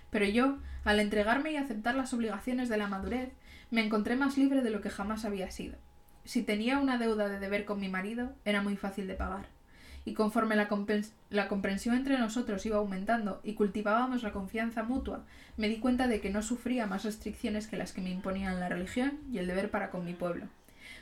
Pero 0.08 0.24
yo, 0.24 0.56
al 0.84 1.00
entregarme 1.00 1.52
y 1.52 1.56
aceptar 1.56 1.94
las 1.94 2.14
obligaciones 2.14 2.70
de 2.70 2.78
la 2.78 2.88
madurez, 2.88 3.28
me 3.70 3.84
encontré 3.84 4.16
más 4.16 4.38
libre 4.38 4.62
de 4.62 4.70
lo 4.70 4.80
que 4.80 4.88
jamás 4.88 5.26
había 5.26 5.50
sido. 5.50 5.76
Si 6.24 6.42
tenía 6.42 6.78
una 6.78 6.96
deuda 6.96 7.28
de 7.28 7.40
deber 7.40 7.66
con 7.66 7.78
mi 7.78 7.90
marido, 7.90 8.32
era 8.46 8.62
muy 8.62 8.78
fácil 8.78 9.06
de 9.06 9.14
pagar. 9.14 9.57
Y 10.04 10.14
conforme 10.14 10.56
la, 10.56 10.68
comprensión 10.68 11.94
entre 11.94 12.18
nosotros 12.18 12.64
iba 12.64 12.78
aumentando 12.78 13.40
y 13.44 13.54
cultivábamos 13.54 14.22
la 14.22 14.32
confianza 14.32 14.82
mutua, 14.82 15.24
me 15.56 15.68
di 15.68 15.78
cuenta 15.78 16.06
de 16.06 16.20
que 16.20 16.30
no 16.30 16.42
sufría 16.42 16.86
más 16.86 17.04
restricciones 17.04 17.66
que 17.66 17.76
las 17.76 17.92
que 17.92 18.00
me 18.00 18.10
imponían 18.10 18.60
la 18.60 18.68
religión 18.68 19.18
y 19.30 19.38
el 19.38 19.46
deber 19.46 19.70
para 19.70 19.90
con 19.90 20.04
mi 20.04 20.14
pueblo. 20.14 20.46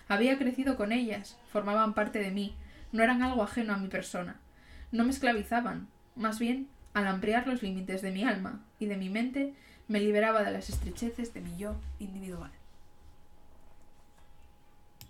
Había 0.08 0.38
crecido 0.38 0.76
con 0.76 0.92
ellas, 0.92 1.36
formaban 1.52 1.94
parte 1.94 2.18
de 2.18 2.30
mí, 2.30 2.54
no 2.92 3.02
eran 3.02 3.22
algo 3.22 3.42
ajeno 3.42 3.74
a 3.74 3.78
mi 3.78 3.88
persona. 3.88 4.36
No 4.92 5.04
me 5.04 5.10
esclavizaban, 5.10 5.88
más 6.14 6.38
bien, 6.38 6.68
al 6.94 7.06
ampliar 7.06 7.46
los 7.46 7.62
límites 7.62 8.02
de 8.02 8.10
mi 8.10 8.24
alma 8.24 8.60
y 8.78 8.86
de 8.86 8.96
mi 8.96 9.10
mente, 9.10 9.54
me 9.88 10.00
liberaba 10.00 10.42
de 10.42 10.50
las 10.50 10.70
estrecheces 10.70 11.34
de 11.34 11.40
mi 11.40 11.56
yo 11.56 11.76
individual. 11.98 12.50